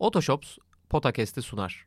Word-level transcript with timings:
Otoshops 0.00 0.58
Potakest'i 0.88 1.42
sunar. 1.42 1.86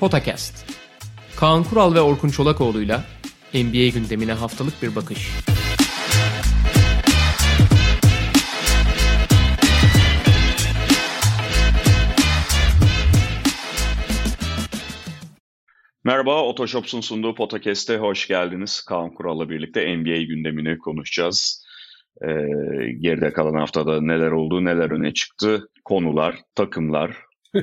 Potakest. 0.00 0.64
Kaan 1.36 1.64
Kural 1.64 1.94
ve 1.94 2.00
Orkun 2.00 2.28
Çolakoğlu'yla 2.28 3.04
NBA 3.54 3.88
gündemine 3.88 4.32
haftalık 4.32 4.82
bir 4.82 4.96
bakış. 4.96 5.30
Merhaba, 16.06 16.42
Otoshops'un 16.42 17.00
sunduğu 17.00 17.34
podcast'e 17.34 17.96
hoş 17.96 18.28
geldiniz. 18.28 18.80
Kaan 18.80 19.14
Kural'la 19.14 19.50
birlikte 19.50 19.96
NBA 19.96 20.22
gündemini 20.22 20.78
konuşacağız. 20.78 21.66
Ee, 22.22 22.26
geride 23.00 23.32
kalan 23.32 23.54
haftada 23.54 24.00
neler 24.00 24.30
oldu, 24.30 24.64
neler 24.64 24.90
öne 24.90 25.14
çıktı, 25.14 25.68
konular, 25.84 26.36
takımlar. 26.54 27.16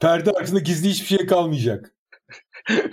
Perde 0.00 0.30
arkasında 0.30 0.60
gizli 0.60 0.88
hiçbir 0.88 1.18
şey 1.18 1.26
kalmayacak. 1.26 1.94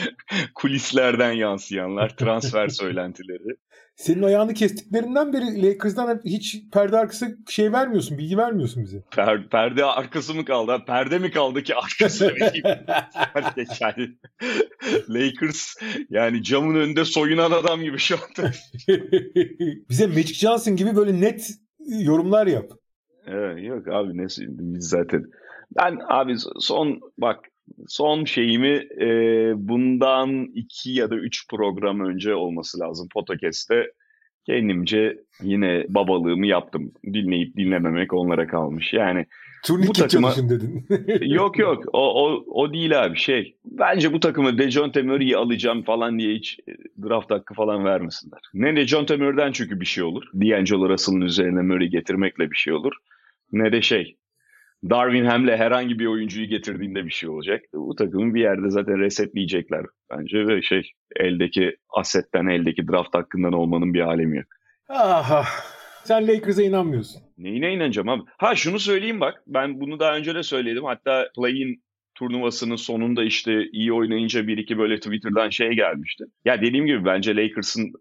Kulislerden 0.54 1.32
yansıyanlar, 1.32 2.16
transfer 2.16 2.68
söylentileri. 2.68 3.56
Senin 3.96 4.22
ayağını 4.22 4.54
kestiklerinden 4.54 5.32
beri 5.32 5.62
Lakers'dan 5.62 6.20
hiç 6.24 6.62
perde 6.72 6.98
arkası 6.98 7.38
şey 7.48 7.72
vermiyorsun, 7.72 8.18
bilgi 8.18 8.38
vermiyorsun 8.38 8.84
bize. 8.84 9.02
Per, 9.10 9.48
perde 9.48 9.84
arkası 9.84 10.34
mı 10.34 10.44
kaldı? 10.44 10.82
Perde 10.86 11.18
mi 11.18 11.30
kaldı 11.30 11.62
ki 11.62 11.74
arkası 11.74 12.24
yani 13.80 14.16
Lakers 15.08 15.74
yani 16.10 16.42
camın 16.42 16.74
önünde 16.74 17.04
soyunan 17.04 17.50
adam 17.50 17.82
gibi 17.82 17.98
şu 17.98 18.16
anda. 18.16 18.50
bize 19.90 20.06
Magic 20.06 20.34
Johnson 20.34 20.76
gibi 20.76 20.96
böyle 20.96 21.20
net 21.20 21.50
yorumlar 21.88 22.46
yap. 22.46 22.70
Evet, 23.26 23.64
yok 23.64 23.88
abi 23.88 24.18
ne 24.18 24.26
biz 24.48 24.88
zaten. 24.88 25.24
Ben 25.76 25.98
abi 26.08 26.34
son 26.60 27.00
bak 27.18 27.38
son 27.88 28.24
şeyimi 28.24 28.88
e, 29.00 29.08
bundan 29.56 30.44
iki 30.54 30.90
ya 30.90 31.10
da 31.10 31.16
üç 31.16 31.48
program 31.48 32.00
önce 32.00 32.34
olması 32.34 32.80
lazım 32.80 33.08
podcast'te 33.14 33.92
kendimce 34.46 35.18
yine 35.42 35.86
babalığımı 35.88 36.46
yaptım. 36.46 36.92
Dinleyip 37.04 37.56
dinlememek 37.56 38.12
onlara 38.12 38.46
kalmış. 38.46 38.92
Yani 38.92 39.26
Turnik 39.64 39.88
bu 39.88 39.92
takıma 39.92 40.36
dedin. 40.36 40.86
yok 41.34 41.58
yok 41.58 41.84
o, 41.92 42.26
o, 42.26 42.44
o 42.46 42.72
değil 42.72 43.04
abi 43.04 43.18
şey. 43.18 43.56
Bence 43.64 44.12
bu 44.12 44.20
takımı 44.20 44.58
Dejounte 44.58 45.02
Murray'i 45.02 45.36
alacağım 45.36 45.82
falan 45.82 46.18
diye 46.18 46.34
hiç 46.34 46.58
draft 47.02 47.30
hakkı 47.30 47.54
falan 47.54 47.84
vermesinler. 47.84 48.40
Ne 48.54 48.76
Dejounte 48.76 49.16
Murray'den 49.16 49.52
çünkü 49.52 49.80
bir 49.80 49.86
şey 49.86 50.04
olur. 50.04 50.24
D'Angelo 50.34 50.88
Russell'ın 50.88 51.20
üzerine 51.20 51.62
Murray 51.62 51.88
getirmekle 51.88 52.50
bir 52.50 52.56
şey 52.56 52.72
olur. 52.72 52.92
Ne 53.52 53.72
de 53.72 53.82
şey 53.82 54.16
Darwin 54.90 55.24
Ham'le 55.24 55.56
herhangi 55.56 55.98
bir 55.98 56.06
oyuncuyu 56.06 56.46
getirdiğinde 56.46 57.04
bir 57.04 57.10
şey 57.10 57.28
olacak. 57.28 57.62
Bu 57.74 57.94
takımı 57.94 58.34
bir 58.34 58.40
yerde 58.40 58.70
zaten 58.70 58.98
resetleyecekler 58.98 59.86
bence 60.10 60.46
ve 60.46 60.62
şey 60.62 60.90
eldeki 61.16 61.76
asetten, 61.88 62.46
eldeki 62.46 62.88
draft 62.88 63.14
hakkından 63.14 63.52
olmanın 63.52 63.94
bir 63.94 64.00
alemi 64.00 64.36
yok. 64.36 64.46
Aha. 64.88 65.44
Sen 66.04 66.28
Lakers'a 66.28 66.62
inanmıyorsun. 66.62 67.22
Neyine 67.38 67.72
inanacağım 67.74 68.08
abi? 68.08 68.22
Ha 68.38 68.54
şunu 68.54 68.78
söyleyeyim 68.78 69.20
bak. 69.20 69.42
Ben 69.46 69.80
bunu 69.80 70.00
daha 70.00 70.16
önce 70.16 70.34
de 70.34 70.42
söyledim. 70.42 70.84
Hatta 70.84 71.28
play-in 71.36 71.82
turnuvasının 72.14 72.76
sonunda 72.76 73.24
işte 73.24 73.64
iyi 73.72 73.92
oynayınca 73.92 74.46
bir 74.46 74.58
iki 74.58 74.78
böyle 74.78 74.96
Twitter'dan 74.96 75.48
şey 75.48 75.70
gelmişti. 75.70 76.24
Ya 76.44 76.62
dediğim 76.62 76.86
gibi 76.86 77.04
bence 77.04 77.36
Lakers'ın 77.36 77.92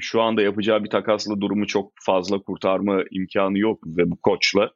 şu 0.00 0.22
anda 0.22 0.42
yapacağı 0.42 0.84
bir 0.84 0.90
takasla 0.90 1.40
durumu 1.40 1.66
çok 1.66 1.92
fazla 2.06 2.38
kurtarma 2.38 3.02
imkanı 3.10 3.58
yok 3.58 3.80
ve 3.86 4.10
bu 4.10 4.16
koçla 4.16 4.70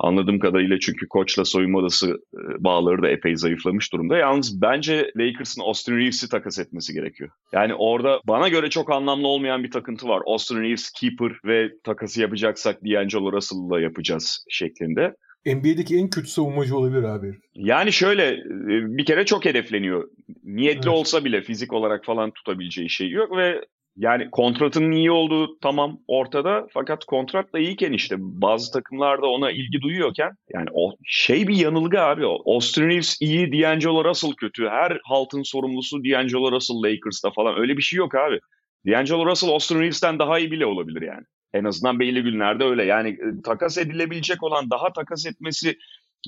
Anladığım 0.00 0.38
kadarıyla 0.38 0.78
çünkü 0.80 1.08
koçla 1.08 1.44
soyunma 1.44 1.78
odası 1.78 2.08
e, 2.34 2.64
bağları 2.64 3.02
da 3.02 3.08
epey 3.08 3.36
zayıflamış 3.36 3.92
durumda. 3.92 4.16
Yalnız 4.16 4.62
bence 4.62 5.12
Lakers'ın 5.16 5.62
Austin 5.62 5.96
Reeves'i 5.96 6.28
takas 6.28 6.58
etmesi 6.58 6.92
gerekiyor. 6.92 7.30
Yani 7.52 7.74
orada 7.74 8.20
bana 8.24 8.48
göre 8.48 8.70
çok 8.70 8.92
anlamlı 8.92 9.28
olmayan 9.28 9.64
bir 9.64 9.70
takıntı 9.70 10.08
var. 10.08 10.22
Austin 10.26 10.62
Reeves 10.62 10.90
keeper 10.90 11.32
ve 11.44 11.70
takası 11.84 12.20
yapacaksak 12.20 12.82
D'Angelo 12.84 13.32
Russell'la 13.32 13.80
yapacağız 13.80 14.44
şeklinde. 14.48 15.14
NBA'deki 15.46 15.96
en 15.96 16.10
kötü 16.10 16.28
savunmacı 16.28 16.76
olabilir 16.76 17.02
abi. 17.02 17.34
Yani 17.54 17.92
şöyle 17.92 18.24
e, 18.32 18.96
bir 18.96 19.04
kere 19.04 19.24
çok 19.24 19.44
hedefleniyor. 19.44 20.08
Niyetli 20.44 20.88
evet. 20.88 20.98
olsa 20.98 21.24
bile 21.24 21.42
fizik 21.42 21.72
olarak 21.72 22.04
falan 22.04 22.30
tutabileceği 22.30 22.90
şey 22.90 23.10
yok 23.10 23.36
ve 23.36 23.60
yani 24.00 24.30
kontratının 24.30 24.92
iyi 24.92 25.10
olduğu 25.10 25.58
tamam 25.58 25.98
ortada 26.06 26.66
fakat 26.74 27.04
kontrat 27.04 27.52
da 27.52 27.58
iyiyken 27.58 27.92
işte 27.92 28.16
bazı 28.18 28.72
takımlarda 28.72 29.26
ona 29.26 29.50
ilgi 29.50 29.80
duyuyorken 29.80 30.30
yani 30.54 30.68
o 30.72 30.96
şey 31.04 31.48
bir 31.48 31.56
yanılgı 31.56 32.00
abi 32.00 32.26
o. 32.26 32.54
Austin 32.54 32.88
Reeves 32.88 33.16
iyi, 33.20 33.52
D'Angelo 33.52 34.04
Russell 34.04 34.32
kötü. 34.32 34.68
Her 34.68 34.98
haltın 35.04 35.42
sorumlusu 35.42 36.04
D'Angelo 36.04 36.52
Russell 36.52 36.82
Lakers'ta 36.82 37.30
falan 37.30 37.58
öyle 37.58 37.76
bir 37.76 37.82
şey 37.82 37.96
yok 37.96 38.14
abi. 38.14 38.40
D'Angelo 38.86 39.26
Russell 39.26 39.50
Austin 39.50 39.80
Reeves'ten 39.80 40.18
daha 40.18 40.38
iyi 40.38 40.50
bile 40.50 40.66
olabilir 40.66 41.02
yani. 41.02 41.24
En 41.54 41.64
azından 41.64 42.00
belli 42.00 42.22
günlerde 42.22 42.64
öyle. 42.64 42.84
Yani 42.84 43.08
e, 43.08 43.42
takas 43.44 43.78
edilebilecek 43.78 44.42
olan, 44.42 44.70
daha 44.70 44.92
takas 44.92 45.26
etmesi 45.26 45.78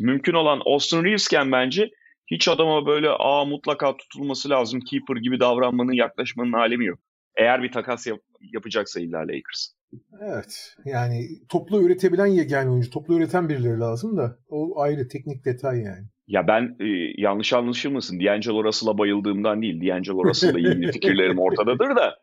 mümkün 0.01 0.35
olan 0.35 0.63
Austin 0.65 1.05
Reeves'ken 1.05 1.53
bence 1.53 1.91
hiç 2.31 2.49
adama 2.49 2.87
böyle 2.87 3.09
aa 3.11 3.45
mutlaka 3.45 3.97
tutulması 3.97 4.51
lazım 4.51 4.81
keeper 4.81 5.17
gibi 5.17 5.41
davranmanın 5.41 5.93
yaklaşmanın 5.93 6.53
alemi 6.53 6.87
yok. 6.87 6.99
Eğer 7.37 7.63
bir 7.63 7.73
takas 7.73 8.07
yap, 8.07 8.19
yapacaksa 8.41 9.01
illa 9.01 9.19
Lakers. 9.19 9.73
Evet. 10.21 10.75
Yani 10.85 11.29
toplu 11.49 11.83
üretebilen 11.83 12.27
yegane 12.27 12.71
oyuncu. 12.71 12.91
Toplu 12.91 13.19
üreten 13.19 13.49
birileri 13.49 13.81
lazım 13.81 14.17
da. 14.17 14.39
O 14.49 14.81
ayrı 14.81 15.09
teknik 15.09 15.45
detay 15.45 15.79
yani. 15.79 16.07
Ya 16.27 16.47
ben 16.49 16.77
e, 16.81 17.13
yanlış 17.23 17.53
anlaşılmasın. 17.53 18.21
D'Angelo 18.21 18.65
Russell'a 18.65 18.99
bayıldığımdan 18.99 19.63
değil. 19.63 19.89
D'Angelo 19.89 20.25
Russell'la 20.25 20.59
ilgili 20.59 20.93
fikirlerim 20.93 21.39
ortadadır 21.39 21.97
da. 21.97 22.19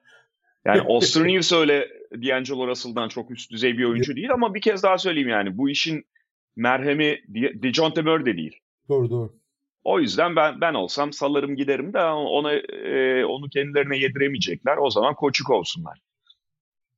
Yani 0.66 0.82
Austin 0.88 1.26
Reeves 1.26 1.54
öyle 1.54 1.88
D'Angelo 2.14 2.68
Russell'dan 2.68 3.08
çok 3.08 3.32
üst 3.32 3.52
düzey 3.52 3.78
bir 3.78 3.84
oyuncu 3.84 4.16
değil 4.16 4.32
ama 4.34 4.54
bir 4.54 4.62
kez 4.62 4.84
daha 4.84 4.98
söyleyeyim 4.98 5.30
yani. 5.30 5.58
Bu 5.58 5.70
işin 5.70 6.06
merhemi 6.56 7.18
DeJounte 7.64 8.02
Murray 8.02 8.38
değil. 8.38 8.60
Doğru 8.90 9.10
doğru. 9.10 9.39
O 9.90 10.00
yüzden 10.00 10.36
ben 10.36 10.62
ben 10.62 10.74
olsam 10.74 11.14
salarım 11.14 11.56
giderim 11.56 11.94
de 11.94 12.00
ona 12.04 12.54
e, 12.54 13.26
onu 13.26 13.50
kendilerine 13.50 13.98
yediremeyecekler. 13.98 14.78
O 14.78 14.90
zaman 14.90 15.16
koçu 15.16 15.44
kovsunlar. 15.44 16.00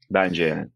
Bence 0.10 0.44
yani. 0.44 0.68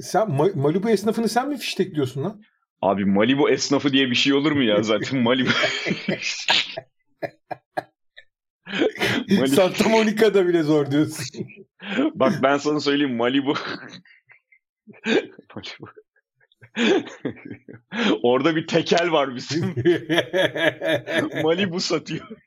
Sen 0.00 0.30
Malibu 0.54 0.90
esnafını 0.90 1.28
sen 1.28 1.48
mi 1.48 1.56
fiştekliyorsun 1.56 2.24
lan? 2.24 2.42
Abi 2.82 3.04
Malibu 3.04 3.50
esnafı 3.50 3.92
diye 3.92 4.10
bir 4.10 4.14
şey 4.14 4.32
olur 4.32 4.52
mu 4.52 4.62
ya 4.62 4.82
zaten 4.82 5.18
Malibu. 5.22 5.50
Malibu. 9.30 9.46
Santa 9.46 9.88
Monica'da 9.88 10.48
bile 10.48 10.62
zor 10.62 10.90
diyorsun. 10.90 11.46
Bak 12.14 12.32
ben 12.42 12.56
sana 12.56 12.80
söyleyeyim 12.80 13.16
Malibu. 13.16 13.54
Malibu. 15.54 16.03
Orada 18.22 18.56
bir 18.56 18.66
tekel 18.66 19.12
var 19.12 19.34
bizim. 19.34 19.64
Malibu 21.42 21.80
satıyor. 21.80 22.28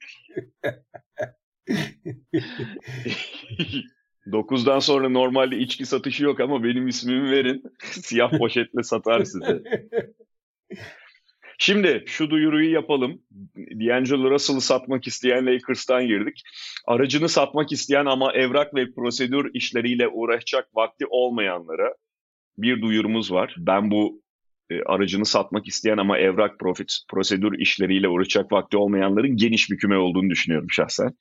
Dokuzdan 4.32 4.80
sonra 4.80 5.10
normalde 5.10 5.58
içki 5.58 5.86
satışı 5.86 6.24
yok 6.24 6.40
ama 6.40 6.64
benim 6.64 6.88
ismimi 6.88 7.32
verin. 7.32 7.64
Siyah 7.84 8.38
poşetle 8.38 8.84
satar 8.84 9.24
size. 9.24 9.64
Şimdi 11.58 12.04
şu 12.08 12.30
duyuruyu 12.30 12.74
yapalım. 12.74 13.22
D'Angelo 13.56 14.32
Russell'ı 14.32 14.62
satmak 14.62 15.08
isteyen 15.08 15.46
Lakers'tan 15.46 16.08
girdik. 16.08 16.44
Aracını 16.88 17.30
satmak 17.30 17.72
isteyen 17.72 18.06
ama 18.06 18.34
evrak 18.34 18.76
ve 18.76 18.92
prosedür 18.92 19.52
işleriyle 19.54 20.08
uğraşacak 20.08 20.76
vakti 20.76 21.06
olmayanlara 21.10 21.94
bir 22.58 22.82
duyurumuz 22.82 23.32
var. 23.32 23.56
Ben 23.60 23.92
bu 23.92 24.22
e, 24.70 24.84
aracını 24.84 25.26
satmak 25.26 25.68
isteyen 25.68 25.98
ama 25.98 26.18
evrak 26.18 26.60
profit 26.60 26.92
prosedür 27.10 27.60
işleriyle 27.60 28.10
uğraşacak 28.10 28.52
vakti 28.52 28.78
olmayanların 28.78 29.36
geniş 29.36 29.72
bir 29.72 29.78
küme 29.78 29.98
olduğunu 29.98 30.30
düşünüyorum 30.30 30.68
şahsen. 30.72 31.12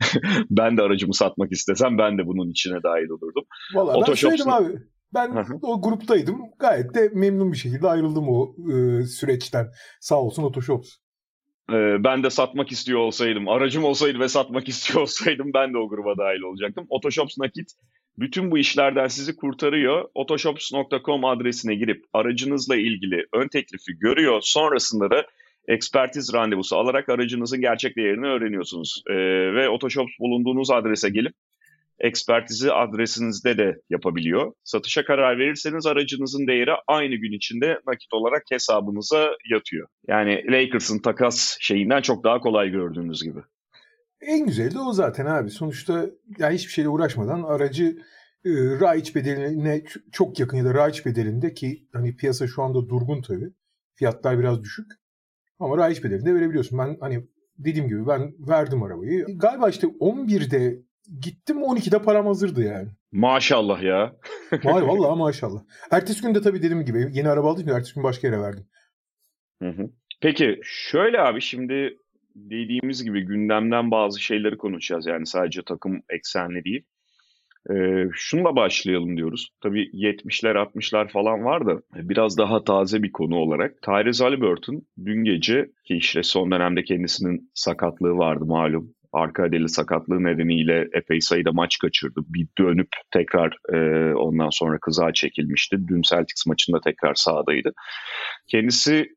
ben 0.50 0.76
de 0.76 0.82
aracımı 0.82 1.14
satmak 1.14 1.52
istesem 1.52 1.98
ben 1.98 2.18
de 2.18 2.26
bunun 2.26 2.50
içine 2.50 2.82
dahil 2.82 3.08
olurdum. 3.08 3.44
Valla 3.74 4.06
ben 4.08 4.14
söyledim 4.14 4.48
abi. 4.48 4.72
Ben 5.14 5.46
o 5.62 5.82
gruptaydım. 5.82 6.40
Gayet 6.58 6.94
de 6.94 7.10
memnun 7.14 7.52
bir 7.52 7.56
şekilde 7.56 7.88
ayrıldım 7.88 8.28
o 8.28 8.54
e, 8.72 9.02
süreçten. 9.02 9.66
Sağ 10.00 10.22
olsun 10.22 10.42
Otoshops. 10.42 10.90
Ee, 11.72 12.04
ben 12.04 12.22
de 12.22 12.30
satmak 12.30 12.72
istiyor 12.72 13.00
olsaydım, 13.00 13.48
aracım 13.48 13.84
olsaydı 13.84 14.20
ve 14.20 14.28
satmak 14.28 14.68
istiyor 14.68 15.00
olsaydım 15.00 15.50
ben 15.54 15.74
de 15.74 15.78
o 15.78 15.88
gruba 15.88 16.18
dahil 16.18 16.40
olacaktım. 16.40 16.86
Otoshops 16.88 17.38
nakit 17.38 17.70
bütün 18.18 18.50
bu 18.50 18.58
işlerden 18.58 19.08
sizi 19.08 19.36
kurtarıyor. 19.36 20.08
Otoshops.com 20.14 21.24
adresine 21.24 21.74
girip 21.74 22.04
aracınızla 22.12 22.76
ilgili 22.76 23.26
ön 23.32 23.48
teklifi 23.48 23.98
görüyor. 23.98 24.40
Sonrasında 24.42 25.10
da 25.10 25.26
ekspertiz 25.68 26.34
randevusu 26.34 26.76
alarak 26.76 27.08
aracınızın 27.08 27.60
gerçek 27.60 27.96
değerini 27.96 28.26
öğreniyorsunuz. 28.26 29.02
Ee, 29.10 29.14
ve 29.54 29.68
Otoshops 29.68 30.12
bulunduğunuz 30.20 30.70
adrese 30.70 31.10
gelip 31.10 31.34
ekspertizi 31.98 32.72
adresinizde 32.72 33.58
de 33.58 33.76
yapabiliyor. 33.90 34.52
Satışa 34.64 35.04
karar 35.04 35.38
verirseniz 35.38 35.86
aracınızın 35.86 36.46
değeri 36.46 36.70
aynı 36.86 37.14
gün 37.14 37.32
içinde 37.32 37.80
nakit 37.86 38.12
olarak 38.12 38.42
hesabınıza 38.50 39.30
yatıyor. 39.50 39.88
Yani 40.08 40.44
Lakers'ın 40.50 40.98
takas 40.98 41.56
şeyinden 41.60 42.00
çok 42.00 42.24
daha 42.24 42.40
kolay 42.40 42.70
gördüğünüz 42.70 43.22
gibi. 43.22 43.40
En 44.20 44.46
güzeli 44.46 44.74
de 44.74 44.78
o 44.78 44.92
zaten 44.92 45.26
abi. 45.26 45.50
Sonuçta 45.50 46.06
yani 46.38 46.54
hiçbir 46.54 46.72
şeyle 46.72 46.88
uğraşmadan 46.88 47.42
aracı 47.42 47.98
e, 48.44 48.50
raiç 48.80 49.16
bedeline 49.16 49.82
çok 50.12 50.40
yakın 50.40 50.56
ya 50.56 50.64
da 50.64 50.74
raiç 50.74 51.06
bedelinde 51.06 51.54
ki 51.54 51.86
hani 51.92 52.16
piyasa 52.16 52.46
şu 52.46 52.62
anda 52.62 52.88
durgun 52.88 53.22
tabii. 53.22 53.50
Fiyatlar 53.94 54.38
biraz 54.38 54.62
düşük. 54.62 54.86
Ama 55.58 55.76
raiç 55.76 56.04
bedelinde 56.04 56.34
verebiliyorsun. 56.34 56.78
Ben 56.78 56.96
hani 57.00 57.26
dediğim 57.58 57.88
gibi 57.88 58.06
ben 58.06 58.34
verdim 58.38 58.82
arabayı. 58.82 59.26
Galiba 59.38 59.68
işte 59.68 59.86
11'de 59.86 60.78
gittim 61.20 61.58
12'de 61.58 62.02
param 62.02 62.26
hazırdı 62.26 62.62
yani. 62.62 62.88
Maşallah 63.12 63.82
ya. 63.82 64.16
Var 64.64 64.82
vallahi 64.82 65.18
maşallah. 65.18 65.62
Ertesi 65.90 66.22
gün 66.22 66.34
de 66.34 66.40
tabii 66.40 66.62
dediğim 66.62 66.84
gibi 66.84 67.08
yeni 67.12 67.28
araba 67.28 67.50
aldım 67.50 67.68
ya 67.68 67.74
ertesi 67.74 67.94
gün 67.94 68.04
başka 68.04 68.26
yere 68.26 68.40
verdim. 68.40 68.66
Hı 69.62 69.68
hı. 69.68 69.90
Peki 70.20 70.60
şöyle 70.62 71.20
abi 71.20 71.40
şimdi 71.40 71.98
dediğimiz 72.36 73.04
gibi 73.04 73.20
gündemden 73.22 73.90
bazı 73.90 74.20
şeyleri 74.20 74.56
konuşacağız. 74.56 75.06
Yani 75.06 75.26
sadece 75.26 75.62
takım 75.62 76.02
eksenli 76.10 76.64
değil. 76.64 76.84
Ee, 77.70 78.08
şunla 78.12 78.56
başlayalım 78.56 79.16
diyoruz. 79.16 79.48
Tabii 79.62 79.90
70'ler 79.92 80.54
60'lar 80.54 81.08
falan 81.08 81.44
var 81.44 81.66
da 81.66 81.82
biraz 81.94 82.38
daha 82.38 82.64
taze 82.64 83.02
bir 83.02 83.12
konu 83.12 83.36
olarak. 83.36 83.82
Tyrese 83.82 84.24
Halliburton 84.24 84.82
dün 85.04 85.24
gece 85.24 85.70
ki 85.84 85.94
işte 85.94 86.22
son 86.22 86.50
dönemde 86.50 86.84
kendisinin 86.84 87.50
sakatlığı 87.54 88.16
vardı 88.16 88.44
malum. 88.44 88.94
Arka 89.12 89.44
adeli 89.44 89.68
sakatlığı 89.68 90.24
nedeniyle 90.24 90.88
epey 90.92 91.20
sayıda 91.20 91.52
maç 91.52 91.78
kaçırdı. 91.78 92.20
Bir 92.28 92.48
dönüp 92.58 92.88
tekrar 93.10 93.56
e, 93.74 94.14
ondan 94.14 94.50
sonra 94.50 94.78
kıza 94.78 95.12
çekilmişti. 95.12 95.76
Dün 95.88 96.02
Celtics 96.02 96.46
maçında 96.46 96.80
tekrar 96.80 97.14
sahadaydı. 97.14 97.72
Kendisi 98.48 99.08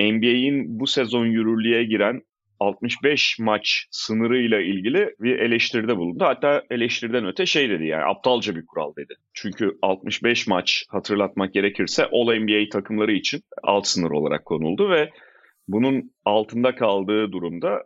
NBA'in 0.00 0.80
bu 0.80 0.86
sezon 0.86 1.26
yürürlüğe 1.26 1.84
giren 1.84 2.22
65 2.60 3.38
maç 3.38 3.86
sınırıyla 3.90 4.60
ilgili 4.60 5.14
bir 5.20 5.38
eleştiride 5.38 5.96
bulundu. 5.96 6.24
Hatta 6.24 6.62
eleştiriden 6.70 7.26
öte 7.26 7.46
şey 7.46 7.70
dedi 7.70 7.86
yani 7.86 8.04
aptalca 8.04 8.56
bir 8.56 8.66
kural 8.66 8.96
dedi. 8.96 9.14
Çünkü 9.34 9.78
65 9.82 10.46
maç 10.46 10.84
hatırlatmak 10.88 11.54
gerekirse 11.54 12.04
All 12.12 12.34
NBA 12.34 12.68
takımları 12.72 13.12
için 13.12 13.40
alt 13.62 13.86
sınır 13.86 14.10
olarak 14.10 14.44
konuldu 14.44 14.90
ve 14.90 15.10
bunun 15.68 16.12
altında 16.24 16.74
kaldığı 16.74 17.32
durumda 17.32 17.84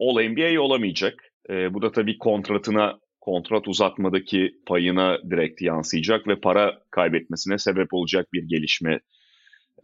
All 0.00 0.22
NBA 0.22 0.60
olamayacak. 0.60 1.14
E, 1.50 1.74
bu 1.74 1.82
da 1.82 1.92
tabii 1.92 2.18
kontratına 2.18 2.98
kontrat 3.20 3.68
uzatmadaki 3.68 4.52
payına 4.66 5.18
direkt 5.30 5.62
yansıyacak 5.62 6.28
ve 6.28 6.40
para 6.40 6.78
kaybetmesine 6.90 7.58
sebep 7.58 7.94
olacak 7.94 8.26
bir 8.32 8.42
gelişme 8.42 9.00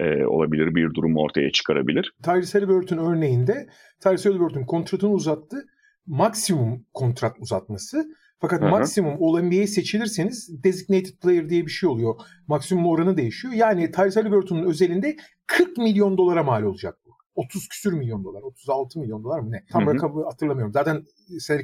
e, 0.00 0.26
olabilir, 0.26 0.74
bir 0.74 0.94
durum 0.94 1.16
ortaya 1.16 1.52
çıkarabilir. 1.52 2.14
Tyrese 2.22 2.58
Halliburton 2.58 2.98
örneğinde 2.98 3.68
Tyrese 4.00 4.28
Halliburton 4.28 4.64
kontratını 4.64 5.10
uzattı. 5.10 5.66
Maksimum 6.06 6.86
kontrat 6.94 7.36
uzatması. 7.40 8.04
Fakat 8.40 8.62
Hı-hı. 8.62 8.70
maksimum 8.70 9.22
All-NBA'ye 9.22 9.66
seçilirseniz 9.66 10.64
designated 10.64 11.18
player 11.22 11.48
diye 11.48 11.66
bir 11.66 11.70
şey 11.70 11.88
oluyor. 11.88 12.14
Maksimum 12.46 12.86
oranı 12.86 13.16
değişiyor. 13.16 13.54
Yani 13.54 13.90
Tyrese 13.90 14.20
Halliburton'un 14.20 14.66
özelinde 14.66 15.16
40 15.46 15.76
milyon 15.78 16.18
dolara 16.18 16.42
mal 16.42 16.62
olacak 16.62 16.98
bu. 17.06 17.08
30 17.34 17.68
küsür 17.68 17.92
milyon 17.92 18.24
dolar, 18.24 18.42
36 18.42 19.00
milyon 19.00 19.24
dolar 19.24 19.40
mı 19.40 19.50
ne? 19.50 19.64
Tam 19.72 19.86
Hı-hı. 19.86 19.94
rakamı 19.94 20.24
hatırlamıyorum. 20.24 20.72
Zaten 20.72 21.04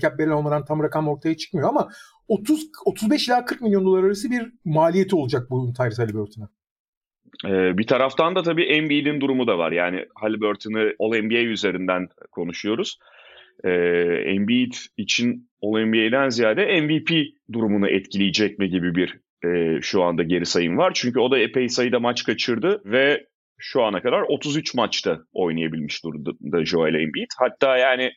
cap 0.00 0.19
belli 0.19 0.32
olmadan 0.32 0.64
tam 0.64 0.82
rakam 0.82 1.08
ortaya 1.08 1.36
çıkmıyor 1.36 1.69
ama 1.69 1.88
30 2.28 2.70
35 2.84 3.28
ila 3.28 3.44
40 3.44 3.60
milyon 3.60 3.84
dolar 3.84 4.04
arası 4.04 4.31
bir 4.31 4.52
maliyeti 4.64 5.16
olacak 5.16 5.50
bu 5.50 5.72
Tyrese 5.72 6.02
Halliburton'a. 6.02 6.48
Ee, 7.46 7.78
bir 7.78 7.86
taraftan 7.86 8.34
da 8.34 8.42
tabii 8.42 8.64
Embiid'in 8.64 9.20
durumu 9.20 9.46
da 9.46 9.58
var. 9.58 9.72
Yani 9.72 10.06
Halliburton'ı 10.14 10.94
All-NBA 10.98 11.42
üzerinden 11.42 12.08
konuşuyoruz. 12.32 12.98
Ee, 13.64 13.70
Embiid 14.26 14.72
için 14.96 15.50
All-NBA'den 15.62 16.28
ziyade 16.28 16.81
MVP 16.81 17.10
durumunu 17.52 17.88
etkileyecek 17.88 18.58
mi 18.58 18.70
gibi 18.70 18.94
bir 18.94 19.19
e, 19.44 19.81
şu 19.82 20.02
anda 20.02 20.22
geri 20.22 20.46
sayım 20.46 20.78
var. 20.78 20.92
Çünkü 20.94 21.20
o 21.20 21.31
da 21.31 21.38
epey 21.38 21.69
sayıda 21.69 22.00
maç 22.00 22.25
kaçırdı 22.25 22.82
ve 22.84 23.26
şu 23.58 23.82
ana 23.82 24.02
kadar 24.02 24.22
33 24.22 24.75
maçta 24.75 25.20
oynayabilmiş 25.32 26.04
durumda 26.04 26.64
Joel 26.64 26.94
Embiid. 26.94 27.31
Hatta 27.38 27.76
yani 27.76 28.12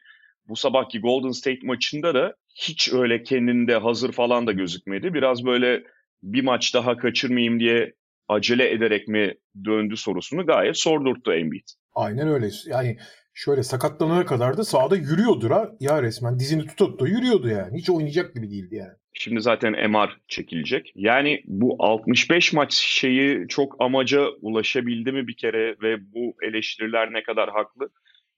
bu 0.47 0.55
sabahki 0.55 0.99
Golden 0.99 1.31
State 1.31 1.59
maçında 1.63 2.13
da 2.13 2.33
hiç 2.55 2.93
öyle 2.93 3.23
kendinde 3.23 3.75
hazır 3.75 4.11
falan 4.11 4.47
da 4.47 4.51
gözükmedi. 4.51 5.13
Biraz 5.13 5.45
böyle 5.45 5.83
bir 6.23 6.43
maç 6.43 6.73
daha 6.73 6.97
kaçırmayayım 6.97 7.59
diye 7.59 7.93
acele 8.27 8.71
ederek 8.71 9.07
mi 9.07 9.33
döndü 9.65 9.97
sorusunu 9.97 10.45
gayet 10.45 10.77
sordurttu 10.77 11.33
Embiid. 11.33 11.68
Aynen 11.95 12.27
öyle. 12.27 12.50
Yani 12.65 12.97
şöyle 13.33 13.63
sakatlanana 13.63 14.25
kadar 14.25 14.57
da 14.57 14.63
sahada 14.63 14.95
yürüyordur 14.95 15.51
ha. 15.51 15.71
Ya 15.79 16.03
resmen 16.03 16.39
dizini 16.39 16.65
tutup 16.65 17.00
da 17.00 17.07
yürüyordu 17.07 17.50
yani. 17.50 17.77
Hiç 17.77 17.89
oynayacak 17.89 18.35
gibi 18.35 18.50
değildi 18.50 18.75
yani. 18.75 18.94
Şimdi 19.13 19.41
zaten 19.41 19.89
MR 19.89 20.18
çekilecek. 20.27 20.91
Yani 20.95 21.41
bu 21.45 21.75
65 21.79 22.53
maç 22.53 22.74
şeyi 22.74 23.47
çok 23.47 23.75
amaca 23.79 24.27
ulaşabildi 24.41 25.12
mi 25.12 25.27
bir 25.27 25.38
kere 25.38 25.75
ve 25.81 26.12
bu 26.13 26.35
eleştiriler 26.44 27.13
ne 27.13 27.24
kadar 27.24 27.50
haklı? 27.50 27.89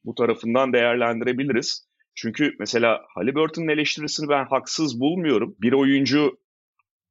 Bu 0.03 0.15
tarafından 0.15 0.73
değerlendirebiliriz. 0.73 1.89
Çünkü 2.15 2.55
mesela 2.59 3.01
Halliburton'un 3.15 3.67
eleştirisini 3.67 4.29
ben 4.29 4.45
haksız 4.45 4.99
bulmuyorum. 4.99 5.55
Bir 5.61 5.73
oyuncu 5.73 6.37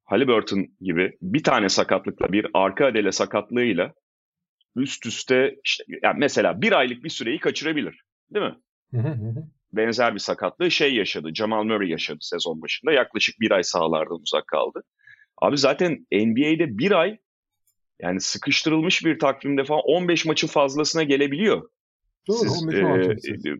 Halliburton 0.08 0.66
gibi 0.80 1.16
bir 1.22 1.42
tane 1.42 1.68
sakatlıkla 1.68 2.32
bir 2.32 2.46
arka 2.54 2.86
adele 2.86 3.12
sakatlığıyla 3.12 3.92
üst 4.76 5.06
üste 5.06 5.56
işte 5.64 5.84
yani 6.02 6.18
mesela 6.18 6.62
bir 6.62 6.72
aylık 6.72 7.04
bir 7.04 7.08
süreyi 7.08 7.40
kaçırabilir. 7.40 8.02
Değil 8.34 8.46
mi? 8.46 8.56
Benzer 9.72 10.14
bir 10.14 10.18
sakatlığı 10.18 10.70
şey 10.70 10.94
yaşadı. 10.94 11.34
Jamal 11.34 11.64
Murray 11.64 11.90
yaşadı 11.90 12.18
sezon 12.20 12.62
başında. 12.62 12.92
Yaklaşık 12.92 13.40
bir 13.40 13.50
ay 13.50 13.62
sahalardan 13.62 14.20
uzak 14.22 14.46
kaldı. 14.46 14.82
Abi 15.42 15.58
zaten 15.58 16.06
NBA'de 16.12 16.78
bir 16.78 16.92
ay 16.92 17.18
yani 18.02 18.20
sıkıştırılmış 18.20 19.04
bir 19.04 19.18
takvimde 19.18 19.64
falan 19.64 19.82
15 19.84 20.26
maçın 20.26 20.48
fazlasına 20.48 21.02
gelebiliyor. 21.02 21.68
Doğru, 22.28 22.38
Siz, 22.38 22.62
15 22.62 22.78
e, 22.78 23.56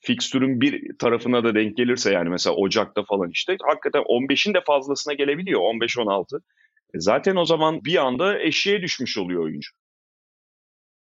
fikstürün 0.00 0.60
bir 0.60 0.98
tarafına 0.98 1.44
da 1.44 1.54
denk 1.54 1.76
gelirse 1.76 2.12
yani 2.12 2.28
mesela 2.28 2.56
Ocak'ta 2.56 3.04
falan 3.04 3.30
işte 3.30 3.56
hakikaten 3.62 4.02
15'in 4.02 4.54
de 4.54 4.60
fazlasına 4.66 5.14
gelebiliyor 5.14 5.60
15-16. 5.60 6.40
E 6.94 7.00
zaten 7.00 7.36
o 7.36 7.44
zaman 7.44 7.84
bir 7.84 7.96
anda 7.96 8.40
eşeğe 8.40 8.82
düşmüş 8.82 9.18
oluyor 9.18 9.42
oyuncu. 9.42 9.70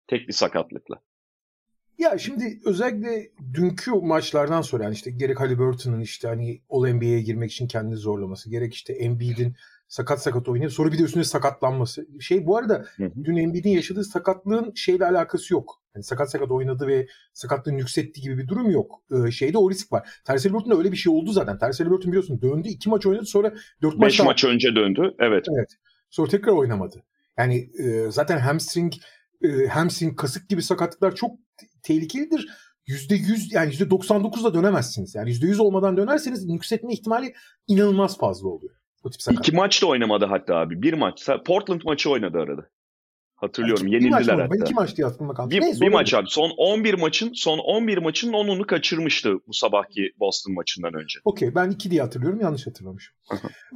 Tek 0.08 0.28
bir 0.28 0.34
sakatlıkla. 0.34 1.02
Ya 1.98 2.18
şimdi 2.18 2.60
özellikle 2.66 3.32
dünkü 3.54 3.92
maçlardan 3.92 4.62
sonra 4.62 4.84
yani 4.84 4.94
işte 4.94 5.12
gerek 5.12 5.40
Halliburton'un 5.40 6.02
işte 6.02 6.28
hani 6.28 6.62
All-NBA'ye 6.70 7.22
girmek 7.22 7.52
için 7.52 7.68
kendini 7.68 7.96
zorlaması, 7.96 8.50
gerek 8.50 8.74
işte 8.74 8.94
Embiid'in 8.94 9.56
sakat 9.90 10.24
sakat 10.24 10.50
oynayıp 10.50 10.74
sonra 10.74 10.92
bir 10.92 10.98
de 10.98 11.04
üstüne 11.04 11.24
sakatlanması. 11.24 12.08
Şey 12.20 12.46
bu 12.46 12.58
arada 12.58 12.86
hı 12.96 13.06
hı. 13.06 13.12
dün 13.24 13.36
Embiid'in 13.36 13.70
yaşadığı 13.70 14.04
sakatlığın 14.04 14.72
şeyle 14.76 15.06
alakası 15.06 15.54
yok. 15.54 15.82
Yani 15.96 16.04
sakat 16.04 16.32
sakat 16.32 16.52
oynadı 16.52 16.88
ve 16.88 17.08
sakatlığın 17.34 17.78
yükseltti 17.78 18.22
gibi 18.22 18.38
bir 18.38 18.48
durum 18.48 18.72
yok. 18.72 19.02
Ee, 19.12 19.32
şeyde 19.32 19.58
o 19.58 19.72
risk 19.72 19.92
var. 19.92 20.10
Tersi 20.26 20.50
Halliburton'da 20.50 20.78
öyle 20.78 20.92
bir 20.92 20.98
şey 20.98 21.14
oldu 21.14 21.32
zaten. 21.32 21.58
Tersi 21.58 21.84
Halliburton 21.84 22.12
biliyorsun 22.12 22.42
döndü. 22.42 22.68
iki 22.68 22.90
maç 22.90 23.06
oynadı 23.06 23.26
sonra 23.26 23.54
dört 23.82 23.96
maç 23.96 24.12
Beş 24.12 24.20
maç 24.20 24.44
önce 24.44 24.76
döndü. 24.76 25.16
Evet. 25.20 25.46
Evet. 25.58 25.70
Sonra 26.10 26.30
tekrar 26.30 26.52
oynamadı. 26.52 27.04
Yani 27.38 27.70
e, 27.80 28.12
zaten 28.12 28.38
hamstring 28.38 28.94
e, 29.42 29.68
hamstring 29.68 30.20
kasık 30.20 30.50
gibi 30.50 30.62
sakatlıklar 30.62 31.16
çok 31.16 31.32
tehlikelidir. 31.84 32.48
%100 32.88 33.56
yani 33.56 33.74
%99'da 33.74 34.54
dönemezsiniz. 34.54 35.16
Yani 35.16 35.30
%100 35.32 35.62
olmadan 35.62 35.98
dönerseniz 35.98 36.50
yükseltme 36.50 36.94
ihtimali 36.94 37.34
inanılmaz 37.68 38.18
fazla 38.18 38.48
oluyor. 38.48 38.79
O 39.04 39.10
tip 39.10 39.22
sakat. 39.22 39.48
İki 39.48 39.56
maç 39.56 39.82
da 39.82 39.88
oynamadı 39.88 40.26
hatta 40.26 40.56
abi. 40.56 40.82
Bir 40.82 40.94
maç. 40.94 41.30
Portland 41.46 41.82
maçı 41.86 42.10
oynadı 42.10 42.38
arada. 42.38 42.70
Hatırlıyorum. 43.36 43.88
Yani 43.88 43.94
Yenildiler 43.94 44.20
maç 44.20 44.28
hatta. 44.28 44.52
Ben 44.52 44.62
iki 44.62 44.74
maç 44.74 44.98
diye 44.98 45.08
aklımda 45.08 45.34
kaldı. 45.34 45.52
Bir, 45.52 45.62
Neyse, 45.62 45.82
bir 45.82 45.92
maç 45.92 46.14
abi. 46.14 46.28
Son 46.30 46.52
11 46.58 46.94
maçın 46.94 47.32
son 47.34 47.58
11 47.58 47.98
maçın 47.98 48.32
10'unu 48.32 48.66
kaçırmıştı 48.66 49.34
bu 49.48 49.54
sabahki 49.54 50.12
Boston 50.20 50.54
maçından 50.54 50.94
önce. 50.94 51.20
Okey 51.26 51.56
ben 51.56 51.70
iki 51.70 51.92
diye 51.92 52.02
hatırlıyorum. 52.02 52.42
Yanlış 52.42 52.68
hatırlamışım. 52.68 53.16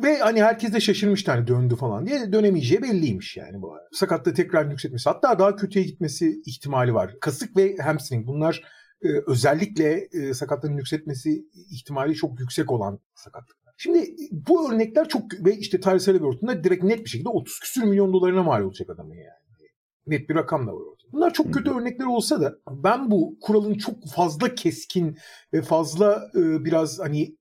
Ve 0.03 0.17
hani 0.17 0.43
herkes 0.43 0.73
de 0.73 0.79
şaşırmıştı 0.79 1.31
hani 1.31 1.47
döndü 1.47 1.75
falan 1.75 2.07
diye. 2.07 2.33
Dönemeyeceği 2.33 2.81
belliymiş 2.81 3.37
yani 3.37 3.61
bu. 3.61 3.75
Sakatlığı 3.91 4.33
tekrar 4.33 4.71
yükseltmesi. 4.71 5.09
Hatta 5.09 5.39
daha 5.39 5.55
kötüye 5.55 5.85
gitmesi 5.85 6.41
ihtimali 6.45 6.93
var. 6.93 7.15
Kasık 7.21 7.57
ve 7.57 7.77
hamstring 7.77 8.27
bunlar 8.27 8.63
e, 9.01 9.07
özellikle 9.27 10.07
e, 10.13 10.33
sakatlığın 10.33 10.77
yükseltmesi 10.77 11.45
ihtimali 11.71 12.15
çok 12.15 12.39
yüksek 12.39 12.71
olan 12.71 12.99
sakatlık. 13.15 13.62
Şimdi 13.77 14.15
bu 14.31 14.71
örnekler 14.71 15.09
çok 15.09 15.23
ve 15.45 15.57
işte 15.57 15.79
Tyrese 15.79 16.11
Halliburton'da 16.11 16.63
direkt 16.63 16.83
net 16.83 16.99
bir 17.05 17.09
şekilde 17.09 17.29
30 17.29 17.59
küsür 17.59 17.83
milyon 17.83 18.13
dolarına 18.13 18.43
mal 18.43 18.61
olacak 18.61 18.89
adamın 18.89 19.15
yani. 19.15 19.69
Net 20.07 20.29
bir 20.29 20.35
rakam 20.35 20.67
da 20.67 20.71
var 20.71 20.81
orada. 20.81 21.03
Bunlar 21.11 21.33
çok 21.33 21.53
kötü 21.53 21.71
örnekler 21.71 22.05
olsa 22.05 22.41
da 22.41 22.55
ben 22.69 23.11
bu 23.11 23.37
kuralın 23.41 23.73
çok 23.73 23.95
fazla 24.15 24.55
keskin 24.55 25.17
ve 25.53 25.61
fazla 25.61 26.31
e, 26.35 26.65
biraz 26.65 26.99
hani 26.99 27.37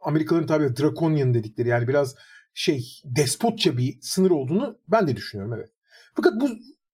Amerikalıların 0.00 0.46
tabi 0.46 0.76
draconian 0.76 1.34
dedikleri 1.34 1.68
yani 1.68 1.88
biraz 1.88 2.14
şey 2.54 3.00
despotça 3.04 3.76
bir 3.78 3.98
sınır 4.00 4.30
olduğunu 4.30 4.78
ben 4.88 5.08
de 5.08 5.16
düşünüyorum 5.16 5.54
evet. 5.58 5.70
Fakat 6.14 6.40
bu 6.40 6.48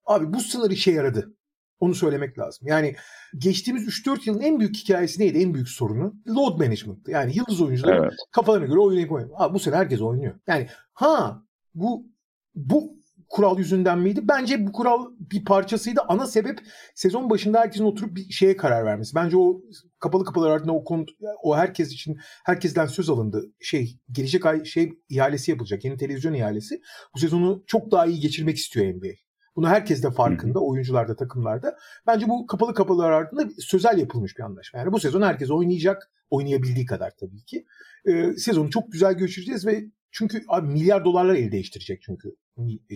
abi 0.07 0.35
bu 0.35 0.41
sınır 0.41 0.71
işe 0.71 0.91
yaradı. 0.91 1.35
Onu 1.81 1.95
söylemek 1.95 2.39
lazım. 2.39 2.69
Yani 2.69 2.97
geçtiğimiz 3.39 3.89
3-4 3.89 4.19
yılın 4.25 4.41
en 4.41 4.61
büyük 4.61 4.77
hikayesi 4.77 5.21
neydi? 5.21 5.39
En 5.39 5.55
büyük 5.55 5.69
sorunu 5.69 6.15
load 6.29 6.59
management. 6.59 7.09
Yani 7.09 7.37
yıldız 7.37 7.61
oyuncular 7.61 7.97
evet. 7.97 8.13
kafalarına 8.33 8.67
göre 8.67 8.79
oynayıp 8.79 9.13
oynuyor. 9.13 9.37
Abi 9.39 9.55
bu 9.55 9.59
sene 9.59 9.77
herkes 9.77 10.01
oynuyor. 10.01 10.35
Yani 10.47 10.69
ha 10.93 11.43
bu 11.75 12.07
bu 12.55 13.01
kural 13.31 13.59
yüzünden 13.59 13.99
miydi? 13.99 14.21
Bence 14.29 14.67
bu 14.67 14.73
kural 14.73 15.07
bir 15.19 15.45
parçasıydı. 15.45 16.01
Ana 16.09 16.27
sebep 16.27 16.59
sezon 16.95 17.31
başında 17.31 17.61
herkesin 17.61 17.85
oturup 17.85 18.17
bir 18.17 18.31
şeye 18.31 18.57
karar 18.57 18.85
vermesi. 18.85 19.15
Bence 19.15 19.37
o 19.37 19.61
kapalı 19.99 20.25
kapılar 20.25 20.51
ardında 20.51 20.73
o 20.73 20.85
konu, 20.85 21.07
o 21.43 21.57
herkes 21.57 21.93
için 21.93 22.19
herkesten 22.45 22.87
söz 22.87 23.11
alındı. 23.11 23.53
Şey 23.61 23.99
gelecek 24.13 24.47
ay 24.47 24.65
şey 24.65 24.93
ihalesi 25.09 25.51
yapılacak. 25.51 25.85
Yeni 25.85 25.97
televizyon 25.97 26.35
ihalesi. 26.35 26.81
Bu 27.15 27.19
sezonu 27.19 27.65
çok 27.67 27.91
daha 27.91 28.07
iyi 28.07 28.21
geçirmek 28.21 28.57
istiyor 28.57 28.95
NBA. 28.95 29.30
Bunu 29.57 29.69
herkes 29.69 30.03
de 30.03 30.11
farkında. 30.11 30.59
Hı 30.59 30.63
hı. 30.63 30.67
Oyuncularda, 30.67 31.17
takımlarda. 31.17 31.77
Bence 32.07 32.29
bu 32.29 32.47
kapalı 32.47 32.75
kapılar 32.75 33.11
ardında 33.11 33.49
sözel 33.59 33.99
yapılmış 33.99 34.39
bir 34.39 34.43
anlaşma. 34.43 34.79
Yani 34.79 34.93
bu 34.93 35.01
sezon 35.01 35.23
herkes 35.23 35.51
oynayacak. 35.51 36.11
Oynayabildiği 36.31 36.87
kadar 36.87 37.13
tabii 37.21 37.45
ki. 37.45 37.67
Ee, 38.05 38.33
sezonu 38.33 38.71
çok 38.71 38.93
güzel 38.93 39.19
geçireceğiz 39.19 39.67
ve 39.67 39.85
çünkü 40.11 40.43
abi 40.49 40.69
milyar 40.69 41.05
dolarlar 41.05 41.35
el 41.35 41.53
değiştirecek 41.53 42.03
çünkü 42.03 42.37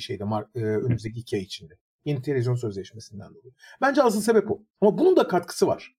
şeyde 0.01 0.25
e, 0.55 0.61
önümüzdeki 0.61 1.21
iki 1.21 1.37
ay 1.37 1.43
içinde. 1.43 1.75
Yeni 2.05 2.23
televizyon 2.23 2.55
sözleşmesinden 2.55 3.29
dolayı. 3.29 3.55
Bence 3.81 4.03
asıl 4.03 4.21
sebep 4.21 4.51
o. 4.51 4.63
Ama 4.81 4.99
bunun 4.99 5.17
da 5.17 5.29
katkısı 5.29 5.67
var. 5.67 5.95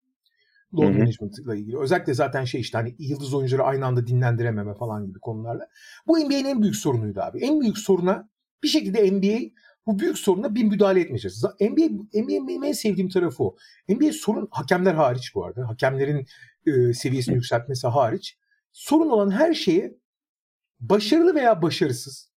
Load 0.74 0.94
management 0.94 1.40
ile 1.40 1.60
ilgili. 1.60 1.80
Özellikle 1.80 2.14
zaten 2.14 2.46
şey 2.46 2.62
işte 2.62 2.78
hani 2.78 2.96
yıldız 3.00 3.34
oyuncuları 3.34 3.64
aynı 3.64 3.86
anda 3.86 4.08
dinlendirememe 4.08 4.74
falan 4.74 5.08
gibi 5.08 5.20
konularla. 5.20 5.68
Bu 6.08 6.18
NBA'nin 6.18 6.46
en 6.46 6.62
büyük 6.62 6.76
sorunuydu 6.76 7.22
abi. 7.22 7.40
En 7.40 7.62
büyük 7.62 7.78
soruna 7.78 8.30
bir 8.64 8.68
şekilde 8.68 9.12
NBA 9.12 9.52
bu 9.88 10.00
büyük 10.00 10.18
soruna 10.18 10.56
bir 10.56 10.64
müdahale 10.64 11.00
etmeye 11.00 11.20
çalışıyor. 11.20 11.54
NBA, 11.60 12.04
NBA'nin 12.14 12.62
en 12.62 12.72
sevdiğim 12.72 13.10
tarafı 13.10 13.44
o. 13.44 13.56
NBA 13.90 14.12
sorun 14.14 14.48
hakemler 14.52 14.94
hariç 14.94 15.36
bu 15.36 15.46
arada. 15.46 15.68
Hakemlerin 15.68 16.26
e, 16.68 16.94
seviyesini 16.94 17.36
yükseltmesi 17.36 17.88
hariç. 17.88 18.38
Sorun 18.72 19.10
olan 19.10 19.32
her 19.32 19.54
şeye 19.54 19.98
başarılı 20.80 21.36
veya 21.36 21.62
başarısız 21.62 22.36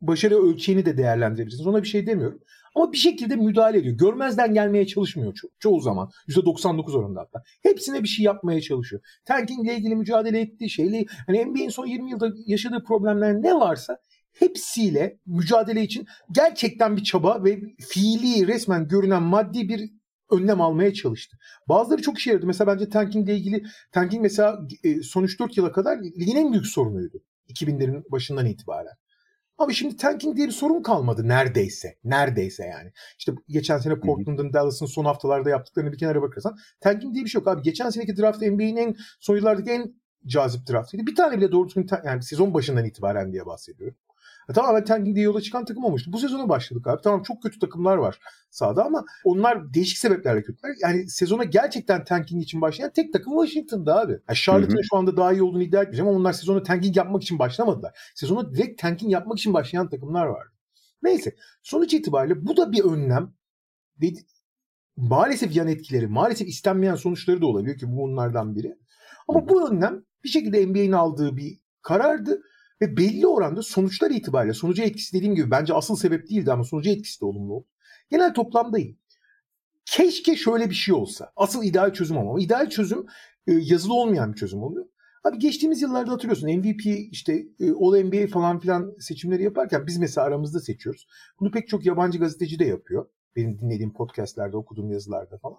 başarı 0.00 0.42
ölçeğini 0.42 0.86
de 0.86 0.96
değerlendirebilirsiniz. 0.96 1.66
Ona 1.66 1.82
bir 1.82 1.88
şey 1.88 2.06
demiyorum. 2.06 2.40
Ama 2.74 2.92
bir 2.92 2.96
şekilde 2.96 3.36
müdahale 3.36 3.78
ediyor. 3.78 3.96
Görmezden 3.96 4.54
gelmeye 4.54 4.86
çalışmıyor 4.86 5.32
ço- 5.32 5.50
çoğu 5.58 5.80
zaman. 5.80 6.10
%99 6.28 6.96
oranında 6.96 7.20
hatta. 7.20 7.42
Hepsine 7.62 8.02
bir 8.02 8.08
şey 8.08 8.24
yapmaya 8.24 8.60
çalışıyor. 8.60 9.02
Tanking 9.24 9.66
ile 9.66 9.76
ilgili 9.76 9.96
mücadele 9.96 10.40
ettiği 10.40 10.70
şeyle 10.70 11.04
hani 11.26 11.44
NBA'in 11.44 11.68
son 11.68 11.86
20 11.86 12.10
yılda 12.10 12.30
yaşadığı 12.46 12.84
problemler 12.84 13.42
ne 13.42 13.54
varsa 13.54 13.98
hepsiyle 14.32 15.18
mücadele 15.26 15.82
için 15.82 16.06
gerçekten 16.32 16.96
bir 16.96 17.04
çaba 17.04 17.44
ve 17.44 17.60
fiili 17.88 18.46
resmen 18.46 18.88
görünen 18.88 19.22
maddi 19.22 19.68
bir 19.68 19.90
önlem 20.30 20.60
almaya 20.60 20.94
çalıştı. 20.94 21.36
Bazıları 21.68 22.02
çok 22.02 22.18
işe 22.18 22.30
yaradı. 22.30 22.46
Mesela 22.46 22.74
bence 22.74 22.88
tanking 22.88 23.28
ile 23.28 23.36
ilgili 23.36 23.62
tanking 23.92 24.22
mesela 24.22 24.60
e, 24.84 25.02
son 25.02 25.24
3-4 25.24 25.52
yıla 25.56 25.72
kadar 25.72 25.98
ligin 25.98 26.36
en 26.36 26.52
büyük 26.52 26.66
sorunuydu. 26.66 27.22
2000'lerin 27.48 28.04
başından 28.10 28.46
itibaren. 28.46 28.94
Ama 29.58 29.72
şimdi 29.72 29.96
tanking 29.96 30.36
diye 30.36 30.46
bir 30.46 30.52
sorun 30.52 30.82
kalmadı 30.82 31.28
neredeyse. 31.28 31.98
Neredeyse 32.04 32.64
yani. 32.64 32.92
İşte 33.18 33.32
geçen 33.48 33.78
sene 33.78 34.00
Portland'ın, 34.00 34.52
Dallas'ın 34.52 34.86
son 34.86 35.04
haftalarda 35.04 35.50
yaptıklarını 35.50 35.92
bir 35.92 35.98
kenara 35.98 36.22
bakarsan 36.22 36.56
tanking 36.80 37.14
diye 37.14 37.24
bir 37.24 37.30
şey 37.30 37.38
yok 37.38 37.48
abi. 37.48 37.62
Geçen 37.62 37.90
seneki 37.90 38.16
draft 38.16 38.42
NBA'nin 38.42 38.76
en 38.76 38.96
son 39.20 39.36
yıllardaki 39.36 39.70
en 39.70 39.94
cazip 40.26 40.68
draftıydı. 40.68 41.06
Bir 41.06 41.14
tane 41.14 41.36
bile 41.36 41.52
doğru 41.52 41.68
düzgün 41.68 41.86
yani 42.04 42.22
sezon 42.22 42.54
başından 42.54 42.84
itibaren 42.84 43.32
diye 43.32 43.46
bahsediyorum. 43.46 43.96
E, 44.48 44.52
tamamen 44.52 44.84
tanking 44.84 45.16
diye 45.16 45.24
yola 45.24 45.40
çıkan 45.40 45.64
takım 45.64 45.84
olmuştu. 45.84 46.12
Bu 46.12 46.18
sezona 46.18 46.48
başladık 46.48 46.86
abi. 46.86 47.02
Tamam 47.02 47.22
çok 47.22 47.42
kötü 47.42 47.58
takımlar 47.58 47.96
var 47.96 48.18
sahada 48.50 48.84
ama 48.84 49.04
onlar 49.24 49.74
değişik 49.74 49.98
sebeplerle 49.98 50.42
kötüler. 50.42 50.74
Yani 50.82 51.08
sezona 51.08 51.44
gerçekten 51.44 52.04
tanking 52.04 52.42
için 52.42 52.60
başlayan 52.60 52.90
tek 52.90 53.12
takım 53.12 53.32
Washington'da 53.32 54.00
abi. 54.00 54.12
Yani 54.12 54.36
Charlotte'ın 54.36 54.82
şu 54.90 54.96
anda 54.96 55.16
daha 55.16 55.32
iyi 55.32 55.42
olduğunu 55.42 55.62
iddia 55.62 55.82
etmeyeceğim 55.82 56.08
ama 56.08 56.18
onlar 56.18 56.32
sezona 56.32 56.62
tanking 56.62 56.96
yapmak 56.96 57.22
için 57.22 57.38
başlamadılar. 57.38 57.98
Sezona 58.14 58.54
direkt 58.54 58.82
tanking 58.82 59.12
yapmak 59.12 59.38
için 59.38 59.54
başlayan 59.54 59.88
takımlar 59.88 60.26
vardı. 60.26 60.52
Neyse 61.02 61.36
sonuç 61.62 61.94
itibariyle 61.94 62.46
bu 62.46 62.56
da 62.56 62.72
bir 62.72 62.84
önlem. 62.84 63.32
Ve 64.02 64.06
maalesef 64.96 65.56
yan 65.56 65.68
etkileri, 65.68 66.06
maalesef 66.06 66.48
istenmeyen 66.48 66.94
sonuçları 66.94 67.40
da 67.40 67.46
olabiliyor 67.46 67.78
ki 67.78 67.92
bu 67.92 67.96
bunlardan 67.96 68.54
biri. 68.54 68.78
Ama 69.28 69.48
bu 69.48 69.70
önlem 69.70 70.04
bir 70.24 70.28
şekilde 70.28 70.66
NBA'nin 70.66 70.92
aldığı 70.92 71.36
bir 71.36 71.60
karardı 71.82 72.42
ve 72.82 72.96
belli 72.96 73.26
oranda 73.26 73.62
sonuçlar 73.62 74.10
itibariyle 74.10 74.54
sonucu 74.54 74.82
etkisi 74.82 75.16
dediğim 75.16 75.34
gibi 75.34 75.50
bence 75.50 75.74
asıl 75.74 75.96
sebep 75.96 76.30
değildi 76.30 76.52
ama 76.52 76.64
sonucu 76.64 76.90
etkisi 76.90 77.20
de 77.20 77.24
olumlu 77.24 77.54
oldu. 77.54 77.66
Genel 78.10 78.34
toplamda 78.34 78.78
iyi. 78.78 78.98
Keşke 79.84 80.36
şöyle 80.36 80.70
bir 80.70 80.74
şey 80.74 80.94
olsa. 80.94 81.32
Asıl 81.36 81.64
ideal 81.64 81.92
çözüm 81.92 82.18
ama. 82.18 82.40
ideal 82.40 82.70
çözüm 82.70 83.06
e, 83.46 83.52
yazılı 83.52 83.94
olmayan 83.94 84.32
bir 84.32 84.38
çözüm 84.38 84.62
oluyor. 84.62 84.86
Abi 85.24 85.38
geçtiğimiz 85.38 85.82
yıllarda 85.82 86.12
hatırlıyorsun 86.12 86.50
MVP 86.50 86.86
işte 87.12 87.32
e, 87.60 87.70
All 87.70 88.02
NBA 88.04 88.26
falan 88.26 88.58
filan 88.58 88.94
seçimleri 88.98 89.42
yaparken 89.42 89.86
biz 89.86 89.98
mesela 89.98 90.26
aramızda 90.26 90.60
seçiyoruz. 90.60 91.06
Bunu 91.40 91.50
pek 91.50 91.68
çok 91.68 91.86
yabancı 91.86 92.18
gazeteci 92.18 92.58
de 92.58 92.64
yapıyor. 92.64 93.06
Benim 93.36 93.58
dinlediğim 93.58 93.92
podcastlerde, 93.92 94.56
okuduğum 94.56 94.90
yazılarda 94.90 95.38
falan. 95.38 95.58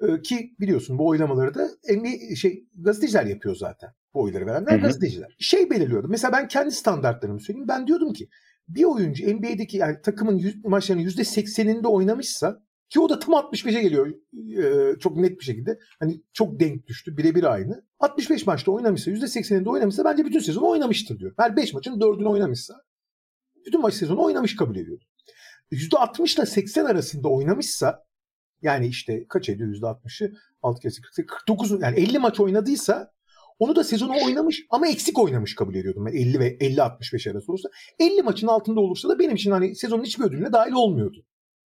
E, 0.00 0.22
ki 0.22 0.54
biliyorsun 0.60 0.98
bu 0.98 1.08
oylamaları 1.08 1.54
da 1.54 1.68
NBA, 1.90 2.36
şey 2.36 2.68
gazeteciler 2.74 3.26
yapıyor 3.26 3.54
zaten. 3.56 3.90
Bu 4.14 4.22
oyları 4.22 4.46
verenler 4.46 4.72
Hı-hı. 4.72 4.80
gazeteciler. 4.80 5.36
Şey 5.38 5.70
belirliyordu. 5.70 6.08
Mesela 6.08 6.32
ben 6.32 6.48
kendi 6.48 6.70
standartlarımı 6.70 7.40
söyleyeyim. 7.40 7.68
Ben 7.68 7.86
diyordum 7.86 8.12
ki 8.12 8.28
bir 8.68 8.84
oyuncu 8.84 9.36
NBA'deki 9.36 9.76
yani 9.76 9.96
takımın 10.02 10.38
yüz, 10.38 10.64
maçlarının 10.64 11.04
%80'inde 11.04 11.86
oynamışsa 11.86 12.62
ki 12.88 13.00
o 13.00 13.08
da 13.08 13.18
tam 13.18 13.34
65'e 13.34 13.82
geliyor 13.82 14.14
ee, 14.58 14.98
çok 14.98 15.16
net 15.16 15.40
bir 15.40 15.44
şekilde. 15.44 15.78
Hani 16.00 16.22
çok 16.32 16.60
denk 16.60 16.86
düştü. 16.86 17.16
Birebir 17.16 17.52
aynı. 17.52 17.84
65 18.00 18.46
maçta 18.46 18.72
oynamışsa 18.72 19.10
%80'inde 19.10 19.68
oynamışsa 19.68 20.04
bence 20.04 20.24
bütün 20.24 20.40
sezon 20.40 20.62
oynamıştır 20.62 21.18
diyor. 21.18 21.34
Her 21.38 21.56
5 21.56 21.74
maçın 21.74 22.00
4'ünü 22.00 22.28
oynamışsa 22.28 22.74
bütün 23.66 23.80
maç 23.80 23.94
sezonu 23.94 24.22
oynamış 24.22 24.56
kabul 24.56 24.76
ediyor. 24.76 24.98
%60 25.72 26.36
ile 26.36 26.46
80 26.46 26.84
arasında 26.84 27.28
oynamışsa 27.28 28.06
yani 28.62 28.86
işte 28.86 29.26
kaç 29.28 29.48
ediyor 29.48 29.68
%60'ı? 29.68 30.32
6 30.62 30.80
kez 30.80 31.00
49 31.26 31.70
yani 31.70 32.00
50 32.00 32.18
maç 32.18 32.40
oynadıysa 32.40 33.12
onu 33.58 33.76
da 33.76 33.84
sezonu 33.84 34.12
oynamış 34.24 34.62
ama 34.70 34.88
eksik 34.88 35.18
oynamış 35.18 35.54
kabul 35.54 35.74
ediyordum 35.74 36.06
ben 36.06 36.12
50 36.12 36.40
ve 36.40 36.56
50-65 36.56 37.30
arası 37.30 37.52
olursa. 37.52 37.68
50 37.98 38.22
maçın 38.22 38.46
altında 38.46 38.80
olursa 38.80 39.08
da 39.08 39.18
benim 39.18 39.34
için 39.34 39.50
hani 39.50 39.76
sezonun 39.76 40.04
hiçbir 40.04 40.24
ödülüne 40.24 40.52
dahil 40.52 40.72
olmuyordu. 40.72 41.24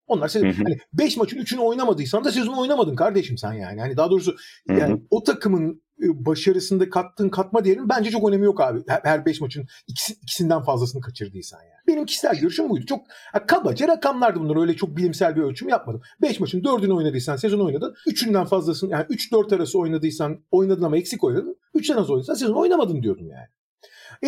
Onlar 0.08 0.28
sezon, 0.28 0.52
hani 0.52 0.78
5 0.94 1.18
maçın 1.18 1.38
3'ünü 1.38 1.60
oynamadıysan 1.60 2.24
da 2.24 2.32
sezonu 2.32 2.62
oynamadın 2.62 2.96
kardeşim 2.96 3.38
sen 3.38 3.54
yani. 3.54 3.82
Hani 3.82 3.98
daha 3.98 4.12
doğrusu 4.12 4.36
yani 4.70 5.02
o 5.10 5.24
takımın 5.24 5.82
başarısında 6.00 6.90
kattığın 6.90 7.30
katma 7.30 7.66
değerinin 7.66 7.90
bence 7.90 8.12
çok 8.12 8.30
önemi 8.30 8.46
yok 8.46 8.62
abi. 8.62 8.84
Her 8.88 9.26
5 9.26 9.42
maçın 9.42 9.68
ikisi, 9.88 10.14
ikisinden 10.14 10.62
fazlasını 10.62 11.02
kaçırdıysan 11.02 11.62
yani. 11.62 11.82
Benim 11.88 12.06
kişisel 12.06 12.40
görüşüm 12.40 12.70
buydu. 12.70 12.86
Çok 12.86 13.06
ha, 13.32 13.46
kabaca 13.46 13.88
rakamlardı 13.88 14.40
bunlar. 14.40 14.62
Öyle 14.62 14.76
çok 14.76 14.98
bilimsel 14.98 15.36
bir 15.36 15.42
ölçüm 15.42 15.70
yapmadım. 15.70 16.02
5 16.22 16.40
maçın 16.40 16.62
4'ünü 16.62 16.94
oynadıysan 16.94 17.36
sezon 17.36 17.66
oynadın. 17.66 17.96
3'ünden 18.08 18.46
fazlasını 18.46 18.92
yani 18.92 19.06
3-4 19.06 19.56
arası 19.56 19.80
oynadıysan 19.80 20.40
oynadın 20.52 20.84
ama 20.84 20.98
eksik 20.98 21.24
oynadın. 21.24 21.58
3'ten 21.76 21.98
az 21.98 22.10
oynadıysan 22.10 22.34
sezon 22.34 22.54
oynamadın 22.54 23.04
diyordum 23.04 23.28
yani. 23.30 23.48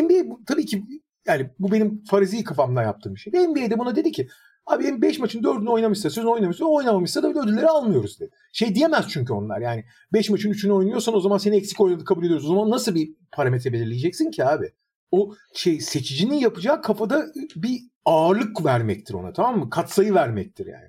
NBA 0.06 0.36
tabii 0.46 0.66
ki 0.66 0.84
yani 1.28 1.50
bu 1.60 1.72
benim 1.72 2.04
farizi 2.04 2.44
kafamdan 2.44 2.84
yaptığım 2.84 3.16
bir 3.16 3.20
şey. 3.20 3.34
NBA'de 3.34 3.80
buna 3.80 3.96
dedi 3.96 4.12
ki 4.12 4.28
Abi 4.70 4.84
benim 4.84 5.02
5 5.02 5.20
maçın 5.20 5.44
4'ünü 5.44 5.70
oynamışsa, 5.70 6.10
sözünü 6.10 6.30
oynamışsa, 6.30 6.66
oynamamışsa 6.66 7.24
da 7.24 7.30
ödülleri 7.30 7.68
almıyoruz 7.68 8.20
dedi. 8.20 8.32
Şey 8.54 8.76
diyemez 8.76 9.06
çünkü 9.10 9.34
onlar 9.34 9.62
yani 9.62 9.86
5 10.14 10.30
maçın 10.30 10.52
3'ünü 10.52 10.72
oynuyorsan 10.72 11.16
o 11.16 11.20
zaman 11.20 11.38
seni 11.38 11.56
eksik 11.56 11.82
oynadı 11.82 12.06
kabul 12.06 12.26
ediyoruz. 12.26 12.46
O 12.46 12.48
zaman 12.48 12.70
nasıl 12.70 12.96
bir 12.96 13.10
parametre 13.32 13.74
belirleyeceksin 13.74 14.32
ki 14.32 14.46
abi? 14.46 14.72
O 15.12 15.34
şey 15.56 15.80
seçicinin 15.80 16.36
yapacağı 16.36 16.82
kafada 16.82 17.26
bir 17.56 17.80
ağırlık 18.06 18.66
vermektir 18.66 19.14
ona 19.14 19.34
tamam 19.34 19.60
mı? 19.60 19.70
Katsayı 19.70 20.14
vermektir 20.14 20.66
yani. 20.66 20.88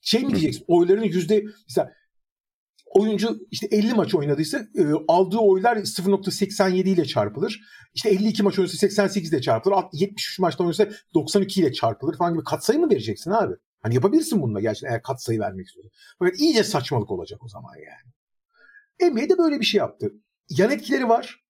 Şey 0.00 0.22
mi 0.22 0.30
diyeceksin? 0.30 0.64
Oyların 0.68 1.02
yüzde 1.02 1.44
mesela 1.68 1.92
oyuncu 2.94 3.38
işte 3.50 3.66
50 3.70 3.94
maç 3.94 4.14
oynadıysa 4.14 4.58
e, 4.58 4.84
aldığı 5.08 5.38
oylar 5.38 5.76
0.87 5.76 6.74
ile 6.74 7.04
çarpılır. 7.04 7.60
İşte 7.94 8.10
52 8.10 8.42
maç 8.42 8.58
oynasa 8.58 8.76
88 8.76 9.32
ile 9.32 9.40
çarpılır. 9.40 9.76
73 9.92 10.38
maçta 10.38 10.64
oynasa 10.64 10.88
92 11.14 11.60
ile 11.60 11.72
çarpılır 11.72 12.16
falan 12.16 12.32
gibi 12.34 12.44
katsayı 12.44 12.78
mı 12.78 12.90
vereceksin 12.90 13.30
abi? 13.30 13.54
Hani 13.82 13.94
yapabilirsin 13.94 14.42
bununla 14.42 14.60
gerçekten 14.60 14.90
eğer 14.90 15.02
katsayı 15.02 15.40
vermek 15.40 15.66
istiyorsan. 15.66 15.92
Fakat 16.18 16.40
iyice 16.40 16.64
saçmalık 16.64 17.10
olacak 17.10 17.44
o 17.44 17.48
zaman 17.48 17.74
yani. 17.76 19.12
NBA 19.12 19.28
de 19.28 19.38
böyle 19.38 19.60
bir 19.60 19.64
şey 19.64 19.78
yaptı. 19.78 20.12
Yan 20.50 20.70
etkileri 20.70 21.08
var. 21.08 21.42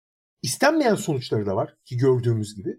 İstenmeyen 0.42 0.94
sonuçları 0.94 1.46
da 1.46 1.56
var 1.56 1.76
ki 1.84 1.96
gördüğümüz 1.96 2.54
gibi. 2.54 2.76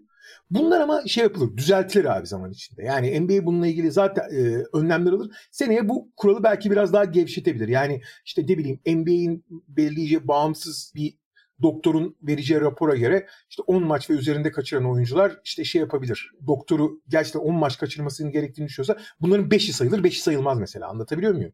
Bunlar 0.50 0.80
ama 0.80 1.02
şey 1.06 1.24
yapılır, 1.24 1.56
düzeltilir 1.56 2.04
abi 2.04 2.26
zaman 2.26 2.50
içinde. 2.50 2.82
Yani 2.82 3.20
NBA 3.20 3.46
bununla 3.46 3.66
ilgili 3.66 3.92
zaten 3.92 4.24
e, 4.30 4.64
önlemler 4.72 5.12
alır. 5.12 5.30
Seneye 5.50 5.88
bu 5.88 6.12
kuralı 6.16 6.42
belki 6.42 6.70
biraz 6.70 6.92
daha 6.92 7.04
gevşetebilir. 7.04 7.68
Yani 7.68 8.02
işte 8.24 8.42
ne 8.42 8.58
bileyim 8.58 8.80
NBA'in 8.86 9.44
belirleyeceği 9.68 10.28
bağımsız 10.28 10.92
bir 10.94 11.14
doktorun 11.62 12.16
vereceği 12.22 12.60
rapora 12.60 12.96
göre 12.96 13.26
işte 13.50 13.62
10 13.66 13.84
maç 13.84 14.10
ve 14.10 14.14
üzerinde 14.14 14.50
kaçıran 14.50 14.90
oyuncular 14.90 15.40
işte 15.44 15.64
şey 15.64 15.80
yapabilir. 15.80 16.30
Doktoru 16.46 17.00
gerçekten 17.08 17.40
10 17.40 17.54
maç 17.54 17.78
kaçırmasının 17.78 18.32
gerektiğini 18.32 18.68
düşünüyorsa 18.68 18.96
bunların 19.20 19.48
5'i 19.48 19.72
sayılır 19.72 19.98
5'i 20.04 20.20
sayılmaz 20.20 20.58
mesela 20.58 20.88
anlatabiliyor 20.88 21.34
muyum? 21.34 21.52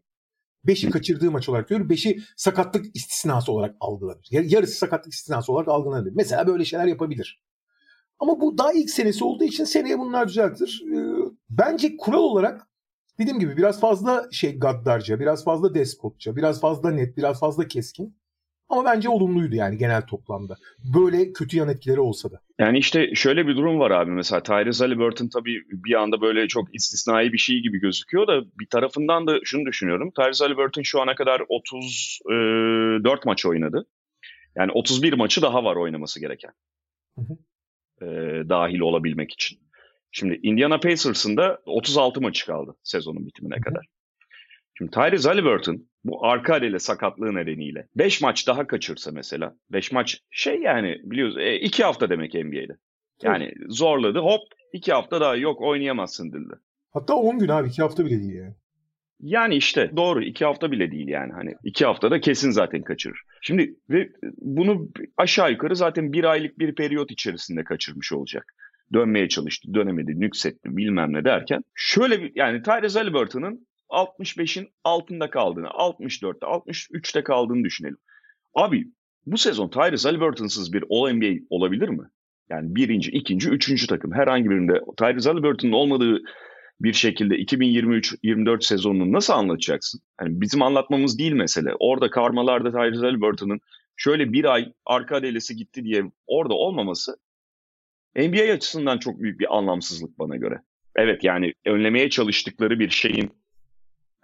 5'i 0.66 0.90
kaçırdığı 0.90 1.30
maç 1.30 1.48
olarak 1.48 1.68
diyor. 1.68 1.80
5'i 1.80 2.22
sakatlık 2.36 2.96
istisnası 2.96 3.52
olarak 3.52 3.76
algılanır. 3.80 4.26
Yarısı 4.30 4.78
sakatlık 4.78 5.12
istisnası 5.12 5.52
olarak 5.52 5.68
algılanır. 5.68 6.12
Mesela 6.14 6.46
böyle 6.46 6.64
şeyler 6.64 6.86
yapabilir. 6.86 7.42
Ama 8.18 8.40
bu 8.40 8.58
daha 8.58 8.72
ilk 8.72 8.90
senesi 8.90 9.24
olduğu 9.24 9.44
için 9.44 9.64
seneye 9.64 9.98
bunlar 9.98 10.28
düzeltir. 10.28 10.84
Ee, 10.94 10.98
bence 11.50 11.96
kural 11.96 12.22
olarak 12.22 12.66
dediğim 13.18 13.38
gibi 13.38 13.56
biraz 13.56 13.80
fazla 13.80 14.28
şey 14.32 14.58
gaddarca, 14.58 15.20
biraz 15.20 15.44
fazla 15.44 15.74
despotça, 15.74 16.36
biraz 16.36 16.60
fazla 16.60 16.90
net, 16.90 17.16
biraz 17.16 17.40
fazla 17.40 17.68
keskin. 17.68 18.18
Ama 18.68 18.84
bence 18.84 19.08
olumluydu 19.08 19.54
yani 19.54 19.78
genel 19.78 20.02
toplamda. 20.02 20.56
Böyle 20.94 21.32
kötü 21.32 21.56
yan 21.56 21.68
etkileri 21.68 22.00
olsa 22.00 22.30
da. 22.30 22.40
Yani 22.58 22.78
işte 22.78 23.14
şöyle 23.14 23.46
bir 23.46 23.56
durum 23.56 23.78
var 23.78 23.90
abi 23.90 24.10
mesela 24.10 24.42
Tyrese 24.42 24.84
Halliburton 24.84 25.28
tabii 25.28 25.62
bir 25.70 25.94
anda 25.94 26.20
böyle 26.20 26.48
çok 26.48 26.74
istisnai 26.74 27.32
bir 27.32 27.38
şey 27.38 27.60
gibi 27.60 27.80
gözüküyor 27.80 28.26
da 28.26 28.44
bir 28.60 28.66
tarafından 28.66 29.26
da 29.26 29.38
şunu 29.44 29.66
düşünüyorum. 29.66 30.10
Tyrese 30.16 30.44
Halliburton 30.44 30.82
şu 30.82 31.00
ana 31.00 31.14
kadar 31.14 31.42
34 31.48 33.26
maç 33.26 33.46
oynadı. 33.46 33.86
Yani 34.56 34.72
31 34.72 35.12
maçı 35.12 35.42
daha 35.42 35.64
var 35.64 35.76
oynaması 35.76 36.20
gereken. 36.20 36.52
Hı 37.14 37.20
hı. 37.20 37.36
Ee, 38.02 38.06
dahil 38.48 38.80
olabilmek 38.80 39.32
için. 39.32 39.58
Şimdi 40.10 40.40
Indiana 40.42 40.80
Pacers'ın 40.80 41.36
da 41.36 41.58
36 41.66 42.20
maçı 42.20 42.46
kaldı 42.46 42.74
sezonun 42.82 43.26
bitimine 43.26 43.60
kadar. 43.60 43.86
Şimdi 44.78 44.90
Tyrese 44.90 45.28
Halliburton 45.28 45.88
bu 46.04 46.26
arka 46.26 46.54
adele 46.54 46.78
sakatlığı 46.78 47.34
nedeniyle 47.34 47.88
5 47.96 48.20
maç 48.20 48.46
daha 48.46 48.66
kaçırsa 48.66 49.10
mesela 49.12 49.54
5 49.70 49.92
maç 49.92 50.20
şey 50.30 50.60
yani 50.60 51.00
biliyoruz 51.04 51.36
2 51.60 51.82
e, 51.82 51.84
hafta 51.84 52.10
demek 52.10 52.34
NBA'de. 52.34 52.76
Yani 53.22 53.52
zorladı 53.68 54.18
hop 54.18 54.42
2 54.72 54.92
hafta 54.92 55.20
daha 55.20 55.36
yok 55.36 55.60
oynayamazsın 55.60 56.32
dildi. 56.32 56.54
Hatta 56.90 57.14
10 57.14 57.38
gün 57.38 57.48
abi 57.48 57.68
2 57.68 57.82
hafta 57.82 58.04
bile 58.04 58.20
değil 58.20 58.34
yani. 58.34 58.54
Yani 59.20 59.54
işte 59.54 59.90
doğru 59.96 60.22
iki 60.22 60.44
hafta 60.44 60.72
bile 60.72 60.92
değil 60.92 61.08
yani 61.08 61.32
hani 61.32 61.54
iki 61.64 61.84
haftada 61.84 62.20
kesin 62.20 62.50
zaten 62.50 62.82
kaçırır. 62.82 63.20
Şimdi 63.42 63.74
ve 63.90 64.10
bunu 64.38 64.88
aşağı 65.16 65.50
yukarı 65.50 65.76
zaten 65.76 66.12
bir 66.12 66.24
aylık 66.24 66.58
bir 66.58 66.74
periyot 66.74 67.10
içerisinde 67.10 67.64
kaçırmış 67.64 68.12
olacak. 68.12 68.54
Dönmeye 68.92 69.28
çalıştı, 69.28 69.74
dönemedi, 69.74 70.20
nüksetti 70.20 70.76
bilmem 70.76 71.12
ne 71.12 71.24
derken. 71.24 71.62
Şöyle 71.74 72.22
bir 72.22 72.32
yani 72.34 72.62
Tyrese 72.62 72.98
Halliburton'ın 72.98 73.66
65'in 73.90 74.68
altında 74.84 75.30
kaldığını, 75.30 75.66
64'te, 75.66 76.46
63'te 76.46 77.22
kaldığını 77.22 77.64
düşünelim. 77.64 77.98
Abi 78.54 78.84
bu 79.26 79.38
sezon 79.38 79.68
Tyrese 79.68 80.08
Halliburton'sız 80.08 80.72
bir 80.72 80.84
All-NBA 80.90 81.44
olabilir 81.50 81.88
mi? 81.88 82.04
Yani 82.50 82.74
birinci, 82.74 83.10
ikinci, 83.10 83.50
üçüncü 83.50 83.86
takım 83.86 84.12
herhangi 84.12 84.50
birinde 84.50 84.80
Tyrese 84.96 85.28
Halliburton'un 85.30 85.72
olmadığı 85.72 86.22
bir 86.80 86.92
şekilde 86.92 87.34
2023-24 87.34 88.66
sezonunu 88.66 89.12
nasıl 89.12 89.32
anlatacaksın? 89.32 90.00
Yani 90.20 90.40
bizim 90.40 90.62
anlatmamız 90.62 91.18
değil 91.18 91.32
mesele. 91.32 91.70
Orada 91.78 92.10
karmalarda 92.10 92.72
Tyrese 92.72 93.00
Halliburton'un 93.00 93.60
şöyle 93.96 94.32
bir 94.32 94.44
ay 94.44 94.72
arka 94.86 95.16
adelesi 95.16 95.56
gitti 95.56 95.84
diye 95.84 96.04
orada 96.26 96.54
olmaması 96.54 97.16
NBA 98.16 98.52
açısından 98.52 98.98
çok 98.98 99.20
büyük 99.20 99.40
bir 99.40 99.56
anlamsızlık 99.56 100.18
bana 100.18 100.36
göre. 100.36 100.60
Evet 100.96 101.24
yani 101.24 101.54
önlemeye 101.66 102.10
çalıştıkları 102.10 102.78
bir 102.78 102.90
şeyin 102.90 103.30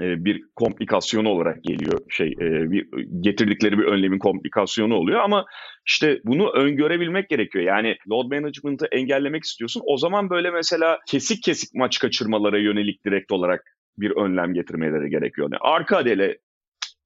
e, 0.00 0.24
bir 0.24 0.44
komplikasyonu 0.54 1.28
olarak 1.28 1.64
geliyor 1.64 2.00
şey 2.08 2.28
e, 2.28 2.70
bir 2.70 2.88
getirdikleri 3.20 3.78
bir 3.78 3.84
önlemin 3.84 4.18
komplikasyonu 4.18 4.94
oluyor 4.94 5.20
ama 5.20 5.46
işte 5.86 6.20
bunu 6.24 6.50
öngörebilmek 6.50 7.28
gerekiyor. 7.28 7.64
Yani 7.64 7.96
load 8.10 8.26
management'ı 8.26 8.86
engellemek 8.86 9.44
istiyorsun. 9.44 9.82
O 9.86 9.96
zaman 9.96 10.30
böyle 10.30 10.50
mesela 10.50 10.98
kesik 11.06 11.42
kesik 11.42 11.74
maç 11.74 11.98
kaçırmalara 11.98 12.58
yönelik 12.58 13.04
direkt 13.04 13.32
olarak 13.32 13.76
bir 13.98 14.10
önlem 14.10 14.54
getirmeleri 14.54 15.10
gerekiyor. 15.10 15.48
Yani 15.52 15.58
arka 15.60 15.96
adele 15.96 16.38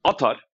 atar 0.05 0.49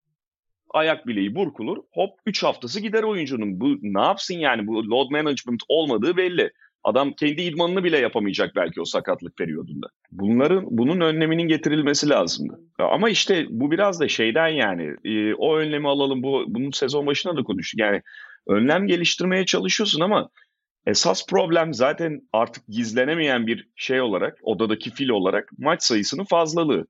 ayak 0.71 1.07
bileği 1.07 1.35
burkulur. 1.35 1.77
Hop 1.93 2.11
3 2.27 2.43
haftası 2.43 2.81
gider 2.81 3.03
oyuncunun. 3.03 3.61
Bu 3.61 3.79
ne 3.83 4.01
yapsın 4.01 4.35
yani? 4.35 4.67
Bu 4.67 4.91
load 4.91 5.11
management 5.11 5.63
olmadığı 5.69 6.17
belli. 6.17 6.51
Adam 6.85 7.13
kendi 7.13 7.43
idmanını 7.43 7.85
bile 7.85 7.99
yapamayacak 7.99 8.57
belki 8.57 8.81
o 8.81 8.85
sakatlık 8.85 9.37
periyodunda. 9.37 9.87
Bunların 10.11 10.65
bunun 10.71 11.01
önleminin 11.01 11.49
getirilmesi 11.49 12.09
lazımdı. 12.09 12.61
Ama 12.79 13.11
işte 13.11 13.47
bu 13.51 13.71
biraz 13.71 14.01
da 14.01 14.09
şeyden 14.09 14.49
yani 14.49 14.97
e, 15.05 15.35
o 15.35 15.57
önlemi 15.57 15.89
alalım 15.89 16.23
bu 16.23 16.45
bunun 16.49 16.71
sezon 16.71 17.07
başına 17.07 17.37
da 17.37 17.43
konuştuk. 17.43 17.81
Yani 17.81 18.03
önlem 18.47 18.87
geliştirmeye 18.87 19.47
çalışıyorsun 19.47 20.01
ama 20.01 20.29
esas 20.87 21.27
problem 21.27 21.75
zaten 21.75 22.21
artık 22.33 22.67
gizlenemeyen 22.69 23.47
bir 23.47 23.69
şey 23.77 24.01
olarak 24.01 24.39
odadaki 24.43 24.91
fil 24.91 25.09
olarak 25.09 25.51
maç 25.59 25.83
sayısının 25.83 26.25
fazlalığı. 26.25 26.87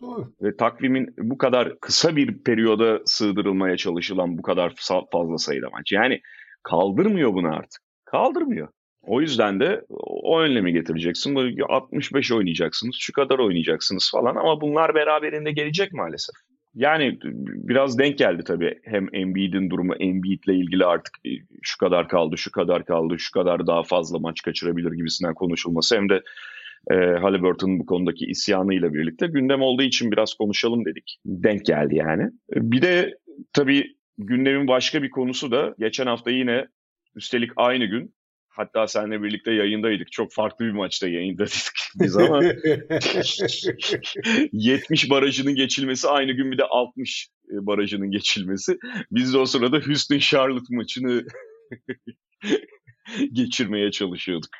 Doğru. 0.00 0.32
Ve 0.42 0.56
takvimin 0.56 1.14
bu 1.18 1.38
kadar 1.38 1.80
kısa 1.80 2.16
bir 2.16 2.38
periyoda 2.38 3.00
sığdırılmaya 3.04 3.76
çalışılan 3.76 4.38
bu 4.38 4.42
kadar 4.42 4.74
fazla 5.12 5.38
sayıda 5.38 5.70
maç. 5.70 5.92
Yani 5.92 6.20
kaldırmıyor 6.62 7.34
bunu 7.34 7.54
artık. 7.54 7.82
Kaldırmıyor. 8.04 8.68
O 9.02 9.20
yüzden 9.20 9.60
de 9.60 9.84
o 9.88 10.40
önlemi 10.40 10.72
getireceksin. 10.72 11.36
65 11.68 12.32
oynayacaksınız, 12.32 12.96
şu 12.98 13.12
kadar 13.12 13.38
oynayacaksınız 13.38 14.10
falan 14.12 14.36
ama 14.36 14.60
bunlar 14.60 14.94
beraberinde 14.94 15.52
gelecek 15.52 15.92
maalesef. 15.92 16.34
Yani 16.74 17.18
biraz 17.46 17.98
denk 17.98 18.18
geldi 18.18 18.42
tabii. 18.46 18.80
Hem 18.84 19.08
Embiid'in 19.12 19.70
durumu, 19.70 19.94
Embiid'le 19.94 20.48
ilgili 20.48 20.84
artık 20.84 21.14
e, 21.26 21.30
şu 21.62 21.78
kadar 21.78 22.08
kaldı, 22.08 22.38
şu 22.38 22.50
kadar 22.50 22.84
kaldı, 22.84 23.18
şu 23.18 23.32
kadar 23.32 23.66
daha 23.66 23.82
fazla 23.82 24.18
maç 24.18 24.42
kaçırabilir 24.42 24.92
gibisinden 24.92 25.34
konuşulması 25.34 25.96
hem 25.96 26.08
de 26.08 26.22
e, 26.90 26.94
Halliburton'un 26.94 27.78
bu 27.78 27.86
konudaki 27.86 28.26
isyanıyla 28.26 28.94
birlikte 28.94 29.26
gündem 29.26 29.62
olduğu 29.62 29.82
için 29.82 30.12
biraz 30.12 30.34
konuşalım 30.34 30.84
dedik. 30.84 31.18
Denk 31.24 31.64
geldi 31.64 31.96
yani. 31.96 32.30
Bir 32.50 32.82
de 32.82 33.18
tabii 33.52 33.96
gündemin 34.18 34.68
başka 34.68 35.02
bir 35.02 35.10
konusu 35.10 35.50
da 35.50 35.74
geçen 35.78 36.06
hafta 36.06 36.30
yine 36.30 36.66
üstelik 37.14 37.50
aynı 37.56 37.84
gün 37.84 38.14
Hatta 38.54 38.86
seninle 38.86 39.22
birlikte 39.22 39.52
yayındaydık. 39.52 40.12
Çok 40.12 40.32
farklı 40.32 40.64
bir 40.64 40.70
maçta 40.70 41.08
yayındaydık 41.08 41.72
biz 41.94 42.16
ama 42.16 42.42
70 44.52 45.10
barajının 45.10 45.54
geçilmesi 45.54 46.08
aynı 46.08 46.32
gün 46.32 46.52
bir 46.52 46.58
de 46.58 46.64
60 46.64 47.28
e, 47.48 47.66
barajının 47.66 48.10
geçilmesi. 48.10 48.78
Biz 49.10 49.32
de 49.32 49.38
o 49.38 49.46
sırada 49.46 49.78
Houston 49.86 50.18
Charlotte 50.18 50.76
maçını 50.76 51.24
geçirmeye 53.32 53.90
çalışıyorduk. 53.90 54.50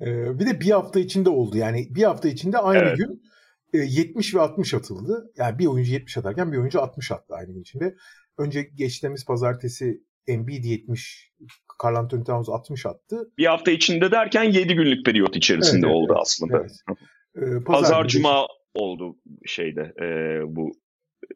Ee, 0.00 0.38
bir 0.38 0.46
de 0.46 0.60
bir 0.60 0.70
hafta 0.70 1.00
içinde 1.00 1.30
oldu. 1.30 1.56
Yani 1.56 1.86
bir 1.90 2.02
hafta 2.02 2.28
içinde 2.28 2.58
aynı 2.58 2.82
evet. 2.82 2.98
gün 2.98 3.22
70 3.72 4.34
e, 4.34 4.38
ve 4.38 4.40
60 4.40 4.74
atıldı. 4.74 5.32
Yani 5.36 5.58
bir 5.58 5.66
oyuncu 5.66 5.92
70 5.92 6.16
atarken 6.16 6.52
bir 6.52 6.56
oyuncu 6.58 6.80
60 6.80 7.12
attı 7.12 7.34
aynı 7.34 7.52
gün 7.52 7.60
içinde. 7.60 7.96
Önce 8.38 8.62
geçtiğimiz 8.62 9.24
pazartesi 9.24 10.02
Embiid 10.28 10.64
70, 10.64 11.32
Carl 11.84 11.96
Anthony 11.96 12.24
Towns 12.24 12.48
60 12.48 12.86
attı. 12.86 13.32
Bir 13.38 13.46
hafta 13.46 13.70
içinde 13.70 14.10
derken 14.10 14.44
7 14.44 14.74
günlük 14.74 15.04
periyot 15.04 15.36
içerisinde 15.36 15.86
evet, 15.86 15.96
oldu 15.96 16.12
evet, 16.12 16.20
aslında. 16.22 16.56
Evet. 16.58 16.72
Ee, 17.36 17.64
Pazar, 17.64 17.82
Pazar 17.82 18.08
Cuma 18.08 18.46
oldu 18.74 19.16
şeyde 19.46 19.94
e, 20.00 20.06
bu 20.56 20.72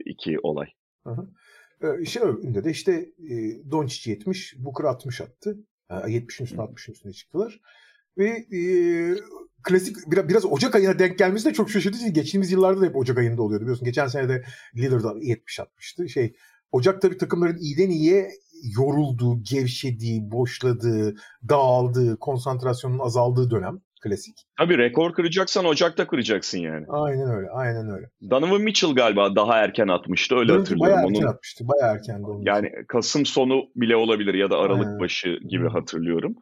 iki 0.07 0.39
olay. 0.43 0.67
Ee, 1.83 2.05
şey 2.05 2.23
önünde 2.23 2.65
de 2.65 2.71
işte 2.71 2.93
e, 3.19 3.35
Doncic 3.71 4.11
70, 4.11 4.55
Booker 4.59 4.85
60 4.85 5.21
attı. 5.21 5.59
Yani 5.91 6.17
70'in 6.17 6.45
üstüne 6.45 6.61
60'ın 6.61 6.93
üstüne 6.93 7.13
çıktılar. 7.13 7.61
Ve 8.19 8.29
e, 8.29 8.63
klasik 9.63 9.97
biraz, 10.07 10.29
biraz 10.29 10.45
Ocak 10.45 10.75
ayına 10.75 10.99
denk 10.99 11.19
gelmesi 11.19 11.49
de 11.49 11.53
çok 11.53 11.71
şaşırtıcı. 11.71 12.09
Geçtiğimiz 12.09 12.53
yıllarda 12.53 12.81
da 12.81 12.87
hep 12.87 12.97
Ocak 12.97 13.19
ayında 13.19 13.43
oluyordu 13.43 13.63
biliyorsun. 13.63 13.85
Geçen 13.85 14.07
sene 14.07 14.29
de 14.29 14.45
Lillard 14.77 15.23
70 15.23 15.61
atmıştı. 15.61 16.09
Şey 16.09 16.37
Ocak 16.73 17.03
tabii 17.03 17.19
takımların 17.19 17.59
iyiden 17.59 17.91
iyiye 17.91 18.31
yorulduğu, 18.79 19.43
gevşediği, 19.43 20.31
boşladığı, 20.31 21.15
dağıldığı, 21.49 22.19
konsantrasyonun 22.19 22.99
azaldığı 22.99 23.51
dönem 23.51 23.81
klasik. 24.03 24.35
Tabii 24.59 24.79
rekor 24.79 25.13
kıracaksan 25.13 25.65
Ocak'ta 25.65 26.07
kıracaksın 26.07 26.59
yani. 26.59 26.87
Aynen 26.89 27.31
öyle, 27.31 27.51
aynen 27.51 27.91
öyle. 27.91 28.07
Donovan 28.31 28.63
Mitchell 28.63 28.95
galiba 28.95 29.37
daha 29.37 29.59
erken 29.59 29.89
atmıştı 29.89 30.35
öyle 30.35 30.49
Donovan 30.49 30.59
hatırlıyorum. 30.59 30.97
Bayağı 30.97 31.09
erken 31.09 31.27
atmıştı, 31.27 31.65
bayağı 31.69 31.95
erken 31.95 32.23
de 32.23 32.51
Yani 32.51 32.71
Kasım 32.89 33.27
sonu 33.27 33.63
bile 33.77 33.97
olabilir 33.97 34.35
ya 34.35 34.51
da 34.51 34.59
Aralık 34.59 34.87
aynen. 34.87 35.01
başı 35.01 35.39
gibi 35.49 35.65
hmm. 35.65 35.73
hatırlıyorum. 35.73 36.35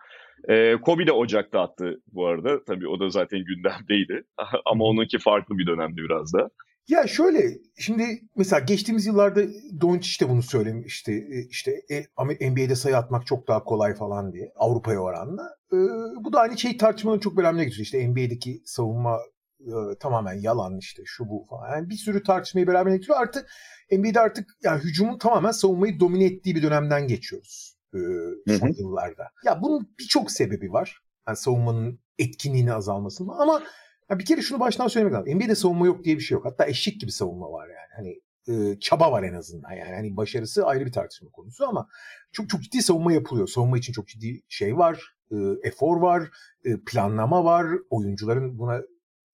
Ee, 0.48 0.76
Kobe 0.82 1.06
de 1.06 1.12
Ocak'ta 1.12 1.60
attı 1.60 2.00
bu 2.12 2.26
arada. 2.26 2.64
Tabii 2.64 2.88
o 2.88 3.00
da 3.00 3.10
zaten 3.10 3.44
gündemdeydi. 3.44 4.22
Ama 4.66 4.84
onunki 4.84 5.18
farklı 5.18 5.58
bir 5.58 5.66
dönemdi 5.66 5.96
biraz 5.96 6.34
da. 6.34 6.50
Ya 6.88 7.06
şöyle 7.06 7.58
şimdi 7.78 8.04
mesela 8.36 8.60
geçtiğimiz 8.60 9.06
yıllarda 9.06 9.40
Doncic 9.80 10.26
de 10.26 10.30
bunu 10.30 10.42
söylemişti. 10.42 11.12
E, 11.12 11.48
işte 11.50 11.72
e, 11.90 12.50
NBA'de 12.50 12.74
sayı 12.74 12.96
atmak 12.96 13.26
çok 13.26 13.48
daha 13.48 13.64
kolay 13.64 13.94
falan 13.94 14.32
diye 14.32 14.52
Avrupa'ya 14.56 15.00
oranla. 15.00 15.42
Ee, 15.72 15.76
bu 16.24 16.32
da 16.32 16.40
aynı 16.40 16.58
şey 16.58 16.76
tartışmanın 16.76 17.18
çok 17.18 17.38
önemli 17.38 17.64
getiriyor. 17.64 17.84
İşte 17.84 18.08
NBA'deki 18.08 18.62
savunma 18.64 19.18
e, 19.60 19.72
tamamen 20.00 20.34
yalan 20.34 20.78
işte 20.78 21.02
şu 21.06 21.28
bu 21.28 21.46
falan. 21.50 21.70
Yani 21.76 21.90
bir 21.90 21.94
sürü 21.94 22.22
tartışmayı 22.22 22.66
beraber 22.66 22.90
getiriyor. 22.90 23.20
Artı 23.20 23.46
NBA'de 23.92 24.20
artık 24.20 24.48
yani 24.62 24.84
hücumun 24.84 25.18
tamamen 25.18 25.50
savunmayı 25.50 26.00
domine 26.00 26.24
ettiği 26.24 26.54
bir 26.54 26.62
dönemden 26.62 27.06
geçiyoruz 27.06 27.78
e, 27.94 28.58
son 28.58 28.74
yıllarda. 28.78 29.30
Ya 29.44 29.62
bunun 29.62 29.94
birçok 29.98 30.30
sebebi 30.30 30.72
var. 30.72 31.02
Yani 31.28 31.36
savunmanın 31.36 32.00
etkinliğini 32.18 32.72
azalmasının 32.72 33.28
ama 33.28 33.62
ya 34.10 34.18
bir 34.18 34.24
kere 34.24 34.42
şunu 34.42 34.60
baştan 34.60 34.88
söylemek 34.88 35.14
lazım. 35.14 35.36
NBA'de 35.36 35.54
savunma 35.54 35.86
yok 35.86 36.04
diye 36.04 36.16
bir 36.16 36.22
şey 36.22 36.34
yok. 36.34 36.44
Hatta 36.44 36.66
eşik 36.66 37.00
gibi 37.00 37.12
savunma 37.12 37.52
var 37.52 37.68
yani. 37.68 37.88
Hani 37.96 38.20
e, 38.48 38.80
çaba 38.80 39.12
var 39.12 39.22
en 39.22 39.34
azından 39.34 39.72
yani. 39.72 39.94
Hani 39.94 40.16
başarısı 40.16 40.66
ayrı 40.66 40.86
bir 40.86 40.92
tartışma 40.92 41.30
konusu 41.30 41.68
ama 41.68 41.88
çok 42.32 42.48
çok 42.48 42.62
ciddi 42.62 42.82
savunma 42.82 43.12
yapılıyor. 43.12 43.48
Savunma 43.48 43.78
için 43.78 43.92
çok 43.92 44.08
ciddi 44.08 44.42
şey 44.48 44.76
var, 44.76 45.02
e, 45.30 45.36
efor 45.62 46.00
var, 46.00 46.30
e, 46.64 46.70
planlama 46.86 47.44
var. 47.44 47.66
Oyuncuların 47.90 48.58
buna 48.58 48.82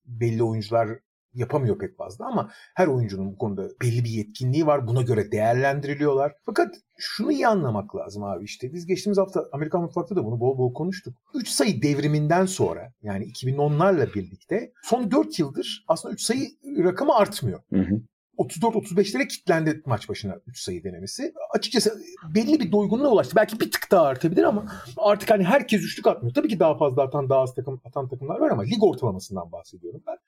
belli 0.04 0.42
oyuncular 0.42 0.88
yapamıyor 1.34 1.78
pek 1.78 1.96
fazla 1.96 2.26
ama 2.26 2.50
her 2.74 2.86
oyuncunun 2.86 3.32
bu 3.32 3.38
konuda 3.38 3.68
belli 3.82 4.04
bir 4.04 4.10
yetkinliği 4.10 4.66
var. 4.66 4.86
Buna 4.86 5.02
göre 5.02 5.32
değerlendiriliyorlar. 5.32 6.32
Fakat 6.46 6.74
şunu 6.98 7.32
iyi 7.32 7.48
anlamak 7.48 7.96
lazım 7.96 8.24
abi 8.24 8.44
işte. 8.44 8.72
Biz 8.72 8.86
geçtiğimiz 8.86 9.18
hafta 9.18 9.44
Amerikan 9.52 9.82
mutfakta 9.82 10.16
da 10.16 10.24
bunu 10.24 10.40
bol 10.40 10.58
bol 10.58 10.74
konuştuk. 10.74 11.14
3 11.34 11.48
sayı 11.48 11.82
devriminden 11.82 12.46
sonra 12.46 12.92
yani 13.02 13.24
2010'larla 13.24 14.14
birlikte 14.14 14.72
son 14.82 15.10
4 15.10 15.38
yıldır 15.38 15.84
aslında 15.88 16.14
3 16.14 16.22
sayı 16.22 16.48
rakamı 16.64 17.14
artmıyor. 17.14 17.60
Hı 17.72 17.80
hı. 17.80 18.00
34-35'lere 18.38 19.28
kilitlendi 19.28 19.82
maç 19.86 20.08
başına 20.08 20.40
3 20.46 20.58
sayı 20.58 20.84
denemesi. 20.84 21.32
Açıkçası 21.50 22.02
belli 22.34 22.60
bir 22.60 22.72
doygunluğa 22.72 23.10
ulaştı. 23.10 23.36
Belki 23.36 23.60
bir 23.60 23.70
tık 23.70 23.90
daha 23.90 24.02
artabilir 24.02 24.42
ama 24.42 24.72
artık 24.96 25.30
hani 25.30 25.44
herkes 25.44 25.82
üçlük 25.82 26.06
atmıyor. 26.06 26.34
Tabii 26.34 26.48
ki 26.48 26.60
daha 26.60 26.76
fazla 26.76 27.02
atan 27.02 27.28
daha 27.28 27.40
az 27.40 27.54
takım 27.54 27.80
atan 27.84 28.08
takımlar 28.08 28.40
var 28.40 28.50
ama 28.50 28.62
lig 28.62 28.82
ortalamasından 28.82 29.52
bahsediyorum 29.52 30.02
ben. 30.06 30.18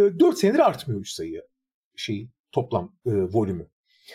E, 0.00 0.04
ee, 0.04 0.18
4 0.18 0.38
senedir 0.38 0.58
artmıyor 0.58 1.00
3 1.00 1.10
sayı 1.10 1.42
şeyi 1.96 2.30
toplam 2.52 2.96
e, 3.06 3.10
volümü. 3.10 3.66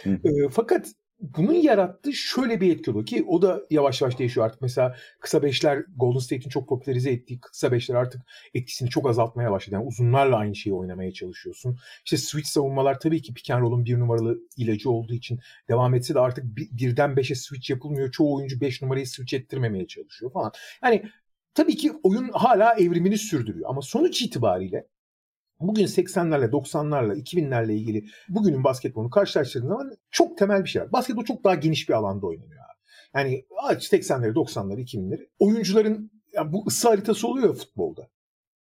E, 0.05 0.49
fakat 0.51 0.87
bunun 1.19 1.53
yarattığı 1.53 2.13
şöyle 2.13 2.61
bir 2.61 2.75
etki 2.75 2.91
oluyor 2.91 3.05
ki 3.05 3.25
o 3.27 3.41
da 3.41 3.61
yavaş 3.69 4.01
yavaş 4.01 4.19
değişiyor 4.19 4.45
artık. 4.45 4.61
Mesela 4.61 4.95
kısa 5.19 5.43
beşler 5.43 5.83
Golden 5.97 6.19
State'in 6.19 6.49
çok 6.49 6.69
popülerize 6.69 7.11
ettiği 7.11 7.39
kısa 7.39 7.71
beşler 7.71 7.95
artık 7.95 8.21
etkisini 8.53 8.89
çok 8.89 9.09
azaltmaya 9.09 9.51
başladı. 9.51 9.75
Yani 9.75 9.85
uzunlarla 9.85 10.37
aynı 10.37 10.55
şeyi 10.55 10.73
oynamaya 10.73 11.13
çalışıyorsun. 11.13 11.77
İşte 12.05 12.17
switch 12.17 12.49
savunmalar 12.49 12.99
tabii 12.99 13.21
ki 13.21 13.33
pick 13.33 13.49
and 13.49 13.61
roll'un 13.61 13.85
bir 13.85 13.99
numaralı 13.99 14.39
ilacı 14.57 14.89
olduğu 14.89 15.13
için 15.13 15.39
devam 15.69 15.95
etse 15.95 16.13
de 16.15 16.19
artık 16.19 16.45
birden 16.55 17.17
beşe 17.17 17.35
switch 17.35 17.69
yapılmıyor. 17.69 18.11
Çoğu 18.11 18.35
oyuncu 18.35 18.61
beş 18.61 18.81
numarayı 18.81 19.07
switch 19.07 19.33
ettirmemeye 19.33 19.87
çalışıyor 19.87 20.31
falan. 20.31 20.51
Yani 20.83 21.03
tabii 21.53 21.75
ki 21.75 21.91
oyun 22.03 22.29
hala 22.33 22.73
evrimini 22.73 23.17
sürdürüyor 23.17 23.69
ama 23.69 23.81
sonuç 23.81 24.21
itibariyle 24.21 24.87
Bugün 25.67 25.85
80'lerle, 25.85 26.49
90'larla, 26.49 27.15
2000'lerle 27.15 27.73
ilgili 27.73 28.05
bugünün 28.29 28.63
basketbolunu 28.63 29.09
karşılaştırdığın 29.09 29.67
zaman 29.67 29.91
çok 30.11 30.37
temel 30.37 30.63
bir 30.63 30.69
şey 30.69 30.81
var. 30.81 30.91
Basketbol 30.91 31.23
çok 31.25 31.43
daha 31.43 31.55
geniş 31.55 31.89
bir 31.89 31.93
alanda 31.93 32.27
oynanıyor. 32.27 32.63
Yani 33.15 33.45
80'leri, 33.69 34.33
90'ları, 34.33 34.79
2000'leri. 34.79 35.27
Oyuncuların 35.39 36.11
yani 36.33 36.53
bu 36.53 36.63
ısı 36.67 36.89
haritası 36.89 37.27
oluyor 37.27 37.47
ya 37.47 37.53
futbolda. 37.53 38.09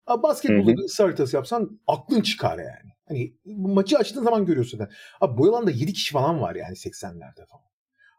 Abi 0.06 0.22
basketbolda 0.22 0.76
da 0.76 0.80
ısı 0.80 1.02
haritası 1.02 1.36
yapsan 1.36 1.80
aklın 1.86 2.20
çıkar 2.20 2.58
yani. 2.58 2.92
Hani 3.08 3.34
maçı 3.44 3.98
açtığın 3.98 4.24
zaman 4.24 4.46
görüyorsun. 4.46 4.78
Yani. 4.78 4.90
Abi 5.20 5.38
bu 5.38 5.48
alanda 5.48 5.70
7 5.70 5.92
kişi 5.92 6.12
falan 6.12 6.40
var 6.40 6.54
yani 6.54 6.74
80'lerde 6.74 7.46
falan. 7.46 7.64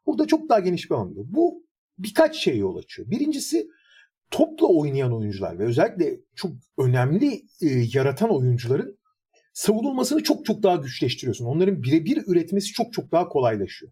Burada 0.06 0.28
çok 0.28 0.50
daha 0.50 0.60
geniş 0.60 0.90
bir 0.92 0.96
alan. 0.96 1.14
Bu 1.16 1.64
birkaç 1.98 2.36
şey 2.36 2.58
yol 2.58 2.78
açıyor. 2.78 3.10
Birincisi 3.10 3.68
topla 4.36 4.68
oynayan 4.68 5.14
oyuncular 5.14 5.60
ve 5.60 5.64
özellikle 5.64 6.20
çok 6.36 6.52
önemli 6.78 7.42
e, 7.62 7.68
yaratan 7.94 8.30
oyuncuların 8.36 8.98
savunulmasını 9.54 10.24
çok 10.24 10.46
çok 10.46 10.64
daha 10.64 10.76
güçleştiriyorsun. 10.76 11.46
Onların 11.46 11.84
birebir 11.84 12.24
üretmesi 12.28 12.74
çok 12.74 12.94
çok 12.94 13.12
daha 13.12 13.28
kolaylaşıyor. 13.28 13.92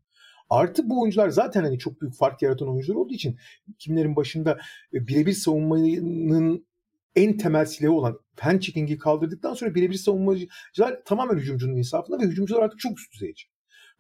Artı 0.50 0.90
bu 0.90 1.02
oyuncular 1.02 1.30
zaten 1.30 1.64
hani 1.64 1.80
çok 1.80 2.02
büyük 2.02 2.16
fark 2.16 2.42
yaratan 2.42 2.70
oyuncular 2.70 2.96
olduğu 2.96 3.14
için 3.14 3.38
kimlerin 3.80 4.16
başında 4.16 4.58
e, 4.94 5.08
birebir 5.08 5.34
savunmanın 5.34 6.68
en 7.16 7.38
temel 7.38 7.66
silahı 7.66 7.94
olan 7.94 8.20
pen 8.38 8.60
checking'i 8.60 8.98
kaldırdıktan 8.98 9.54
sonra 9.54 9.76
birebir 9.76 9.96
savunmacılar 9.96 11.04
tamamen 11.06 11.38
hücumcunun 11.38 11.78
insafında 11.78 12.20
ve 12.20 12.24
hücumcular 12.24 12.62
artık 12.62 12.80
çok 12.80 13.00
üst 13.00 13.14
düzeyci. 13.14 13.44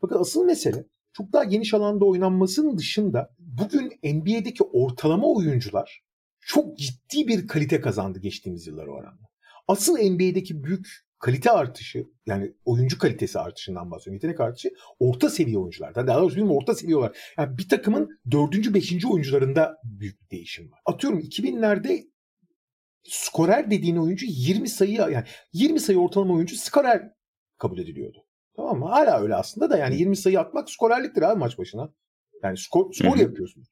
Fakat 0.01 0.17
asıl 0.17 0.45
mesele 0.45 0.85
çok 1.13 1.33
daha 1.33 1.43
geniş 1.43 1.73
alanda 1.73 2.05
oynanmasının 2.05 2.77
dışında 2.77 3.35
bugün 3.39 3.91
NBA'deki 4.03 4.63
ortalama 4.63 5.27
oyuncular 5.27 6.02
çok 6.47 6.77
ciddi 6.77 7.27
bir 7.27 7.47
kalite 7.47 7.81
kazandı 7.81 8.19
geçtiğimiz 8.19 8.67
yıllar 8.67 8.87
oranla. 8.87 9.29
Asıl 9.67 9.97
NBA'deki 9.97 10.63
büyük 10.63 10.87
kalite 11.19 11.51
artışı 11.51 12.07
yani 12.25 12.53
oyuncu 12.65 12.97
kalitesi 12.99 13.39
artışından 13.39 13.91
bahsediyorum. 13.91 14.13
Yetenek 14.13 14.39
artışı 14.39 14.69
orta 14.99 15.29
seviye 15.29 15.57
oyuncularda. 15.57 16.07
Daha 16.07 16.21
doğrusu 16.21 16.35
bilmiyorum 16.35 16.57
orta 16.57 16.75
seviye 16.75 16.97
olarak. 16.97 17.15
Yani 17.37 17.57
bir 17.57 17.69
takımın 17.69 18.19
dördüncü, 18.31 18.73
beşinci 18.73 19.07
oyuncularında 19.07 19.77
büyük 19.83 20.21
bir 20.21 20.29
değişim 20.29 20.71
var. 20.71 20.79
Atıyorum 20.85 21.19
2000'lerde 21.19 22.07
skorer 23.03 23.71
dediğin 23.71 23.95
oyuncu 23.95 24.25
20 24.29 24.69
sayı 24.69 24.93
yani 24.93 25.23
20 25.53 25.79
sayı 25.79 25.99
ortalama 25.99 26.33
oyuncu 26.33 26.55
skorer 26.55 27.11
kabul 27.57 27.77
ediliyordu. 27.77 28.25
Tamam 28.55 28.79
mı? 28.79 28.85
Hala 28.85 29.21
öyle 29.21 29.35
aslında 29.35 29.69
da 29.69 29.77
yani 29.77 29.97
20 29.97 30.17
sayı 30.17 30.39
atmak 30.39 30.69
skorerliktir 30.69 31.21
abi 31.21 31.39
maç 31.39 31.57
başına. 31.57 31.93
Yani 32.43 32.57
skor, 32.57 32.93
skor 32.93 33.17
yapıyorsunuz. 33.17 33.67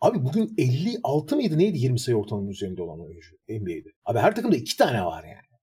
Abi 0.00 0.24
bugün 0.24 0.54
56 0.58 1.36
mıydı 1.36 1.58
neydi 1.58 1.78
20 1.78 1.98
sayı 1.98 2.16
ortalamanın 2.16 2.50
üzerinde 2.50 2.82
olan 2.82 3.00
oyuncu 3.00 3.36
NBA'de. 3.48 3.92
Abi 4.04 4.18
her 4.18 4.36
takımda 4.36 4.56
2 4.56 4.76
tane 4.76 5.04
var 5.04 5.24
yani. 5.24 5.58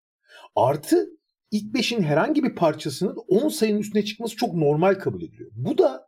Artı 0.56 1.10
ilk 1.52 1.76
5'in 1.76 2.04
herhangi 2.04 2.44
bir 2.44 2.56
parçasının 2.56 3.16
10 3.28 3.50
sayının 3.50 3.80
üstüne 3.80 4.06
çıkması 4.06 4.36
çok 4.36 4.54
normal 4.54 4.96
kabul 4.96 5.22
ediliyor. 5.22 5.52
Bu 5.56 5.78
da 5.78 6.08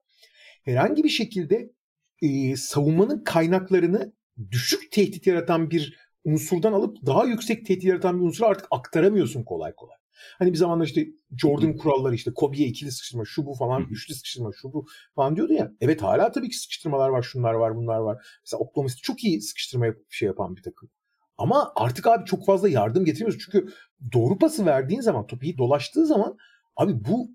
herhangi 0.63 1.03
bir 1.03 1.09
şekilde 1.09 1.73
e, 2.21 2.55
savunmanın 2.55 3.23
kaynaklarını 3.23 4.13
düşük 4.51 4.91
tehdit 4.91 5.27
yaratan 5.27 5.71
bir 5.71 5.99
unsurdan 6.25 6.73
alıp 6.73 7.05
daha 7.05 7.25
yüksek 7.25 7.65
tehdit 7.65 7.83
yaratan 7.83 8.19
bir 8.19 8.25
unsura 8.25 8.47
artık 8.47 8.67
aktaramıyorsun 8.71 9.43
kolay 9.43 9.75
kolay. 9.75 9.97
Hani 10.39 10.51
bir 10.51 10.57
zamanlar 10.57 10.85
işte 10.85 11.07
Jordan 11.37 11.77
kuralları 11.77 12.15
işte 12.15 12.33
Kobe'ye 12.33 12.67
ikili 12.67 12.91
sıkıştırma 12.91 13.23
şu 13.25 13.45
bu 13.45 13.53
falan 13.53 13.87
üçlü 13.89 14.13
sıkıştırma 14.13 14.51
şu 14.61 14.73
bu 14.73 14.85
falan 15.15 15.35
diyordu 15.35 15.53
ya. 15.53 15.71
Evet 15.81 16.01
hala 16.01 16.31
tabii 16.31 16.49
ki 16.49 16.57
sıkıştırmalar 16.57 17.09
var 17.09 17.21
şunlar 17.21 17.53
var 17.53 17.75
bunlar 17.75 17.97
var. 17.97 18.25
Mesela 18.45 18.59
Oklahoma 18.59 18.89
City 18.89 19.01
çok 19.01 19.23
iyi 19.23 19.41
sıkıştırma 19.41 19.85
yapıp 19.85 20.11
şey 20.11 20.25
yapan 20.25 20.55
bir 20.55 20.61
takım. 20.61 20.89
Ama 21.37 21.71
artık 21.75 22.07
abi 22.07 22.25
çok 22.25 22.45
fazla 22.45 22.69
yardım 22.69 23.05
getirmiyoruz. 23.05 23.43
Çünkü 23.45 23.73
doğru 24.13 24.37
pası 24.37 24.65
verdiğin 24.65 25.01
zaman 25.01 25.27
topu 25.27 25.45
iyi 25.45 25.57
dolaştığı 25.57 26.05
zaman 26.05 26.37
abi 26.75 27.05
bu 27.05 27.29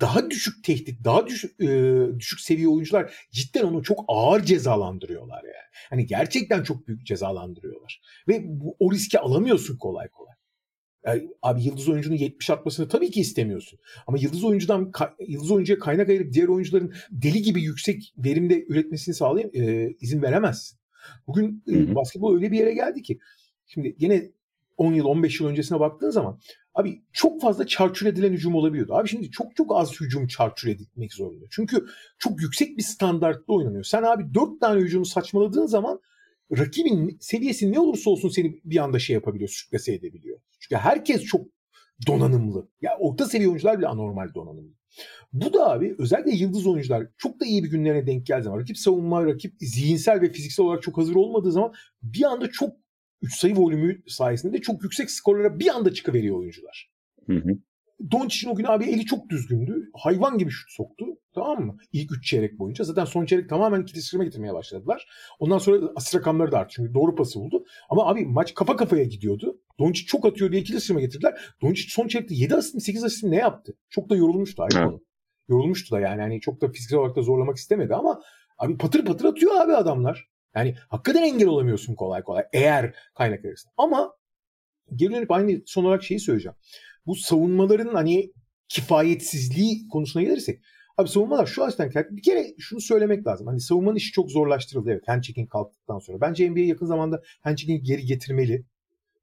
daha 0.00 0.30
düşük 0.30 0.64
tehdit, 0.64 1.04
daha 1.04 1.26
düşük, 1.26 1.60
e, 1.60 2.06
düşük 2.18 2.40
seviye 2.40 2.68
oyuncular 2.68 3.14
cidden 3.32 3.64
onu 3.64 3.82
çok 3.82 4.04
ağır 4.08 4.42
cezalandırıyorlar 4.42 5.44
yani. 5.44 5.70
Hani 5.90 6.06
gerçekten 6.06 6.62
çok 6.62 6.88
büyük 6.88 7.06
cezalandırıyorlar. 7.06 8.00
Ve 8.28 8.42
bu, 8.44 8.76
o 8.78 8.92
riski 8.92 9.18
alamıyorsun 9.18 9.78
kolay 9.78 10.08
kolay. 10.08 10.34
Yani, 11.06 11.28
abi 11.42 11.62
yıldız 11.62 11.88
oyuncunun 11.88 12.16
70 12.16 12.50
atmasını 12.50 12.88
tabii 12.88 13.10
ki 13.10 13.20
istemiyorsun. 13.20 13.78
Ama 14.06 14.18
yıldız 14.18 14.44
oyuncudan 14.44 14.92
yıldız 15.28 15.50
oyuncuya 15.50 15.78
kaynak 15.78 16.08
ayırıp 16.08 16.32
diğer 16.32 16.48
oyuncuların 16.48 16.94
deli 17.10 17.42
gibi 17.42 17.62
yüksek 17.62 18.14
verimde 18.18 18.64
üretmesini 18.68 19.14
sağlayayım 19.14 19.50
e, 19.54 19.94
izin 20.00 20.22
veremezsin. 20.22 20.78
Bugün 21.26 21.64
e, 21.68 21.94
basketbol 21.94 22.34
öyle 22.34 22.52
bir 22.52 22.58
yere 22.58 22.74
geldi 22.74 23.02
ki 23.02 23.18
şimdi 23.66 23.96
yine 23.98 24.30
10 24.76 24.92
yıl 24.92 25.04
15 25.04 25.40
yıl 25.40 25.48
öncesine 25.48 25.80
baktığın 25.80 26.10
zaman 26.10 26.40
abi 26.74 27.02
çok 27.12 27.40
fazla 27.40 27.66
çarçur 27.66 28.06
edilen 28.06 28.32
hücum 28.32 28.54
olabiliyordu. 28.54 28.94
Abi 28.94 29.08
şimdi 29.08 29.30
çok 29.30 29.56
çok 29.56 29.76
az 29.76 30.00
hücum 30.00 30.26
çarçur 30.26 30.68
edilmek 30.68 31.12
zorunda. 31.12 31.44
Çünkü 31.50 31.86
çok 32.18 32.42
yüksek 32.42 32.78
bir 32.78 32.82
standartta 32.82 33.52
oynanıyor. 33.52 33.84
Sen 33.84 34.02
abi 34.02 34.34
4 34.34 34.60
tane 34.60 34.80
hücumu 34.80 35.04
saçmaladığın 35.04 35.66
zaman 35.66 36.00
rakibin 36.58 37.16
seviyesi 37.20 37.72
ne 37.72 37.80
olursa 37.80 38.10
olsun 38.10 38.28
seni 38.28 38.60
bir 38.64 38.76
anda 38.76 38.98
şey 38.98 39.14
yapabiliyor, 39.14 39.48
sürklese 39.48 39.94
edebiliyor. 39.94 40.40
Çünkü 40.60 40.76
herkes 40.76 41.24
çok 41.24 41.46
donanımlı. 42.06 42.68
Ya 42.80 42.90
orta 42.98 43.26
seviye 43.26 43.48
oyuncular 43.48 43.78
bile 43.78 43.86
anormal 43.86 44.34
donanımlı. 44.34 44.74
Bu 45.32 45.52
da 45.52 45.70
abi 45.70 45.94
özellikle 45.98 46.30
yıldız 46.30 46.66
oyuncular 46.66 47.06
çok 47.18 47.40
da 47.40 47.44
iyi 47.44 47.64
bir 47.64 47.70
günlerine 47.70 48.06
denk 48.06 48.26
geldiği 48.26 48.44
zaman 48.44 48.58
rakip 48.58 48.78
savunma, 48.78 49.26
rakip 49.26 49.54
zihinsel 49.60 50.20
ve 50.20 50.32
fiziksel 50.32 50.66
olarak 50.66 50.82
çok 50.82 50.98
hazır 50.98 51.14
olmadığı 51.14 51.52
zaman 51.52 51.72
bir 52.02 52.24
anda 52.24 52.50
çok 52.50 52.76
3 53.22 53.34
sayı 53.34 53.56
volümü 53.56 54.02
sayesinde 54.06 54.52
de 54.52 54.60
çok 54.60 54.82
yüksek 54.82 55.10
skorlara 55.10 55.58
bir 55.58 55.68
anda 55.68 55.94
çıkıveriyor 55.94 56.36
oyuncular. 56.36 56.90
Hı 57.26 57.36
hı. 57.36 57.58
Doncic'in 58.10 58.50
o 58.50 58.54
gün 58.54 58.64
abi 58.64 58.84
eli 58.84 59.04
çok 59.04 59.28
düzgündü. 59.28 59.90
Hayvan 59.94 60.38
gibi 60.38 60.50
şut 60.50 60.70
soktu. 60.70 61.04
Tamam 61.34 61.66
mı? 61.66 61.76
İlk 61.92 62.12
3 62.12 62.26
çeyrek 62.26 62.58
boyunca. 62.58 62.84
Zaten 62.84 63.04
son 63.04 63.24
çeyrek 63.26 63.48
tamamen 63.48 63.84
kitleştirme 63.84 64.24
getirmeye 64.24 64.54
başladılar. 64.54 65.08
Ondan 65.38 65.58
sonra 65.58 65.92
asist 65.96 66.14
rakamları 66.14 66.52
da 66.52 66.58
arttı. 66.58 66.72
Çünkü 66.76 66.94
doğru 66.94 67.14
pası 67.14 67.40
buldu. 67.40 67.64
Ama 67.90 68.06
abi 68.06 68.26
maç 68.26 68.54
kafa 68.54 68.76
kafaya 68.76 69.04
gidiyordu. 69.04 69.60
Doncic 69.78 70.06
çok 70.06 70.26
atıyor 70.26 70.52
diye 70.52 70.62
kitleştirme 70.62 71.00
getirdiler. 71.00 71.40
Doncic 71.62 71.88
son 71.90 72.08
çeyrekte 72.08 72.34
7 72.34 72.54
asist 72.54 72.74
mi 72.74 72.80
8 72.80 73.04
asist 73.04 73.24
mi 73.24 73.30
ne 73.30 73.36
yaptı? 73.36 73.76
Çok 73.88 74.10
da 74.10 74.16
yorulmuştu 74.16 74.62
ayrı 74.62 74.84
konu. 74.84 75.00
Yorulmuştu 75.48 75.96
da 75.96 76.00
yani. 76.00 76.20
Hani 76.20 76.40
çok 76.40 76.60
da 76.60 76.68
fiziksel 76.72 76.98
olarak 76.98 77.16
da 77.16 77.22
zorlamak 77.22 77.56
istemedi 77.56 77.94
ama 77.94 78.22
abi 78.58 78.76
patır 78.76 79.04
patır 79.04 79.24
atıyor 79.24 79.54
abi 79.54 79.72
adamlar. 79.72 80.28
Yani 80.56 80.74
hakikaten 80.88 81.22
engel 81.22 81.48
olamıyorsun 81.48 81.94
kolay 81.94 82.22
kolay 82.22 82.44
eğer 82.52 82.94
kaynak 83.14 83.44
verirsin. 83.44 83.70
Ama 83.76 84.12
geri 84.94 85.12
dönüp 85.12 85.30
aynı 85.30 85.60
son 85.66 85.84
olarak 85.84 86.02
şeyi 86.02 86.20
söyleyeceğim. 86.20 86.56
Bu 87.06 87.14
savunmaların 87.14 87.94
hani 87.94 88.32
kifayetsizliği 88.68 89.88
konusuna 89.88 90.22
gelirsek 90.22 90.60
Abi 91.00 91.08
savunmalar 91.08 91.46
şu 91.46 91.64
açıdan 91.64 91.90
bir 92.10 92.22
kere 92.22 92.54
şunu 92.58 92.80
söylemek 92.80 93.26
lazım. 93.26 93.46
Hani 93.46 93.60
savunmanın 93.60 93.96
işi 93.96 94.12
çok 94.12 94.30
zorlaştırıldı 94.30 94.90
evet 94.90 95.08
handchecking 95.08 95.50
kalktıktan 95.50 95.98
sonra. 95.98 96.20
Bence 96.20 96.50
NBA 96.50 96.60
yakın 96.60 96.86
zamanda 96.86 97.22
handchecking'i 97.40 97.82
geri 97.82 98.04
getirmeli. 98.04 98.64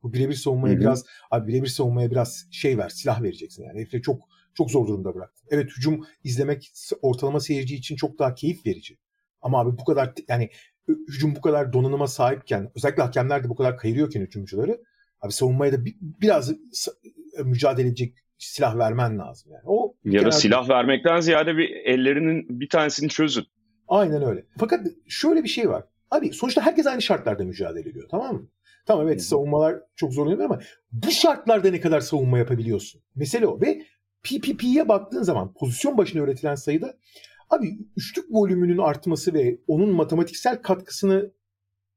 Bu 0.03 0.13
birebir 0.13 0.33
savunmaya 0.33 0.73
Hı-hı. 0.73 0.81
biraz 0.81 1.05
abi 1.31 1.47
birebir 1.47 1.67
savunmaya 1.67 2.11
biraz 2.11 2.47
şey 2.51 2.77
ver, 2.77 2.89
silah 2.89 3.23
vereceksin 3.23 3.63
yani. 3.63 3.79
Herifi 3.79 4.01
çok 4.01 4.21
çok 4.53 4.71
zor 4.71 4.87
durumda 4.87 5.15
bıraktı. 5.15 5.43
Evet 5.49 5.71
hücum 5.77 6.07
izlemek 6.23 6.71
ortalama 7.01 7.39
seyirci 7.39 7.75
için 7.75 7.95
çok 7.95 8.19
daha 8.19 8.35
keyif 8.35 8.65
verici. 8.65 8.97
Ama 9.41 9.59
abi 9.59 9.77
bu 9.77 9.85
kadar 9.85 10.13
yani 10.27 10.49
hücum 10.87 11.35
bu 11.35 11.41
kadar 11.41 11.73
donanıma 11.73 12.07
sahipken 12.07 12.71
özellikle 12.75 13.03
hakemler 13.03 13.43
de 13.43 13.49
bu 13.49 13.55
kadar 13.55 13.77
kayırıyorken 13.77 14.21
hücumcuları 14.21 14.83
abi 15.21 15.31
savunmaya 15.31 15.71
da 15.71 15.85
bir, 15.85 15.95
biraz 16.01 16.51
mücadele 17.43 17.87
edecek 17.87 18.15
silah 18.37 18.77
vermen 18.77 19.19
lazım 19.19 19.51
yani. 19.51 19.63
O 19.65 19.95
ya 20.03 20.25
da 20.25 20.31
silah 20.31 20.69
vermekten 20.69 21.19
ziyade 21.19 21.57
bir 21.57 21.69
ellerinin 21.69 22.59
bir 22.59 22.69
tanesini 22.69 23.09
çözün. 23.09 23.45
Aynen 23.87 24.23
öyle. 24.23 24.45
Fakat 24.59 24.87
şöyle 25.07 25.43
bir 25.43 25.49
şey 25.49 25.69
var. 25.69 25.83
Abi 26.11 26.33
sonuçta 26.33 26.61
herkes 26.61 26.87
aynı 26.87 27.01
şartlarda 27.01 27.43
mücadele 27.43 27.89
ediyor 27.89 28.07
tamam 28.11 28.35
mı? 28.35 28.47
Tamam 28.85 29.07
evet 29.07 29.23
savunmalar 29.23 29.75
çok 29.95 30.13
zorlanıyor 30.13 30.39
ama 30.39 30.59
bu 30.91 31.11
şartlarda 31.11 31.71
ne 31.71 31.81
kadar 31.81 31.99
savunma 31.99 32.37
yapabiliyorsun? 32.37 33.01
Mesele 33.15 33.47
o 33.47 33.61
ve 33.61 33.81
PPP'ye 34.23 34.89
baktığın 34.89 35.23
zaman 35.23 35.53
pozisyon 35.53 35.97
başına 35.97 36.21
üretilen 36.21 36.55
sayıda 36.55 36.97
abi 37.49 37.77
üçlük 37.97 38.25
volümünün 38.31 38.77
artması 38.77 39.33
ve 39.33 39.59
onun 39.67 39.89
matematiksel 39.89 40.61
katkısını 40.61 41.31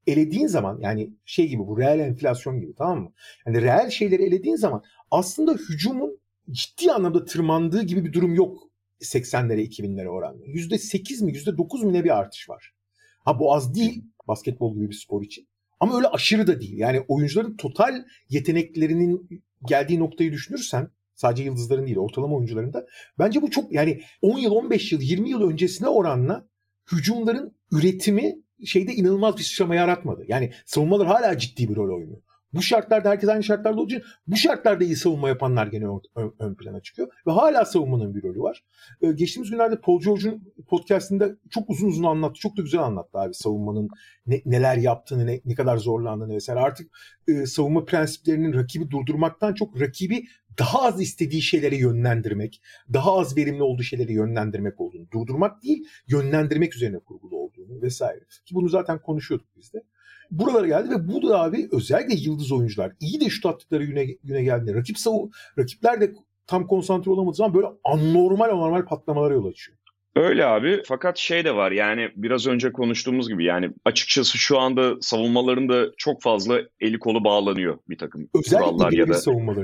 elediğin 0.07 0.47
zaman 0.47 0.79
yani 0.81 1.09
şey 1.25 1.47
gibi 1.47 1.67
bu 1.67 1.79
reel 1.79 1.99
enflasyon 1.99 2.59
gibi 2.59 2.75
tamam 2.75 3.01
mı? 3.01 3.13
Yani 3.45 3.61
reel 3.61 3.89
şeyleri 3.89 4.23
elediğin 4.23 4.55
zaman 4.55 4.83
aslında 5.11 5.53
hücumun 5.53 6.19
ciddi 6.51 6.91
anlamda 6.91 7.25
tırmandığı 7.25 7.83
gibi 7.83 8.05
bir 8.05 8.13
durum 8.13 8.35
yok 8.35 8.71
80'lere 9.01 9.61
2000'lere 9.61 10.07
oranla. 10.07 10.45
%8 10.45 11.23
mi 11.23 11.31
%9 11.31 11.85
mu 11.85 11.93
ne 11.93 12.03
bir 12.03 12.17
artış 12.17 12.49
var. 12.49 12.73
Ha 13.19 13.39
bu 13.39 13.53
az 13.53 13.75
değil 13.75 14.03
basketbol 14.27 14.75
gibi 14.75 14.89
bir 14.89 14.95
spor 14.95 15.23
için. 15.23 15.47
Ama 15.79 15.95
öyle 15.95 16.07
aşırı 16.07 16.47
da 16.47 16.61
değil. 16.61 16.77
Yani 16.77 17.05
oyuncuların 17.07 17.57
total 17.57 18.05
yeteneklerinin 18.29 19.29
geldiği 19.67 19.99
noktayı 19.99 20.31
düşünürsen 20.31 20.89
sadece 21.15 21.43
yıldızların 21.43 21.85
değil 21.85 21.97
ortalama 21.97 22.35
oyuncuların 22.35 22.73
da 22.73 22.85
bence 23.19 23.41
bu 23.41 23.51
çok 23.51 23.73
yani 23.73 24.01
10 24.21 24.37
yıl 24.37 24.51
15 24.51 24.91
yıl 24.91 25.01
20 25.01 25.29
yıl 25.29 25.41
öncesine 25.41 25.87
oranla 25.87 26.47
hücumların 26.91 27.55
üretimi 27.71 28.35
şeyde 28.65 28.93
inanılmaz 28.93 29.37
bir 29.37 29.43
sıçrama 29.43 29.75
yaratmadı. 29.75 30.25
Yani 30.27 30.53
savunmalar 30.65 31.07
hala 31.07 31.37
ciddi 31.37 31.69
bir 31.69 31.75
rol 31.75 31.97
oynuyor. 31.97 32.21
Bu 32.53 32.61
şartlarda 32.61 33.09
herkes 33.09 33.29
aynı 33.29 33.43
şartlarda 33.43 33.81
olduğu 33.81 33.93
için 33.93 34.03
bu 34.27 34.35
şartlarda 34.35 34.83
iyi 34.83 34.95
savunma 34.95 35.29
yapanlar 35.29 35.67
gene 35.67 35.85
ön, 36.15 36.33
ön 36.39 36.55
plana 36.55 36.81
çıkıyor. 36.81 37.07
Ve 37.27 37.31
hala 37.31 37.65
savunmanın 37.65 38.15
bir 38.15 38.23
rolü 38.23 38.39
var. 38.39 38.63
Ee, 39.01 39.11
geçtiğimiz 39.11 39.51
günlerde 39.51 39.81
Paul 39.81 40.01
George'un 40.01 40.53
podcastinde 40.67 41.35
çok 41.49 41.69
uzun 41.69 41.87
uzun 41.87 42.03
anlattı. 42.03 42.39
Çok 42.39 42.57
da 42.57 42.61
güzel 42.61 42.81
anlattı 42.81 43.19
abi 43.19 43.33
savunmanın 43.33 43.89
ne, 44.27 44.41
neler 44.45 44.77
yaptığını, 44.77 45.27
ne, 45.27 45.41
ne 45.45 45.55
kadar 45.55 45.77
zorlandığını 45.77 46.33
vesaire. 46.33 46.59
Artık 46.59 46.91
e, 47.27 47.45
savunma 47.45 47.85
prensiplerinin 47.85 48.53
rakibi 48.53 48.91
durdurmaktan 48.91 49.53
çok 49.53 49.81
rakibi 49.81 50.25
daha 50.59 50.81
az 50.81 51.01
istediği 51.01 51.41
şeylere 51.41 51.75
yönlendirmek, 51.75 52.61
daha 52.93 53.17
az 53.17 53.37
verimli 53.37 53.63
olduğu 53.63 53.83
şeyleri 53.83 54.13
yönlendirmek 54.13 54.81
olduğunu, 54.81 55.11
durdurmak 55.11 55.63
değil, 55.63 55.87
yönlendirmek 56.07 56.75
üzerine 56.75 56.99
kurgulu 56.99 57.37
olduğunu 57.37 57.81
vesaire. 57.81 58.19
Ki 58.45 58.55
bunu 58.55 58.69
zaten 58.69 59.01
konuşuyorduk 59.01 59.47
biz 59.57 59.73
de 59.73 59.83
buralara 60.31 60.67
geldi 60.67 60.89
ve 60.89 61.07
bu 61.07 61.29
da 61.29 61.41
abi 61.41 61.69
özellikle 61.71 62.15
yıldız 62.15 62.51
oyuncular. 62.51 62.91
İyi 62.99 63.21
de 63.21 63.29
şut 63.29 63.45
attıkları 63.45 63.83
güne, 63.83 64.05
güne 64.23 64.43
geldiğinde 64.43 64.79
rakip 64.79 64.97
savu, 64.97 65.31
rakipler 65.59 66.01
de 66.01 66.13
tam 66.47 66.67
konsantre 66.67 67.11
olamadığı 67.11 67.35
zaman 67.35 67.53
böyle 67.53 67.67
anormal 67.83 68.49
anormal 68.49 68.85
patlamalara 68.85 69.33
yol 69.33 69.45
açıyor. 69.45 69.77
Öyle 70.15 70.45
abi. 70.45 70.81
Fakat 70.85 71.17
şey 71.17 71.45
de 71.45 71.55
var. 71.55 71.71
Yani 71.71 72.09
biraz 72.15 72.47
önce 72.47 72.71
konuştuğumuz 72.71 73.29
gibi 73.29 73.45
yani 73.45 73.69
açıkçası 73.85 74.37
şu 74.37 74.59
anda 74.59 75.01
savunmalarında 75.01 75.91
çok 75.97 76.21
fazla 76.21 76.61
eli 76.79 76.99
kolu 76.99 77.23
bağlanıyor 77.23 77.77
bir 77.89 77.97
takım 77.97 78.29
Özellikle 78.33 78.65
kurallar 78.65 78.91
ya 78.91 79.07
da 79.07 79.17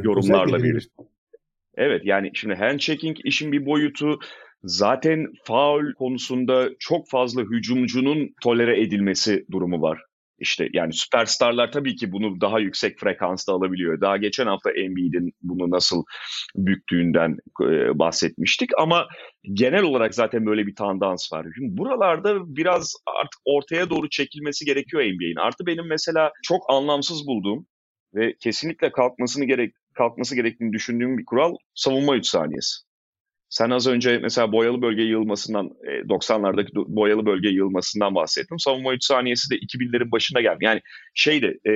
yorumlarla 0.04 0.64
bir. 0.64 0.90
Evet 1.76 2.02
yani 2.06 2.32
şimdi 2.34 2.56
hand 2.56 2.80
checking 2.80 3.18
işin 3.24 3.52
bir 3.52 3.66
boyutu. 3.66 4.20
Zaten 4.64 5.28
faul 5.44 5.94
konusunda 5.94 6.70
çok 6.80 7.10
fazla 7.10 7.42
hücumcunun 7.42 8.30
tolere 8.44 8.82
edilmesi 8.82 9.46
durumu 9.52 9.82
var. 9.82 10.02
İşte 10.40 10.70
yani 10.74 10.94
süperstarlar 10.94 11.72
tabii 11.72 11.96
ki 11.96 12.12
bunu 12.12 12.42
daha 12.42 12.60
yüksek 12.60 13.00
frekansta 13.00 13.54
alabiliyor. 13.54 14.02
Daha 14.02 14.18
geçen 14.18 14.48
hafta 14.48 14.72
Embiid'in 14.72 15.34
bunu 15.42 15.72
nasıl 15.72 16.04
büktüğünden 16.56 17.38
bahsetmiştik 17.94 18.70
ama 18.78 19.08
genel 19.54 19.84
olarak 19.84 20.16
zaten 20.16 20.46
böyle 20.46 20.68
bir 20.68 20.76
tendans 20.76 21.34
var. 21.34 21.46
Şimdi 21.56 21.78
buralarda 21.78 22.56
biraz 22.56 22.94
artık 23.22 23.42
ortaya 23.46 23.90
doğru 23.90 24.10
çekilmesi 24.10 24.66
gerekiyor 24.66 25.04
NBA'in. 25.04 25.36
Artı 25.36 25.66
benim 25.66 25.88
mesela 25.88 26.32
çok 26.44 26.62
anlamsız 26.70 27.28
bulduğum 27.28 27.68
ve 28.16 28.36
kesinlikle 28.40 28.92
kalkmasını 28.92 29.46
gerek 29.46 29.74
kalkması 29.94 30.36
gerektiğini 30.36 30.74
düşündüğüm 30.74 31.18
bir 31.18 31.26
kural 31.26 31.56
savunma 31.76 32.16
3 32.16 32.28
saniyesi. 32.28 32.87
Sen 33.50 33.70
az 33.70 33.88
önce 33.88 34.18
mesela 34.18 34.52
boyalı 34.52 34.82
bölge 34.82 35.02
yığılmasından, 35.02 35.72
90'lardaki 36.10 36.72
e, 36.72 36.96
boyalı 36.96 37.26
bölge 37.26 37.50
yığılmasından 37.50 38.16
bahsettim. 38.16 38.60
Savunma 38.60 38.94
3 38.94 39.04
saniyesi 39.04 39.52
de 39.52 39.56
2000'lerin 39.56 40.12
başında 40.12 40.42
geldi. 40.42 40.66
Yani 40.66 40.82
şeydi, 41.14 41.60
e, 41.68 41.72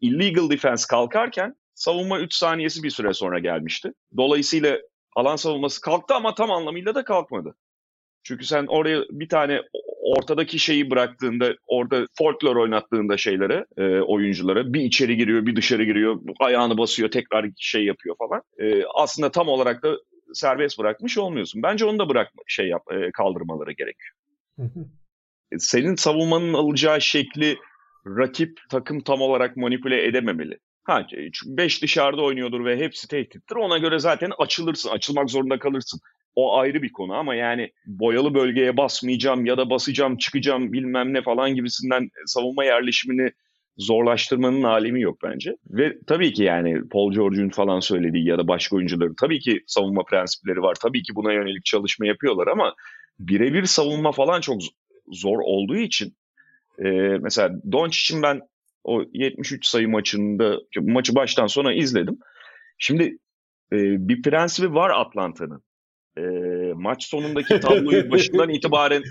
illegal 0.00 0.50
defense 0.50 0.84
kalkarken 0.90 1.54
savunma 1.74 2.20
3 2.20 2.34
saniyesi 2.34 2.82
bir 2.82 2.90
süre 2.90 3.14
sonra 3.14 3.38
gelmişti. 3.38 3.92
Dolayısıyla 4.16 4.78
alan 5.16 5.36
savunması 5.36 5.80
kalktı 5.80 6.14
ama 6.14 6.34
tam 6.34 6.50
anlamıyla 6.50 6.94
da 6.94 7.04
kalkmadı. 7.04 7.54
Çünkü 8.22 8.44
sen 8.44 8.66
oraya 8.66 9.02
bir 9.10 9.28
tane 9.28 9.60
ortadaki 10.02 10.58
şeyi 10.58 10.90
bıraktığında, 10.90 11.54
orada 11.66 12.06
folklor 12.18 12.56
oynattığında 12.56 13.16
şeylere, 13.16 13.66
e, 13.76 14.00
oyunculara 14.00 14.72
bir 14.72 14.80
içeri 14.80 15.16
giriyor, 15.16 15.46
bir 15.46 15.56
dışarı 15.56 15.84
giriyor, 15.84 16.20
ayağını 16.40 16.78
basıyor, 16.78 17.10
tekrar 17.10 17.46
şey 17.56 17.84
yapıyor 17.84 18.16
falan. 18.18 18.42
E, 18.58 18.84
aslında 18.94 19.30
tam 19.30 19.48
olarak 19.48 19.82
da 19.82 19.96
serbest 20.34 20.78
bırakmış 20.78 21.18
olmuyorsun. 21.18 21.62
Bence 21.62 21.84
onu 21.84 21.98
da 21.98 22.08
bırakma 22.08 22.42
şey 22.46 22.68
yap 22.68 22.82
e, 22.92 23.10
kaldırmaları 23.12 23.72
gerekiyor. 23.72 24.14
E, 25.52 25.58
senin 25.58 25.94
savunmanın 25.94 26.54
alacağı 26.54 27.00
şekli 27.00 27.58
rakip 28.06 28.58
takım 28.70 29.00
tam 29.00 29.20
olarak 29.20 29.56
manipüle 29.56 30.06
edememeli. 30.06 30.58
Ha, 30.82 31.06
5 31.46 31.82
dışarıda 31.82 32.22
oynuyordur 32.22 32.64
ve 32.64 32.76
hepsi 32.76 33.08
tehdittir. 33.08 33.56
Ona 33.56 33.78
göre 33.78 33.98
zaten 33.98 34.30
açılırsın, 34.38 34.90
açılmak 34.90 35.30
zorunda 35.30 35.58
kalırsın. 35.58 36.00
O 36.34 36.58
ayrı 36.58 36.82
bir 36.82 36.92
konu 36.92 37.14
ama 37.14 37.34
yani 37.34 37.72
boyalı 37.86 38.34
bölgeye 38.34 38.76
basmayacağım 38.76 39.46
ya 39.46 39.58
da 39.58 39.70
basacağım, 39.70 40.16
çıkacağım 40.16 40.72
bilmem 40.72 41.14
ne 41.14 41.22
falan 41.22 41.54
gibisinden 41.54 42.08
savunma 42.26 42.64
yerleşimini 42.64 43.32
zorlaştırmanın 43.80 44.62
alemi 44.62 45.02
yok 45.02 45.18
bence. 45.22 45.56
Ve 45.70 45.98
tabii 46.06 46.32
ki 46.32 46.42
yani 46.42 46.88
Paul 46.88 47.12
George'un 47.12 47.48
falan 47.48 47.80
söylediği 47.80 48.28
ya 48.28 48.38
da 48.38 48.48
başka 48.48 48.76
oyuncuların 48.76 49.14
tabii 49.20 49.40
ki 49.40 49.60
savunma 49.66 50.04
prensipleri 50.04 50.62
var. 50.62 50.76
Tabii 50.82 51.02
ki 51.02 51.14
buna 51.14 51.32
yönelik 51.32 51.64
çalışma 51.64 52.06
yapıyorlar 52.06 52.46
ama 52.46 52.74
birebir 53.18 53.64
savunma 53.64 54.12
falan 54.12 54.40
çok 54.40 54.60
zor 55.12 55.38
olduğu 55.42 55.76
için 55.76 56.16
e, 56.78 56.90
mesela 57.20 57.50
Doncic'in 57.72 58.22
ben 58.22 58.40
o 58.84 59.04
73 59.12 59.66
sayı 59.66 59.88
maçında 59.88 60.58
maçı 60.80 61.14
baştan 61.14 61.46
sona 61.46 61.72
izledim. 61.72 62.18
Şimdi 62.78 63.04
e, 63.72 63.78
bir 64.08 64.22
prensibi 64.22 64.74
var 64.74 64.90
Atlanta'nın 64.90 65.62
e, 66.18 66.22
maç 66.74 67.04
sonundaki 67.04 67.60
tabloyu 67.60 68.10
başından 68.10 68.48
itibaren 68.48 69.02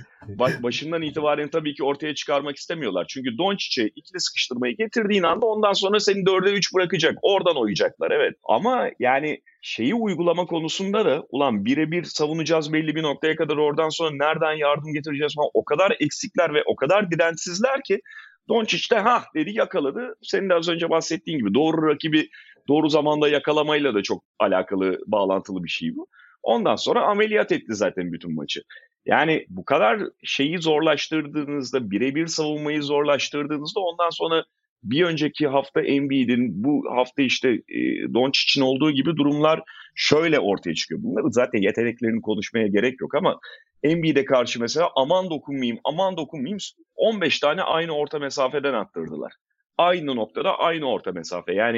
başından 0.63 1.01
itibaren 1.01 1.49
tabii 1.49 1.73
ki 1.73 1.83
ortaya 1.83 2.15
çıkarmak 2.15 2.55
istemiyorlar. 2.55 3.05
Çünkü 3.09 3.38
Doncic'e 3.38 3.88
ikili 3.88 4.19
sıkıştırmayı 4.19 4.77
getirdiğin 4.77 5.23
anda 5.23 5.45
ondan 5.45 5.73
sonra 5.73 5.99
seni 5.99 6.25
dörde 6.25 6.51
üç 6.51 6.73
bırakacak. 6.73 7.17
Oradan 7.21 7.57
oyacaklar 7.57 8.12
evet. 8.12 8.35
Ama 8.43 8.89
yani 8.99 9.41
şeyi 9.62 9.95
uygulama 9.95 10.45
konusunda 10.45 11.05
da 11.05 11.23
ulan 11.29 11.65
birebir 11.65 12.03
savunacağız 12.03 12.73
belli 12.73 12.95
bir 12.95 13.03
noktaya 13.03 13.35
kadar 13.35 13.57
oradan 13.57 13.89
sonra 13.89 14.12
nereden 14.12 14.53
yardım 14.53 14.93
getireceğiz 14.93 15.35
falan 15.35 15.49
o 15.53 15.65
kadar 15.65 15.97
eksikler 15.99 16.53
ve 16.53 16.63
o 16.65 16.75
kadar 16.75 17.12
dirençsizler 17.12 17.83
ki 17.83 18.01
Doncic 18.49 18.95
de 18.95 18.99
ha 18.99 19.23
dedi 19.35 19.57
yakaladı. 19.57 20.15
Senin 20.21 20.49
de 20.49 20.53
az 20.53 20.69
önce 20.69 20.89
bahsettiğin 20.89 21.39
gibi 21.39 21.53
doğru 21.53 21.88
rakibi 21.88 22.29
doğru 22.67 22.89
zamanda 22.89 23.29
yakalamayla 23.29 23.93
da 23.93 24.03
çok 24.03 24.23
alakalı, 24.39 24.99
bağlantılı 25.07 25.63
bir 25.63 25.69
şey 25.69 25.95
bu. 25.95 26.07
Ondan 26.43 26.75
sonra 26.75 27.02
ameliyat 27.02 27.52
etti 27.52 27.75
zaten 27.75 28.13
bütün 28.13 28.36
maçı. 28.36 28.62
Yani 29.06 29.45
bu 29.49 29.65
kadar 29.65 30.02
şeyi 30.23 30.62
zorlaştırdığınızda, 30.62 31.91
birebir 31.91 32.28
savunmayı 32.28 32.84
zorlaştırdığınızda 32.84 33.80
ondan 33.80 34.10
sonra 34.10 34.45
bir 34.84 35.04
önceki 35.04 35.47
hafta 35.47 35.82
Embiid'in 35.82 36.63
bu 36.63 36.84
hafta 36.95 37.21
işte 37.21 37.49
e, 37.49 37.80
Doncic'in 38.13 38.65
olduğu 38.65 38.91
gibi 38.91 39.15
durumlar 39.17 39.62
şöyle 39.95 40.39
ortaya 40.39 40.73
çıkıyor. 40.73 41.04
Bunları 41.04 41.32
zaten 41.32 41.62
yeteneklerini 41.62 42.21
konuşmaya 42.21 42.67
gerek 42.67 43.02
yok 43.02 43.15
ama 43.15 43.39
Embiid'e 43.84 44.25
karşı 44.25 44.60
mesela 44.60 44.89
aman 44.95 45.30
dokunmayayım, 45.30 45.80
aman 45.84 46.17
dokunmayayım 46.17 46.58
15 46.95 47.39
tane 47.39 47.62
aynı 47.62 47.91
orta 47.91 48.19
mesafeden 48.19 48.73
attırdılar. 48.73 49.34
Aynı 49.78 50.15
noktada 50.15 50.60
aynı 50.60 50.86
orta 50.86 51.12
mesafe. 51.12 51.54
Yani 51.54 51.78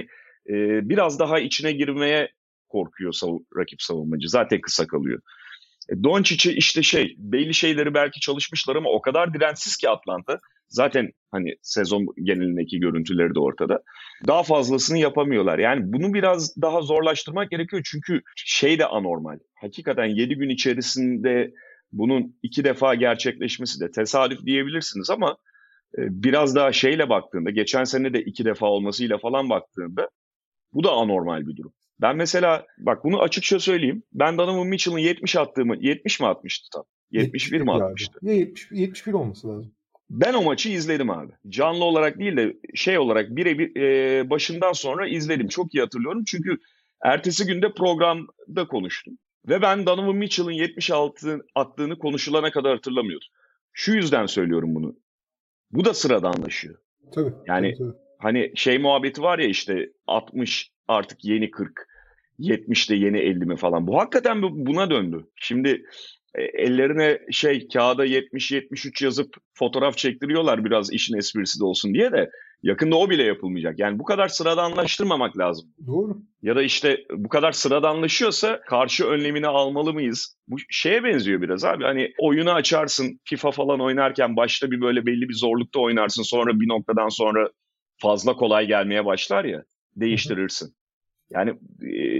e, 0.49 0.53
biraz 0.89 1.19
daha 1.19 1.39
içine 1.39 1.71
girmeye 1.71 2.29
korkuyor 2.71 3.13
sav- 3.13 3.57
rakip 3.57 3.81
savunmacı. 3.81 4.29
Zaten 4.29 4.61
kısa 4.61 4.87
kalıyor. 4.87 5.19
E, 5.89 6.03
Doncic'i 6.03 6.53
işte 6.53 6.83
şey 6.83 7.15
belli 7.17 7.53
şeyleri 7.53 7.93
belki 7.93 8.19
çalışmışlar 8.19 8.75
ama 8.75 8.89
o 8.89 9.01
kadar 9.01 9.33
dirensiz 9.33 9.77
ki 9.77 9.89
Atlanta. 9.89 10.39
Zaten 10.69 11.11
hani 11.31 11.55
sezon 11.61 12.07
genelindeki 12.23 12.79
görüntüleri 12.79 13.35
de 13.35 13.39
ortada. 13.39 13.83
Daha 14.27 14.43
fazlasını 14.43 14.97
yapamıyorlar. 14.97 15.59
Yani 15.59 15.81
bunu 15.85 16.13
biraz 16.13 16.61
daha 16.61 16.81
zorlaştırmak 16.81 17.51
gerekiyor. 17.51 17.81
Çünkü 17.85 18.21
şey 18.35 18.79
de 18.79 18.85
anormal. 18.85 19.39
Hakikaten 19.61 20.05
7 20.05 20.35
gün 20.35 20.49
içerisinde 20.49 21.51
bunun 21.91 22.35
iki 22.43 22.63
defa 22.63 22.95
gerçekleşmesi 22.95 23.79
de 23.79 23.91
tesadüf 23.91 24.45
diyebilirsiniz 24.45 25.09
ama 25.09 25.37
e, 25.97 26.01
biraz 26.23 26.55
daha 26.55 26.71
şeyle 26.71 27.09
baktığında, 27.09 27.49
geçen 27.49 27.83
sene 27.83 28.13
de 28.13 28.21
iki 28.21 28.45
defa 28.45 28.67
olmasıyla 28.67 29.17
falan 29.17 29.49
baktığında 29.49 30.09
bu 30.73 30.83
da 30.83 30.91
anormal 30.91 31.47
bir 31.47 31.55
durum. 31.55 31.73
Ben 32.01 32.15
mesela 32.15 32.65
bak 32.77 33.03
bunu 33.03 33.21
açıkça 33.21 33.59
söyleyeyim. 33.59 34.03
Ben 34.13 34.37
Donovan 34.37 34.67
Mitchell'ın 34.67 34.97
70 34.97 35.35
attığımı 35.35 35.75
70 35.79 36.19
mi 36.19 36.27
atmıştı 36.27 36.67
tam? 36.73 36.83
71 37.11 37.61
mi 37.61 37.71
atmıştı? 37.71 38.19
Ya 38.21 38.33
70, 38.33 38.71
71 38.71 39.13
olması 39.13 39.47
lazım. 39.47 39.73
Ben 40.09 40.33
o 40.33 40.41
maçı 40.41 40.69
izledim 40.69 41.09
abi. 41.09 41.31
Canlı 41.47 41.83
olarak 41.85 42.19
değil 42.19 42.37
de 42.37 42.57
şey 42.75 42.97
olarak 42.99 43.35
birebir 43.35 43.75
e, 43.75 44.29
başından 44.29 44.73
sonra 44.73 45.07
izledim. 45.07 45.47
Çok 45.47 45.75
iyi 45.75 45.81
hatırlıyorum. 45.81 46.23
Çünkü 46.27 46.57
ertesi 47.03 47.45
günde 47.45 47.73
programda 47.73 48.67
konuştum. 48.67 49.17
Ve 49.47 49.61
ben 49.61 49.85
Donovan 49.85 50.15
Mitchell'ın 50.15 50.51
76 50.51 51.45
attığını 51.55 51.97
konuşulana 51.97 52.51
kadar 52.51 52.75
hatırlamıyordum. 52.75 53.27
Şu 53.73 53.93
yüzden 53.93 54.25
söylüyorum 54.25 54.75
bunu. 54.75 54.95
Bu 55.71 55.85
da 55.85 55.93
sıradanlaşıyor. 55.93 56.75
Tabii. 57.13 57.33
Yani 57.47 57.73
tabii, 57.77 57.89
tabii. 57.89 57.97
hani 58.19 58.51
şey 58.55 58.77
muhabbeti 58.77 59.21
var 59.21 59.39
ya 59.39 59.47
işte 59.47 59.91
60 60.07 60.71
artık 60.87 61.25
yeni 61.25 61.51
40, 61.51 61.87
70 62.39 62.89
de 62.89 62.95
yeni 62.95 63.17
50 63.19 63.45
mi 63.45 63.55
falan. 63.57 63.87
Bu 63.87 63.99
hakikaten 63.99 64.41
bu- 64.41 64.65
buna 64.65 64.89
döndü. 64.89 65.25
Şimdi 65.35 65.83
e, 66.35 66.41
ellerine 66.43 67.19
şey 67.31 67.67
kağıda 67.67 68.05
70-73 68.05 69.03
yazıp 69.03 69.35
fotoğraf 69.53 69.97
çektiriyorlar 69.97 70.65
biraz 70.65 70.93
işin 70.93 71.17
esprisi 71.17 71.59
de 71.59 71.65
olsun 71.65 71.93
diye 71.93 72.11
de 72.11 72.29
yakında 72.63 72.95
o 72.95 73.09
bile 73.09 73.23
yapılmayacak. 73.23 73.79
Yani 73.79 73.99
bu 73.99 74.03
kadar 74.03 74.27
sıradanlaştırmamak 74.27 75.37
lazım. 75.37 75.69
Doğru. 75.87 76.17
Ya 76.41 76.55
da 76.55 76.61
işte 76.63 76.97
bu 77.11 77.29
kadar 77.29 77.51
sıradanlaşıyorsa 77.51 78.61
karşı 78.61 79.05
önlemini 79.05 79.47
almalı 79.47 79.93
mıyız? 79.93 80.37
Bu 80.47 80.55
şeye 80.69 81.03
benziyor 81.03 81.41
biraz 81.41 81.65
abi. 81.65 81.83
Hani 81.83 82.11
oyunu 82.19 82.51
açarsın 82.51 83.19
FIFA 83.23 83.51
falan 83.51 83.81
oynarken 83.81 84.35
başta 84.35 84.71
bir 84.71 84.81
böyle 84.81 85.05
belli 85.05 85.29
bir 85.29 85.33
zorlukta 85.33 85.79
oynarsın. 85.79 86.23
Sonra 86.23 86.59
bir 86.59 86.67
noktadan 86.67 87.09
sonra 87.09 87.49
fazla 87.97 88.33
kolay 88.33 88.67
gelmeye 88.67 89.05
başlar 89.05 89.45
ya 89.45 89.63
değiştirirsin. 89.95 90.73
Yani 91.31 91.53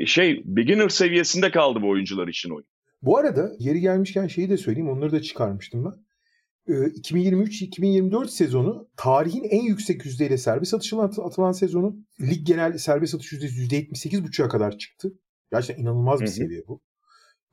şey 0.08 0.42
beginner 0.46 0.90
seviyesinde 0.90 1.52
kaldı 1.52 1.80
bu 1.82 1.90
oyuncular 1.90 2.28
için 2.28 2.50
oyun. 2.50 2.68
Bu 3.02 3.18
arada 3.18 3.52
yeri 3.60 3.80
gelmişken 3.80 4.28
şeyi 4.28 4.50
de 4.50 4.58
söyleyeyim. 4.58 4.90
Onları 4.90 5.12
da 5.12 5.22
çıkarmıştım 5.22 5.86
ben. 5.86 5.94
Ee, 6.74 6.74
2023-2024 6.74 8.28
sezonu 8.28 8.90
tarihin 8.98 9.44
en 9.44 9.62
yüksek 9.62 10.06
yüzdeyle 10.06 10.38
serbest 10.38 10.74
atışına 10.74 11.04
at- 11.04 11.20
atılan 11.20 11.52
sezonu. 11.52 11.96
Lig 12.22 12.48
genel 12.48 12.78
serbest 12.78 13.16
atış 13.16 13.32
yüzdesi 13.32 13.62
%78,5'a 13.62 14.50
kadar 14.50 14.78
çıktı. 14.78 15.14
Gerçekten 15.52 15.84
inanılmaz 15.84 16.22
bir 16.22 16.28
seviye 16.28 16.62
bu. 16.68 16.82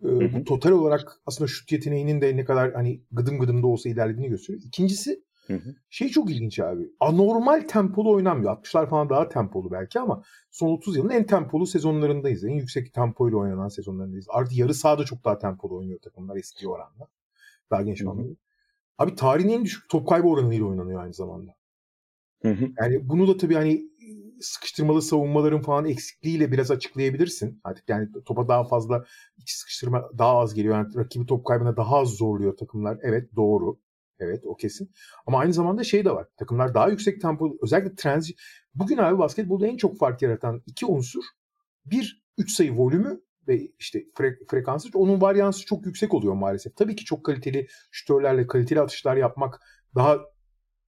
Ee, 0.02 0.06
hı. 0.06 0.32
bu 0.32 0.44
total 0.44 0.70
olarak 0.70 1.12
aslında 1.26 1.48
şut 1.48 1.72
yeteneğinin 1.72 2.20
de 2.20 2.36
ne 2.36 2.44
kadar 2.44 2.72
hani 2.72 3.02
gıdım 3.12 3.38
gıdım 3.38 3.62
da 3.62 3.66
olsa 3.66 3.88
ilerlediğini 3.88 4.28
gösteriyor. 4.28 4.62
İkincisi 4.64 5.22
Hı 5.48 5.54
hı. 5.54 5.74
şey 5.90 6.08
çok 6.08 6.30
ilginç 6.30 6.58
abi. 6.60 6.90
Anormal 7.00 7.60
tempolu 7.60 8.12
oynanmıyor. 8.12 8.52
60'lar 8.52 8.88
falan 8.88 9.10
daha 9.10 9.28
tempolu 9.28 9.70
belki 9.70 10.00
ama 10.00 10.22
son 10.50 10.68
30 10.68 10.96
yılın 10.96 11.10
en 11.10 11.26
tempolu 11.26 11.66
sezonlarındayız. 11.66 12.44
En 12.44 12.54
yüksek 12.54 12.94
tempoyla 12.94 13.38
oynanan 13.38 13.68
sezonlarındayız. 13.68 14.26
Artık 14.28 14.58
yarı 14.58 14.74
sahada 14.74 15.04
çok 15.04 15.24
daha 15.24 15.38
tempolu 15.38 15.76
oynuyor 15.76 15.98
takımlar 16.00 16.36
eski 16.36 16.68
oranla. 16.68 17.08
Daha 17.70 17.82
genç 17.82 18.02
anlamda. 18.02 18.36
Abi 18.98 19.14
tarihin 19.14 19.48
en 19.48 19.64
düşük 19.64 19.88
top 19.88 20.08
kaybı 20.08 20.28
oranıyla 20.28 20.66
oynanıyor 20.66 21.02
aynı 21.02 21.14
zamanda. 21.14 21.54
Hı 22.42 22.48
hı. 22.48 22.68
Yani 22.80 23.08
bunu 23.08 23.28
da 23.28 23.36
tabii 23.36 23.54
hani 23.54 23.88
sıkıştırmalı 24.40 25.02
savunmaların 25.02 25.62
falan 25.62 25.84
eksikliğiyle 25.84 26.52
biraz 26.52 26.70
açıklayabilirsin. 26.70 27.60
Artık 27.64 27.88
yani 27.88 28.08
topa 28.24 28.48
daha 28.48 28.64
fazla 28.64 29.04
iki 29.36 29.58
sıkıştırma 29.58 30.10
daha 30.18 30.38
az 30.38 30.54
geliyor. 30.54 30.74
Yani 30.74 30.94
rakibi 30.96 31.26
top 31.26 31.46
kaybına 31.46 31.76
daha 31.76 31.96
az 31.96 32.08
zorluyor 32.08 32.56
takımlar. 32.56 32.98
Evet 33.02 33.36
doğru. 33.36 33.78
Evet 34.20 34.42
o 34.46 34.56
kesin. 34.56 34.90
Ama 35.26 35.38
aynı 35.38 35.52
zamanda 35.52 35.84
şey 35.84 36.04
de 36.04 36.10
var. 36.10 36.26
Takımlar 36.36 36.74
daha 36.74 36.88
yüksek 36.88 37.20
tempo 37.20 37.56
özellikle 37.62 37.94
transi 37.94 38.34
bugün 38.74 38.98
abi 38.98 39.18
basketbolda 39.18 39.66
en 39.66 39.76
çok 39.76 39.98
fark 39.98 40.22
yaratan 40.22 40.62
iki 40.66 40.86
unsur 40.86 41.22
bir 41.86 42.22
3 42.38 42.50
sayı 42.52 42.76
volümü 42.76 43.20
ve 43.48 43.68
işte 43.78 43.98
fre- 43.98 44.46
frekansı 44.50 44.88
onun 44.94 45.20
varyansı 45.20 45.66
çok 45.66 45.86
yüksek 45.86 46.14
oluyor 46.14 46.34
maalesef. 46.34 46.76
Tabii 46.76 46.96
ki 46.96 47.04
çok 47.04 47.24
kaliteli 47.24 47.66
şütörlerle 47.90 48.46
kaliteli 48.46 48.80
atışlar 48.80 49.16
yapmak 49.16 49.60
daha 49.94 50.18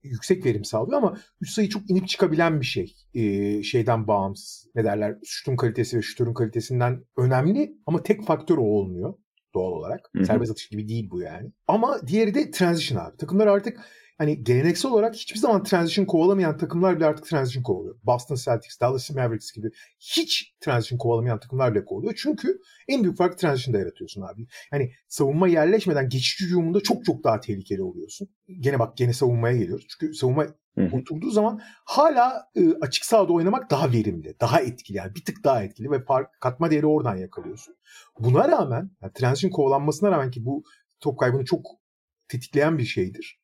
yüksek 0.03 0.45
verim 0.45 0.65
sağlıyor 0.65 0.97
ama 0.97 1.17
3 1.41 1.49
sayı 1.49 1.69
çok 1.69 1.89
inip 1.89 2.07
çıkabilen 2.07 2.59
bir 2.61 2.65
şey. 2.65 2.95
Ee, 3.13 3.63
şeyden 3.63 4.07
bağımsız. 4.07 4.67
Ne 4.75 4.83
derler? 4.83 5.17
Şutun 5.25 5.55
kalitesi 5.55 5.97
ve 5.97 6.01
şütörün 6.01 6.33
kalitesinden 6.33 7.05
önemli 7.17 7.77
ama 7.85 8.03
tek 8.03 8.25
faktör 8.25 8.57
o 8.57 8.61
olmuyor 8.61 9.13
doğal 9.53 9.71
olarak. 9.71 10.09
Hı 10.15 10.19
hı. 10.19 10.25
Serbest 10.25 10.51
atış 10.51 10.67
gibi 10.67 10.87
değil 10.87 11.09
bu 11.11 11.21
yani. 11.21 11.51
Ama 11.67 12.07
diğeri 12.07 12.33
de 12.33 12.51
transition 12.51 13.05
abi. 13.05 13.17
Takımlar 13.17 13.47
artık 13.47 13.79
hani 14.21 14.43
geleneksel 14.43 14.91
olarak 14.91 15.15
hiçbir 15.15 15.39
zaman 15.39 15.63
transition 15.63 16.05
kovalamayan 16.05 16.57
takımlar 16.57 16.95
bile 16.95 17.05
artık 17.05 17.25
transition 17.25 17.63
kovalıyor. 17.63 17.95
Boston 18.03 18.35
Celtics, 18.35 18.79
Dallas 18.79 19.09
Mavericks 19.09 19.51
gibi 19.51 19.71
hiç 19.99 20.55
transition 20.59 20.97
kovalamayan 20.97 21.39
takımlar 21.39 21.73
bile 21.73 21.85
kovalıyor. 21.85 22.13
Çünkü 22.17 22.59
en 22.87 23.03
büyük 23.03 23.17
farkı 23.17 23.37
transition'da 23.37 23.79
yaratıyorsun 23.79 24.21
abi. 24.21 24.47
Yani 24.71 24.91
savunma 25.07 25.47
yerleşmeden 25.47 26.09
geçiş 26.09 26.39
hücumunda 26.41 26.79
çok 26.81 27.05
çok 27.05 27.23
daha 27.23 27.39
tehlikeli 27.39 27.83
oluyorsun. 27.83 28.29
Gene 28.59 28.79
bak 28.79 28.97
gene 28.97 29.13
savunmaya 29.13 29.57
geliyoruz. 29.57 29.87
Çünkü 29.89 30.13
savunma 30.13 30.45
Hı 30.75 30.81
hı. 30.81 30.95
oturduğu 30.95 31.31
zaman 31.31 31.61
hala 31.85 32.43
e, 32.55 32.73
açık 32.81 33.05
sahada 33.05 33.33
oynamak 33.33 33.71
daha 33.71 33.91
verimli, 33.91 34.35
daha 34.41 34.61
etkili 34.61 34.97
yani 34.97 35.15
bir 35.15 35.25
tık 35.25 35.43
daha 35.43 35.63
etkili 35.63 35.91
ve 35.91 36.03
fark, 36.03 36.41
katma 36.41 36.71
değeri 36.71 36.85
oradan 36.85 37.15
yakalıyorsun. 37.15 37.75
Buna 38.19 38.47
rağmen 38.47 38.91
yani 39.01 39.13
transition 39.13 39.51
kovalanmasına 39.51 40.11
rağmen 40.11 40.31
ki 40.31 40.45
bu 40.45 40.63
top 40.99 41.19
kaybını 41.19 41.45
çok 41.45 41.65
tetikleyen 42.27 42.77
bir 42.77 42.85
şeydir. 42.85 43.40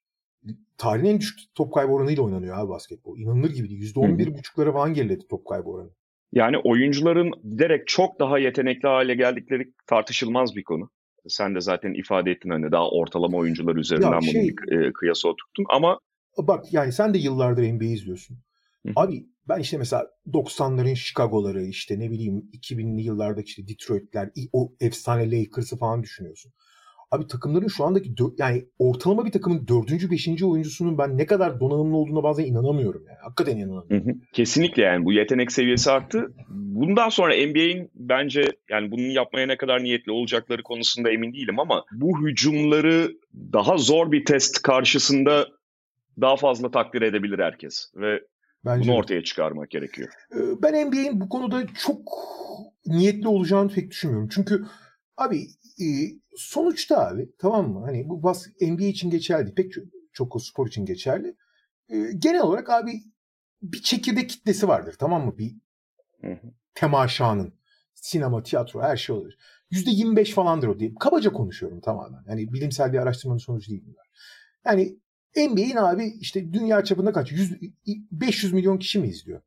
Tarihin 0.77 1.05
en 1.05 1.19
düşük 1.19 1.39
top 1.55 1.73
kaybı 1.73 1.91
oranıyla 1.91 2.23
oynanıyor 2.23 2.57
abi 2.57 2.69
basketbol. 2.69 3.19
İnanılır 3.19 3.49
gibi 3.49 3.69
değil. 3.69 3.93
%11,5'lara 3.95 4.73
falan 4.73 4.93
geriledi 4.93 5.27
top 5.29 5.47
kaybı 5.47 5.69
oranı. 5.69 5.89
Yani 6.31 6.57
oyuncuların 6.57 7.31
giderek 7.43 7.87
çok 7.87 8.19
daha 8.19 8.39
yetenekli 8.39 8.87
hale 8.87 9.15
geldikleri 9.15 9.73
tartışılmaz 9.87 10.55
bir 10.55 10.63
konu. 10.63 10.89
Sen 11.27 11.55
de 11.55 11.61
zaten 11.61 11.93
ifade 11.93 12.31
ettin 12.31 12.49
hani 12.49 12.71
daha 12.71 12.89
ortalama 12.89 13.37
oyuncular 13.37 13.75
üzerinden 13.75 14.11
Ya 14.11 14.19
bunu 14.21 14.31
şey- 14.31 14.47
bir 14.47 14.71
e, 14.71 14.93
kıyasa 14.93 15.27
oturttun. 15.27 15.65
Ama 15.69 15.99
Bak 16.37 16.73
yani 16.73 16.91
sen 16.91 17.13
de 17.13 17.17
yıllardır 17.17 17.63
NBA 17.63 17.85
izliyorsun. 17.85 18.37
Hı. 18.85 18.91
Abi 18.95 19.25
ben 19.49 19.59
işte 19.59 19.77
mesela 19.77 20.07
90'ların 20.33 20.95
Chicago'ları 20.95 21.63
işte 21.63 21.99
ne 21.99 22.11
bileyim 22.11 22.49
2000'li 22.53 23.01
yıllardaki 23.01 23.47
işte 23.47 23.67
Detroit'ler 23.67 24.29
o 24.53 24.73
efsane 24.79 25.31
Lakers'ı 25.31 25.77
falan 25.77 26.03
düşünüyorsun. 26.03 26.51
Abi 27.11 27.27
takımların 27.27 27.67
şu 27.67 27.83
andaki 27.83 28.15
yani 28.37 28.65
ortalama 28.79 29.25
bir 29.25 29.31
takımın 29.31 29.67
dördüncü, 29.67 30.11
beşinci 30.11 30.45
oyuncusunun 30.45 30.97
ben 30.97 31.17
ne 31.17 31.25
kadar 31.25 31.59
donanımlı 31.59 31.97
olduğuna 31.97 32.23
bazen 32.23 32.45
inanamıyorum 32.45 33.03
yani. 33.07 33.17
Hakikaten 33.21 33.57
inanamıyorum. 33.57 34.07
Hı 34.07 34.11
hı. 34.11 34.15
Kesinlikle 34.33 34.83
yani 34.83 35.05
bu 35.05 35.13
yetenek 35.13 35.51
seviyesi 35.51 35.91
arttı. 35.91 36.33
Bundan 36.49 37.09
sonra 37.09 37.33
NBA'in 37.33 37.91
bence 37.95 38.41
yani 38.69 38.91
bunu 38.91 39.01
yapmaya 39.01 39.47
ne 39.47 39.57
kadar 39.57 39.83
niyetli 39.83 40.11
olacakları 40.11 40.63
konusunda 40.63 41.11
emin 41.11 41.33
değilim 41.33 41.59
ama 41.59 41.85
bu 41.91 42.27
hücumları 42.27 43.11
daha 43.53 43.77
zor 43.77 44.11
bir 44.11 44.25
test 44.25 44.61
karşısında 44.61 45.47
daha 46.21 46.35
fazla 46.35 46.71
takdir 46.71 47.01
edebilir 47.01 47.39
herkes 47.39 47.91
ve 47.95 48.21
Bence 48.65 48.89
bunu 48.89 48.97
ortaya 48.97 49.23
çıkarmak 49.23 49.69
gerekiyor. 49.69 50.09
Ee, 50.35 50.61
Ben 50.61 50.87
NBA'in 50.87 51.21
bu 51.21 51.29
konuda 51.29 51.63
çok 51.85 52.01
niyetli 52.85 53.27
olacağını 53.27 53.69
pek 53.69 53.91
düşünmüyorum. 53.91 54.29
Çünkü 54.31 54.65
abi 55.17 55.47
e, 55.81 55.85
sonuçta 56.35 57.07
abi 57.07 57.31
tamam 57.39 57.71
mı? 57.73 57.85
Hani 57.85 58.09
bu 58.09 58.23
bas 58.23 58.47
NBA 58.61 58.83
için 58.83 59.09
geçerli. 59.09 59.53
Pek 59.53 59.73
çok, 60.13 60.41
spor 60.41 60.67
için 60.67 60.85
geçerli. 60.85 61.35
Ee, 61.89 62.11
Genel 62.19 62.41
olarak 62.41 62.69
abi 62.69 63.03
bir 63.61 63.81
çekirdek 63.81 64.29
kitlesi 64.29 64.67
vardır 64.67 64.95
tamam 64.99 65.25
mı? 65.25 65.37
Bir 65.37 65.55
Hı 66.21 66.27
hı. 66.27 66.53
temaşanın. 66.73 67.53
Sinema, 67.93 68.43
tiyatro 68.43 68.81
her 68.81 68.97
şey 68.97 69.15
olabilir. 69.15 69.37
%25 69.71 70.33
falandır 70.33 70.67
o 70.67 70.79
diye. 70.79 70.93
Kabaca 70.99 71.33
konuşuyorum 71.33 71.81
tamamen. 71.81 72.23
Yani 72.27 72.53
bilimsel 72.53 72.93
bir 72.93 72.97
araştırmanın 72.97 73.39
sonucu 73.39 73.71
değil 73.71 73.83
bunlar. 73.85 74.07
Yani 74.65 74.97
NBA'in 75.35 75.75
abi 75.75 76.13
işte 76.19 76.53
dünya 76.53 76.83
çapında 76.83 77.11
kaç? 77.13 77.31
100, 77.31 77.53
500 78.11 78.53
milyon 78.53 78.77
kişi 78.77 78.99
mi 78.99 79.07
izliyor? 79.07 79.41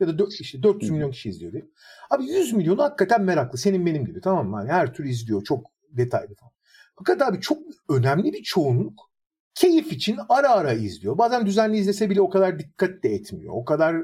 Ya 0.00 0.08
da 0.08 0.12
dö- 0.12 0.40
işte 0.40 0.62
400 0.62 0.90
milyon 0.90 1.10
kişi 1.10 1.28
izliyor 1.28 1.52
diye. 1.52 1.64
Abi 2.10 2.24
100 2.24 2.52
milyonu 2.52 2.82
hakikaten 2.82 3.22
meraklı. 3.22 3.58
Senin 3.58 3.86
benim 3.86 4.04
gibi 4.04 4.20
tamam 4.20 4.48
mı? 4.48 4.56
Yani 4.58 4.72
her 4.72 4.94
tür 4.94 5.04
izliyor. 5.04 5.44
Çok 5.44 5.66
detaylı 5.90 6.34
falan. 6.34 6.52
Fakat 6.98 7.22
abi 7.22 7.40
çok 7.40 7.58
önemli 7.88 8.32
bir 8.32 8.42
çoğunluk 8.42 9.10
keyif 9.54 9.92
için 9.92 10.18
ara 10.28 10.50
ara 10.50 10.72
izliyor. 10.72 11.18
Bazen 11.18 11.46
düzenli 11.46 11.76
izlese 11.76 12.10
bile 12.10 12.20
o 12.20 12.30
kadar 12.30 12.58
dikkat 12.58 13.02
de 13.02 13.08
etmiyor. 13.08 13.54
O 13.56 13.64
kadar 13.64 13.96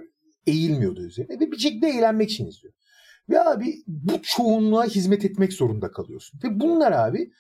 eğilmiyordu 0.47 1.03
üzerine 1.03 1.41
ve 1.41 1.53
bir 1.53 1.59
şekilde 1.59 1.89
eğlenmek 1.89 2.31
için 2.31 2.47
izliyor. 2.47 2.75
Ve 3.31 3.41
abi 3.41 3.75
bu 3.87 4.13
çoğunluğa 4.23 4.85
hizmet 4.85 5.25
etmek 5.25 5.53
zorunda 5.53 5.91
kalıyorsun. 5.93 6.41
Ve 6.45 6.61
bunlar 6.61 6.93
abi 6.93 7.31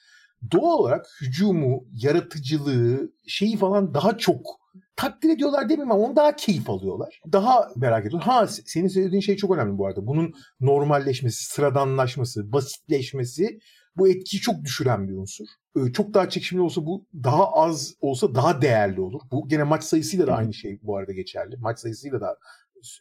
doğal 0.53 0.78
olarak 0.78 1.07
hücumu, 1.20 1.84
yaratıcılığı, 1.92 3.12
şeyi 3.26 3.57
falan 3.57 3.94
daha 3.94 4.18
çok 4.18 4.61
takdir 5.01 5.30
ediyorlar 5.30 5.68
demeyeyim 5.68 5.92
ama 5.92 6.05
onu 6.05 6.16
daha 6.16 6.36
keyif 6.36 6.70
alıyorlar. 6.70 7.20
Daha 7.32 7.68
merak 7.76 8.07
ediyorlar. 8.07 8.26
Ha 8.26 8.46
senin 8.46 8.88
söylediğin 8.88 9.20
şey 9.20 9.36
çok 9.36 9.57
önemli 9.57 9.78
bu 9.78 9.86
arada. 9.86 10.07
Bunun 10.07 10.34
normalleşmesi, 10.61 11.44
sıradanlaşması, 11.44 12.53
basitleşmesi 12.53 13.59
bu 13.96 14.09
etkiyi 14.09 14.40
çok 14.40 14.64
düşüren 14.64 15.09
bir 15.09 15.14
unsur. 15.14 15.46
Çok 15.92 16.14
daha 16.14 16.28
çekişmeli 16.28 16.62
olsa 16.62 16.86
bu 16.86 17.07
daha 17.14 17.53
az 17.53 17.94
olsa 18.01 18.34
daha 18.34 18.62
değerli 18.62 19.01
olur. 19.01 19.20
Bu 19.32 19.48
gene 19.48 19.62
maç 19.62 19.84
sayısıyla 19.84 20.26
da 20.26 20.36
aynı 20.36 20.55
şey 20.55 20.78
bu 20.82 20.96
arada 20.96 21.12
geçerli. 21.12 21.57
Maç 21.57 21.78
sayısıyla 21.78 22.20
da 22.20 22.38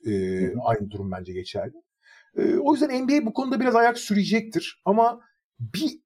e, 0.06 0.12
aynı 0.58 0.92
durum 0.92 1.12
bence 1.12 1.34
geçerli. 1.34 1.74
E, 2.38 2.56
o 2.56 2.74
yüzden 2.74 3.04
NBA 3.04 3.26
bu 3.26 3.34
konuda 3.34 3.60
biraz 3.60 3.76
ayak 3.76 3.98
sürecektir. 3.98 4.82
Ama 4.86 5.20
bir 5.60 6.00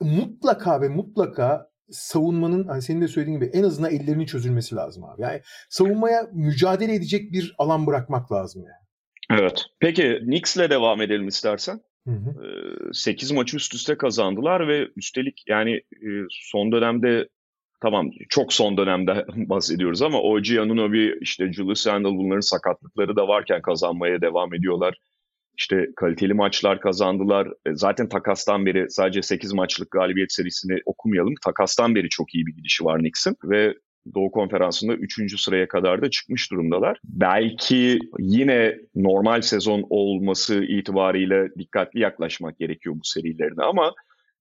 mutlaka 0.00 0.80
ve 0.80 0.88
mutlaka 0.88 1.70
savunmanın 1.90 2.68
hani 2.68 2.82
senin 2.82 3.00
de 3.00 3.08
söylediğin 3.08 3.40
gibi 3.40 3.50
en 3.52 3.62
azından 3.62 3.90
ellerinin 3.90 4.26
çözülmesi 4.26 4.74
lazım 4.74 5.04
abi. 5.04 5.22
Yani 5.22 5.40
savunmaya 5.70 6.28
mücadele 6.32 6.94
edecek 6.94 7.32
bir 7.32 7.54
alan 7.58 7.86
bırakmak 7.86 8.32
lazım 8.32 8.62
yani. 8.62 9.40
Evet. 9.40 9.64
Peki 9.80 10.18
Knicks'le 10.24 10.70
devam 10.70 11.02
edelim 11.02 11.28
istersen. 11.28 11.80
Hı 12.06 12.14
hı. 12.14 12.94
8 12.94 13.32
maçı 13.32 13.56
üst 13.56 13.74
üste 13.74 13.96
kazandılar 13.96 14.68
ve 14.68 14.88
üstelik 14.96 15.42
yani 15.48 15.80
son 16.30 16.72
dönemde 16.72 17.28
tamam 17.82 18.10
çok 18.28 18.52
son 18.52 18.76
dönemde 18.76 19.26
bahsediyoruz 19.36 20.02
ama 20.02 20.20
OG 20.20 20.46
Anunoby 20.60 21.10
işte 21.20 21.52
Julius 21.52 21.86
Randle 21.86 22.08
bunların 22.08 22.40
sakatlıkları 22.40 23.16
da 23.16 23.28
varken 23.28 23.62
kazanmaya 23.62 24.20
devam 24.20 24.54
ediyorlar. 24.54 24.98
İşte 25.58 25.86
kaliteli 25.96 26.34
maçlar 26.34 26.80
kazandılar. 26.80 27.46
E, 27.46 27.74
zaten 27.74 28.08
takastan 28.08 28.66
beri 28.66 28.90
sadece 28.90 29.22
8 29.22 29.52
maçlık 29.52 29.90
galibiyet 29.90 30.32
serisini 30.32 30.78
okumayalım. 30.86 31.34
Takastan 31.44 31.94
beri 31.94 32.08
çok 32.08 32.34
iyi 32.34 32.46
bir 32.46 32.54
gidişi 32.54 32.84
var 32.84 32.98
Knicks'in 32.98 33.36
ve 33.44 33.74
Doğu 34.14 34.30
Konferansı'nda 34.30 34.94
3. 34.94 35.40
sıraya 35.40 35.68
kadar 35.68 36.02
da 36.02 36.10
çıkmış 36.10 36.50
durumdalar. 36.50 37.00
Belki 37.04 37.98
yine 38.18 38.76
normal 38.94 39.40
sezon 39.40 39.86
olması 39.90 40.64
itibariyle 40.64 41.48
dikkatli 41.58 42.00
yaklaşmak 42.00 42.58
gerekiyor 42.58 42.94
bu 42.94 43.04
serilerine 43.04 43.64
ama 43.64 43.94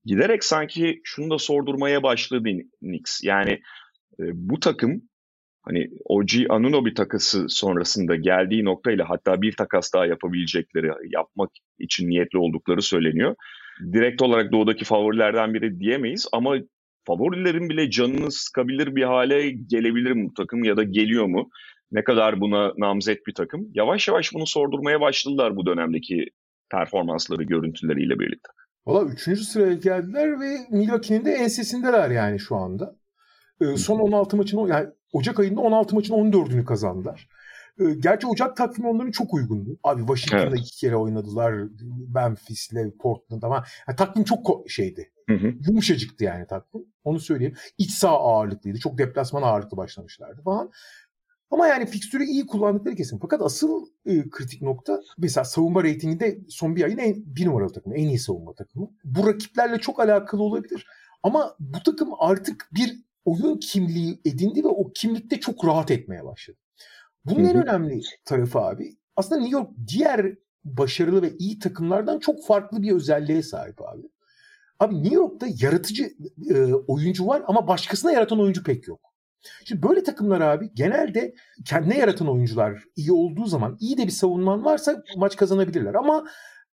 giderek 0.06 0.44
sanki 0.44 1.02
şunu 1.04 1.30
da 1.30 1.38
sordurmaya 1.38 2.04
başladı 2.04 2.50
Knicks. 2.80 3.24
Yani 3.24 3.52
e, 4.20 4.24
bu 4.34 4.60
takım 4.60 5.02
hani 5.68 5.90
OG 6.06 6.30
Anunoby 6.50 6.94
takası 6.94 7.46
sonrasında 7.50 8.16
geldiği 8.16 8.66
noktayla 8.66 9.10
hatta 9.10 9.42
bir 9.42 9.52
takas 9.52 9.94
daha 9.94 10.06
yapabilecekleri, 10.06 10.92
yapmak 11.14 11.50
için 11.80 12.10
niyetli 12.10 12.40
oldukları 12.40 12.82
söyleniyor. 12.82 13.36
Direkt 13.94 14.22
olarak 14.22 14.52
doğudaki 14.52 14.86
favorilerden 14.86 15.54
biri 15.54 15.80
diyemeyiz 15.80 16.28
ama 16.32 16.56
favorilerin 17.08 17.70
bile 17.70 17.90
canını 17.90 18.32
sıkabilir 18.32 18.96
bir 18.96 19.04
hale 19.04 19.50
gelebilir 19.50 20.12
mi 20.12 20.30
bu 20.30 20.34
takım 20.34 20.64
ya 20.64 20.78
da 20.78 20.84
geliyor 20.84 21.26
mu? 21.26 21.50
Ne 21.92 22.04
kadar 22.04 22.40
buna 22.40 22.74
namzet 22.78 23.28
bir 23.28 23.34
takım? 23.34 23.70
Yavaş 23.74 24.08
yavaş 24.08 24.34
bunu 24.34 24.48
sordurmaya 24.48 25.02
başladılar 25.02 25.56
bu 25.56 25.66
dönemdeki 25.66 26.26
performansları, 26.72 27.44
görüntüleriyle 27.44 28.20
birlikte. 28.20 28.50
Valla 28.86 29.10
3. 29.28 29.40
sıraya 29.40 29.74
geldiler 29.74 30.40
ve 30.40 30.58
Milwaukee'nin 30.72 31.26
de 31.26 31.32
ensesindeler 31.32 32.10
yani 32.10 32.40
şu 32.40 32.56
anda. 32.56 32.96
Ee, 33.62 33.78
son 33.78 34.00
16 34.00 34.38
maçın, 34.38 34.68
yani 34.68 34.88
Ocak 35.14 35.40
ayında 35.40 35.62
16 35.62 35.96
maçın 35.96 36.14
14'ünü 36.14 36.66
kazandılar. 36.66 37.30
Ee, 37.80 37.84
gerçi 37.94 38.28
Ocak 38.28 38.58
takvimi 38.58 38.88
onların 38.88 39.12
çok 39.12 39.34
uygundu. 39.34 39.78
Abi 39.84 40.02
Washington'da 40.02 40.56
evet. 40.56 40.60
iki 40.60 40.78
kere 40.78 40.96
oynadılar. 40.96 41.54
Memphis'le 42.16 42.98
Portland 43.00 43.42
ama 43.44 43.64
yani 43.88 43.96
takvim 43.96 44.24
çok 44.24 44.70
şeydi. 44.70 45.12
Hı 45.30 45.36
hı. 45.36 45.54
Yumuşacıktı 45.68 46.24
yani 46.24 46.48
takvim. 46.48 46.86
Onu 47.04 47.20
söyleyeyim. 47.20 47.56
İç 47.78 47.92
saha 47.92 48.18
ağırlıklıydı. 48.18 48.80
Çok 48.80 48.98
deplasman 48.98 49.42
ağırlıklı 49.42 49.78
başlamışlardı 49.78 50.42
falan. 50.42 50.72
Ama 51.52 51.68
yani 51.68 51.86
fikstürü 51.86 52.24
iyi 52.24 52.46
kullandıkları 52.46 52.96
kesin. 52.96 53.20
Fakat 53.20 53.42
asıl 53.42 53.86
e, 54.06 54.30
kritik 54.30 54.62
nokta 54.62 55.02
mesela 55.18 55.46
savunma 55.46 55.84
reytinginde 55.84 56.40
son 56.50 56.76
bir 56.76 56.84
ayın 56.84 56.98
en, 56.98 57.16
bir 57.26 57.46
numaralı 57.46 57.74
takımı. 57.74 57.96
En 57.96 58.08
iyi 58.08 58.20
savunma 58.20 58.54
takımı. 58.54 58.90
Bu 59.04 59.28
rakiplerle 59.28 59.80
çok 59.80 60.00
alakalı 60.00 60.44
olabilir. 60.44 60.88
Ama 61.24 61.56
bu 61.60 61.84
takım 61.84 62.10
artık 62.20 62.70
bir 62.72 63.07
oyun 63.28 63.58
kimliği 63.58 64.22
edindi 64.26 64.64
ve 64.64 64.68
o 64.68 64.92
kimlikte 64.96 65.40
çok 65.40 65.66
rahat 65.66 65.92
etmeye 65.92 66.26
başladı. 66.26 66.58
Bunun 67.26 67.46
en 67.46 67.64
önemli 67.64 68.02
tarafı 68.26 68.60
abi 68.60 68.98
aslında 69.16 69.42
New 69.42 69.58
York 69.58 69.70
diğer 69.88 70.36
başarılı 70.66 71.22
ve 71.22 71.32
iyi 71.40 71.60
takımlardan 71.60 72.20
çok 72.20 72.46
farklı 72.46 72.82
bir 72.82 72.92
özelliğe 72.92 73.44
sahip 73.44 73.82
abi. 73.82 74.10
Abi 74.80 75.04
New 75.04 75.16
York'ta 75.16 75.48
yaratıcı 75.60 76.10
e, 76.50 76.74
oyuncu 76.74 77.28
var 77.28 77.44
ama 77.48 77.68
başkasına 77.68 78.12
yaratan 78.12 78.40
oyuncu 78.40 78.64
pek 78.64 78.88
yok. 78.88 79.00
Şimdi 79.66 79.84
böyle 79.84 80.04
takımlar 80.04 80.42
abi 80.42 80.70
genelde 80.74 81.36
kendine 81.66 81.98
yaratan 81.98 82.30
oyuncular 82.30 82.84
iyi 82.96 83.12
olduğu 83.12 83.46
zaman 83.46 83.78
iyi 83.80 83.98
de 83.98 84.06
bir 84.06 84.12
savunman 84.12 84.66
varsa 84.66 85.04
maç 85.18 85.36
kazanabilirler. 85.36 85.94
Ama 85.94 86.26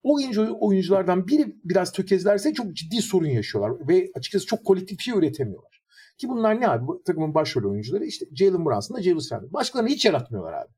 o 0.04 0.16
oyuncu, 0.16 0.58
oyunculardan 0.60 1.28
biri 1.28 1.56
biraz 1.64 1.92
tökezlerse 1.92 2.54
çok 2.54 2.74
ciddi 2.74 3.02
sorun 3.02 3.28
yaşıyorlar 3.28 3.88
ve 3.88 4.12
açıkçası 4.16 4.46
çok 4.46 4.66
kolektif 4.66 5.02
şey 5.02 5.14
üretemiyorlar. 5.14 5.77
Ki 6.18 6.30
bunlar 6.30 6.62
ne 6.62 6.68
abi? 6.68 6.88
Bu 6.88 7.04
takımın 7.04 7.34
başrol 7.34 7.72
oyuncuları 7.72 8.06
işte 8.06 8.26
Jalen 8.36 8.66
Brunson'la 8.66 9.02
Julius 9.02 9.32
Randle. 9.32 9.54
Başkalarını 9.54 9.90
hiç 9.90 10.06
yaratmıyorlar 10.06 10.54
abi. 10.54 10.72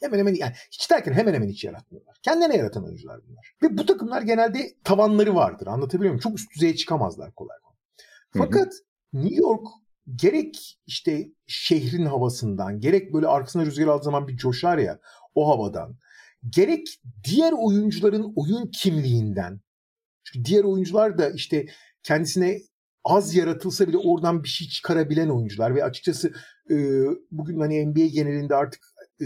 Hemen 0.00 0.18
hemen 0.18 0.34
yani 0.34 0.52
hiç 0.70 0.90
derken 0.90 1.12
hemen 1.12 1.34
hemen 1.34 1.48
hiç 1.48 1.64
yaratmıyorlar. 1.64 2.16
Kendine 2.22 2.56
yaratan 2.56 2.84
oyuncular 2.84 3.20
bunlar. 3.28 3.54
Ve 3.62 3.78
bu 3.78 3.86
takımlar 3.86 4.22
genelde 4.22 4.74
tavanları 4.84 5.34
vardır. 5.34 5.66
Anlatabiliyor 5.66 6.12
muyum? 6.12 6.20
Çok 6.20 6.38
üst 6.38 6.54
düzeye 6.54 6.76
çıkamazlar 6.76 7.34
kolay 7.34 7.56
kolay. 7.62 7.76
Fakat 8.30 8.72
hı 8.72 9.18
hı. 9.18 9.24
New 9.24 9.36
York 9.36 9.66
gerek 10.14 10.78
işte 10.86 11.28
şehrin 11.46 12.06
havasından, 12.06 12.80
gerek 12.80 13.12
böyle 13.12 13.26
arkasına 13.26 13.66
rüzgar 13.66 13.86
aldığı 13.86 14.04
zaman 14.04 14.28
bir 14.28 14.36
coşar 14.36 14.78
ya 14.78 14.98
o 15.34 15.48
havadan, 15.48 15.96
gerek 16.48 17.00
diğer 17.24 17.52
oyuncuların 17.52 18.32
oyun 18.36 18.70
kimliğinden. 18.70 19.60
Çünkü 20.24 20.44
diğer 20.44 20.64
oyuncular 20.64 21.18
da 21.18 21.30
işte 21.30 21.66
kendisine 22.02 22.60
az 23.04 23.34
yaratılsa 23.34 23.88
bile 23.88 23.96
oradan 23.98 24.42
bir 24.42 24.48
şey 24.48 24.68
çıkarabilen 24.68 25.28
oyuncular 25.28 25.74
ve 25.74 25.84
açıkçası 25.84 26.32
e, 26.70 26.76
bugün 27.30 27.60
hani 27.60 27.86
NBA 27.86 28.06
genelinde 28.06 28.54
artık 28.54 28.80
e, 29.20 29.24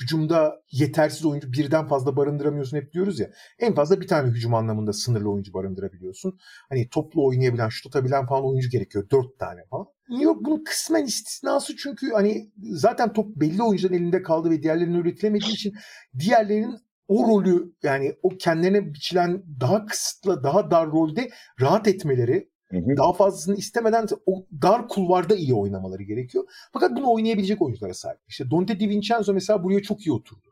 hücumda 0.00 0.62
yetersiz 0.70 1.24
oyuncu 1.24 1.52
birden 1.52 1.88
fazla 1.88 2.16
barındıramıyorsun 2.16 2.76
hep 2.76 2.92
diyoruz 2.92 3.20
ya. 3.20 3.30
En 3.58 3.74
fazla 3.74 4.00
bir 4.00 4.06
tane 4.06 4.30
hücum 4.30 4.54
anlamında 4.54 4.92
sınırlı 4.92 5.30
oyuncu 5.30 5.54
barındırabiliyorsun. 5.54 6.38
Hani 6.68 6.88
toplu 6.88 7.26
oynayabilen, 7.26 7.68
şut 7.68 7.86
atabilen 7.86 8.26
falan 8.26 8.44
oyuncu 8.44 8.70
gerekiyor. 8.70 9.10
Dört 9.10 9.38
tane 9.38 9.60
falan. 9.70 9.86
New 10.08 10.24
York 10.24 10.44
bunun 10.44 10.64
kısmen 10.64 11.04
istisnası 11.04 11.76
çünkü 11.76 12.10
hani 12.12 12.50
zaten 12.62 13.12
top 13.12 13.36
belli 13.36 13.62
oyuncuların 13.62 13.94
elinde 13.94 14.22
kaldı 14.22 14.50
ve 14.50 14.62
diğerlerinin 14.62 14.98
üretilemediği 14.98 15.52
için 15.52 15.74
diğerlerinin 16.18 16.78
o 17.08 17.28
rolü 17.28 17.72
yani 17.82 18.14
o 18.22 18.28
kendilerine 18.28 18.94
biçilen 18.94 19.42
daha 19.60 19.86
kısıtlı, 19.86 20.42
daha 20.42 20.70
dar 20.70 20.86
rolde 20.90 21.30
rahat 21.60 21.88
etmeleri 21.88 22.48
Hı 22.70 22.76
hı. 22.76 22.96
Daha 22.96 23.12
fazlasını 23.12 23.56
istemeden 23.56 24.06
o 24.26 24.46
dar 24.62 24.88
kulvarda 24.88 25.36
iyi 25.36 25.54
oynamaları 25.54 26.02
gerekiyor. 26.02 26.44
Fakat 26.72 26.96
bunu 26.96 27.12
oynayabilecek 27.12 27.62
oyunculara 27.62 27.94
sahip. 27.94 28.18
İşte 28.28 28.50
Dante 28.50 28.80
DiVincenzo 28.80 29.34
mesela 29.34 29.64
buraya 29.64 29.82
çok 29.82 30.06
iyi 30.06 30.12
oturdu 30.12 30.48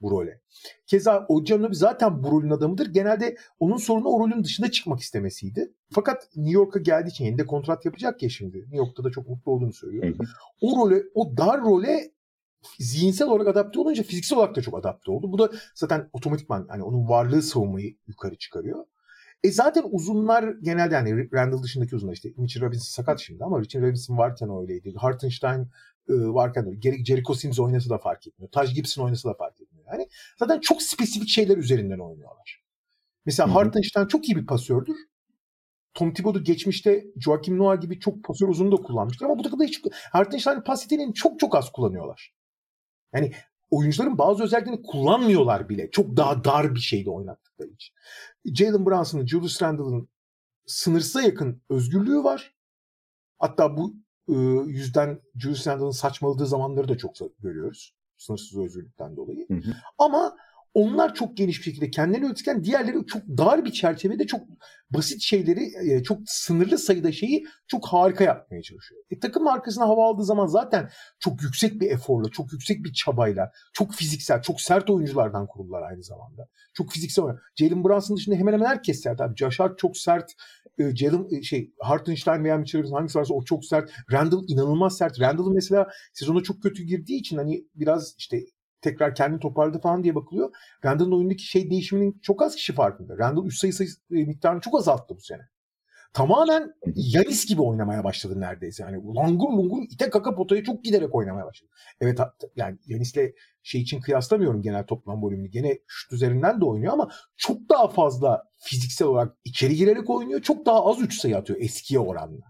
bu 0.00 0.10
role. 0.10 0.40
Keza 0.86 1.26
Ojanobi 1.28 1.74
zaten 1.74 2.22
bu 2.22 2.30
rolün 2.30 2.50
adamıdır. 2.50 2.86
Genelde 2.86 3.36
onun 3.60 3.76
sorunu 3.76 4.08
o 4.08 4.20
rolün 4.20 4.44
dışında 4.44 4.70
çıkmak 4.70 5.00
istemesiydi. 5.00 5.72
Fakat 5.90 6.36
New 6.36 6.52
York'a 6.52 6.78
geldiği 6.78 7.08
için 7.10 7.24
yenide 7.24 7.46
kontrat 7.46 7.84
yapacak 7.84 8.22
ya 8.22 8.28
şimdi. 8.28 8.58
New 8.58 8.76
York'ta 8.76 9.04
da 9.04 9.10
çok 9.10 9.28
mutlu 9.28 9.52
olduğunu 9.52 9.72
söylüyor. 9.72 10.04
Hı 10.04 10.08
hı. 10.08 10.26
O 10.60 10.76
role, 10.76 11.02
o 11.14 11.36
dar 11.36 11.60
role 11.60 12.10
zihinsel 12.78 13.28
olarak 13.28 13.48
adapte 13.48 13.80
olunca 13.80 14.02
fiziksel 14.02 14.38
olarak 14.38 14.56
da 14.56 14.62
çok 14.62 14.78
adapte 14.78 15.10
oldu. 15.10 15.32
Bu 15.32 15.38
da 15.38 15.50
zaten 15.74 16.10
otomatikman 16.12 16.66
hani 16.68 16.82
onun 16.82 17.08
varlığı 17.08 17.42
savunmayı 17.42 17.96
yukarı 18.06 18.36
çıkarıyor. 18.36 18.84
E 19.44 19.50
zaten 19.50 19.84
uzunlar 19.90 20.54
genelde 20.62 20.94
yani 20.94 21.32
Randall 21.32 21.62
dışındaki 21.62 21.96
uzunlar 21.96 22.12
işte 22.12 22.28
Mitchell 22.36 22.62
Robinson 22.62 23.02
sakat 23.02 23.20
şimdi 23.20 23.44
ama 23.44 23.60
Richard 23.60 23.82
Robinson 23.82 24.18
varken 24.18 24.50
öyleydi. 24.62 24.94
Hartenstein 24.96 25.68
e, 26.08 26.14
varken 26.14 26.66
öyle. 26.66 26.78
Gerek 26.78 27.06
Jericho 27.06 27.34
Sims 27.34 27.58
oynasa 27.58 27.90
da 27.90 27.98
fark 27.98 28.26
etmiyor. 28.26 28.50
Taj 28.50 28.74
Gibson 28.74 29.04
oynasa 29.04 29.28
da 29.28 29.34
fark 29.34 29.60
etmiyor. 29.60 29.86
Yani 29.92 30.08
zaten 30.38 30.60
çok 30.60 30.82
spesifik 30.82 31.28
şeyler 31.28 31.56
üzerinden 31.56 31.98
oynuyorlar. 31.98 32.62
Mesela 33.26 33.48
Hı-hı. 33.48 33.54
Hartenstein 33.54 34.06
çok 34.06 34.28
iyi 34.28 34.36
bir 34.36 34.46
pasördür. 34.46 34.96
Tom 35.94 36.14
Thibodeau 36.14 36.44
geçmişte 36.44 37.04
Joakim 37.16 37.58
Noah 37.58 37.80
gibi 37.80 38.00
çok 38.00 38.24
pasör 38.24 38.48
uzunu 38.48 38.72
da 38.72 38.82
kullanmıştır 38.82 39.26
ama 39.26 39.38
bu 39.38 39.42
takımda 39.42 39.64
hiç 39.64 39.80
Hartenstein'in 40.12 40.60
pas 40.60 40.82
yeteneğini 40.82 41.14
çok 41.14 41.40
çok 41.40 41.56
az 41.56 41.72
kullanıyorlar. 41.72 42.34
Yani 43.14 43.32
oyuncuların 43.70 44.18
bazı 44.18 44.44
özelliklerini 44.44 44.82
kullanmıyorlar 44.82 45.68
bile. 45.68 45.90
Çok 45.90 46.16
daha 46.16 46.44
dar 46.44 46.74
bir 46.74 46.80
şeyde 46.80 47.10
oynattıkları 47.10 47.68
için. 47.68 47.94
Jalen 48.44 48.86
Brunson'ın, 48.86 49.26
Julius 49.26 49.62
Randle'ın 49.62 50.08
sınırsıza 50.66 51.22
yakın 51.22 51.62
özgürlüğü 51.70 52.24
var. 52.24 52.54
Hatta 53.38 53.76
bu 53.76 53.94
e, 54.28 54.34
yüzden 54.70 55.20
Julius 55.36 55.66
Randle'ın 55.66 55.90
saçmaladığı 55.90 56.46
zamanları 56.46 56.88
da 56.88 56.98
çok 56.98 57.12
görüyoruz. 57.38 57.94
sınırsız 58.16 58.58
özgürlükten 58.58 59.16
dolayı. 59.16 59.48
Hı 59.48 59.54
hı. 59.54 59.74
Ama 59.98 60.36
onlar 60.78 61.14
çok 61.14 61.36
geniş 61.36 61.58
bir 61.58 61.64
şekilde 61.64 61.90
kendilerini 61.90 62.26
üretken 62.26 62.64
diğerleri 62.64 63.06
çok 63.06 63.22
dar 63.22 63.64
bir 63.64 63.72
çerçevede 63.72 64.26
çok 64.26 64.40
basit 64.90 65.22
şeyleri 65.22 65.92
e, 65.92 66.02
çok 66.02 66.18
sınırlı 66.26 66.78
sayıda 66.78 67.12
şeyi 67.12 67.44
çok 67.66 67.86
harika 67.86 68.24
yapmaya 68.24 68.62
çalışıyor. 68.62 69.02
E, 69.10 69.18
takım 69.18 69.46
arkasına 69.46 69.88
hava 69.88 70.06
aldığı 70.06 70.24
zaman 70.24 70.46
zaten 70.46 70.90
çok 71.18 71.42
yüksek 71.42 71.80
bir 71.80 71.90
eforla, 71.90 72.28
çok 72.28 72.52
yüksek 72.52 72.84
bir 72.84 72.92
çabayla, 72.92 73.52
çok 73.72 73.94
fiziksel, 73.94 74.42
çok 74.42 74.60
sert 74.60 74.90
oyunculardan 74.90 75.46
kuruldular 75.46 75.82
aynı 75.82 76.02
zamanda. 76.02 76.48
Çok 76.74 76.92
fiziksel 76.92 77.24
oyuncular. 77.24 77.48
Jalen 77.56 77.84
Brunson 77.84 78.16
dışında 78.16 78.36
hemen 78.36 78.52
hemen 78.52 78.66
herkes 78.66 79.02
sert 79.02 79.20
abi. 79.20 79.36
Josh 79.36 79.60
Hart 79.60 79.78
çok 79.78 79.96
sert. 79.96 80.32
E, 80.78 80.96
Jalen 80.96 81.26
e, 81.30 81.42
şey 81.42 81.72
Hartenstein 81.78 82.44
veya 82.44 82.58
Mitchell 82.58 82.90
hangisi 82.90 83.18
varsa 83.18 83.34
o 83.34 83.44
çok 83.44 83.64
sert. 83.64 83.90
Randall 84.12 84.44
inanılmaz 84.48 84.96
sert. 84.96 85.20
Randall 85.20 85.52
mesela 85.52 85.88
sezona 86.12 86.42
çok 86.42 86.62
kötü 86.62 86.82
girdiği 86.82 87.20
için 87.20 87.36
hani 87.36 87.64
biraz 87.74 88.14
işte 88.18 88.40
tekrar 88.80 89.14
kendini 89.14 89.40
toparladı 89.40 89.80
falan 89.80 90.04
diye 90.04 90.14
bakılıyor. 90.14 90.50
Randall'ın 90.84 91.12
oyundaki 91.12 91.42
şey 91.42 91.70
değişiminin 91.70 92.20
çok 92.22 92.42
az 92.42 92.56
kişi 92.56 92.72
farkında. 92.72 93.18
Randall 93.18 93.46
üst 93.46 93.60
sayı, 93.60 93.72
sayı 93.72 93.88
e, 94.10 94.14
miktarını 94.24 94.60
çok 94.60 94.78
azalttı 94.78 95.16
bu 95.16 95.20
sene. 95.20 95.42
Tamamen 96.12 96.74
Yanis 96.94 97.46
gibi 97.46 97.62
oynamaya 97.62 98.04
başladı 98.04 98.40
neredeyse. 98.40 98.82
Yani 98.82 99.14
langur 99.14 99.48
lungur 99.48 99.82
ite 99.82 100.10
kaka 100.10 100.34
potaya 100.34 100.64
çok 100.64 100.84
giderek 100.84 101.14
oynamaya 101.14 101.46
başladı. 101.46 101.70
Evet 102.00 102.18
yani 102.56 102.78
Yanis'le 102.86 103.34
şey 103.62 103.80
için 103.80 104.00
kıyaslamıyorum 104.00 104.62
genel 104.62 104.86
toplam 104.86 105.22
volümünü. 105.22 105.48
Gene 105.48 105.78
şut 105.86 106.12
üzerinden 106.12 106.60
de 106.60 106.64
oynuyor 106.64 106.92
ama 106.92 107.10
çok 107.36 107.68
daha 107.68 107.88
fazla 107.88 108.44
fiziksel 108.56 109.08
olarak 109.08 109.36
içeri 109.44 109.76
girerek 109.76 110.10
oynuyor. 110.10 110.42
Çok 110.42 110.66
daha 110.66 110.84
az 110.84 111.00
3 111.00 111.20
sayı 111.20 111.36
atıyor 111.36 111.60
eskiye 111.60 112.00
oranla. 112.00 112.44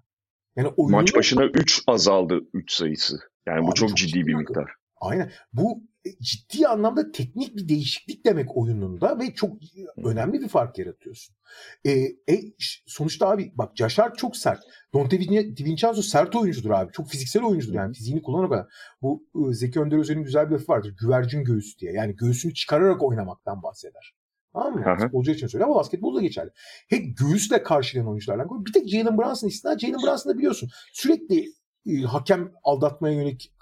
Yani 0.56 0.68
oyunu... 0.76 0.96
Maç 0.96 1.14
başına 1.14 1.44
3 1.44 1.82
azaldı 1.86 2.40
3 2.52 2.72
sayısı. 2.72 3.18
Yani 3.46 3.66
bu 3.66 3.74
çok, 3.74 3.88
çok 3.88 3.96
ciddi 3.96 4.26
bir 4.26 4.34
miktar. 4.34 4.70
Aynen. 5.00 5.32
Bu 5.52 5.82
ciddi 6.20 6.68
anlamda 6.68 7.12
teknik 7.12 7.56
bir 7.56 7.68
değişiklik 7.68 8.24
demek 8.24 8.56
oyununda 8.56 9.18
ve 9.18 9.34
çok 9.34 9.56
önemli 10.04 10.40
bir 10.40 10.48
fark 10.48 10.78
yaratıyorsun. 10.78 11.36
E, 11.84 11.90
e, 11.90 12.42
sonuçta 12.86 13.28
abi 13.28 13.52
bak 13.54 13.76
Caşar 13.76 14.14
çok 14.14 14.36
sert. 14.36 14.60
Dante 14.94 15.20
Divincenzo 15.56 16.02
sert 16.02 16.36
oyuncudur 16.36 16.70
abi. 16.70 16.92
Çok 16.92 17.08
fiziksel 17.08 17.42
oyuncudur 17.42 17.74
yani 17.74 17.94
fiziğini 17.94 18.22
kullanarak. 18.22 18.50
Kadar. 18.50 18.66
Bu 19.02 19.24
e, 19.34 19.52
Zeki 19.52 19.80
Önder 19.80 19.98
Özel'in 19.98 20.22
güzel 20.22 20.50
bir 20.50 20.54
lafı 20.54 20.72
vardır. 20.72 20.94
Güvercin 21.00 21.44
göğüs 21.44 21.78
diye. 21.78 21.92
Yani 21.92 22.16
göğsünü 22.16 22.54
çıkararak 22.54 23.02
oynamaktan 23.02 23.62
bahseder. 23.62 24.14
Tamam 24.52 24.74
mı? 24.74 24.96
Futbolcu 24.98 25.30
için 25.30 25.46
söylüyor 25.46 25.70
ama 25.70 25.80
basketbolda 25.80 26.20
geçerli. 26.20 26.50
Hep 26.88 27.18
göğüsle 27.18 27.62
karşılayan 27.62 28.08
oyunculardan. 28.08 28.66
Bir 28.66 28.72
tek 28.72 28.88
Jalen 28.88 29.18
Brunson 29.18 29.48
istisna. 29.48 29.78
Jalen 29.78 30.02
Brunson'da 30.02 30.38
biliyorsun 30.38 30.70
sürekli 30.92 31.46
e, 31.86 32.00
hakem 32.00 32.52
aldatmaya 32.64 33.14
yönelik 33.14 33.52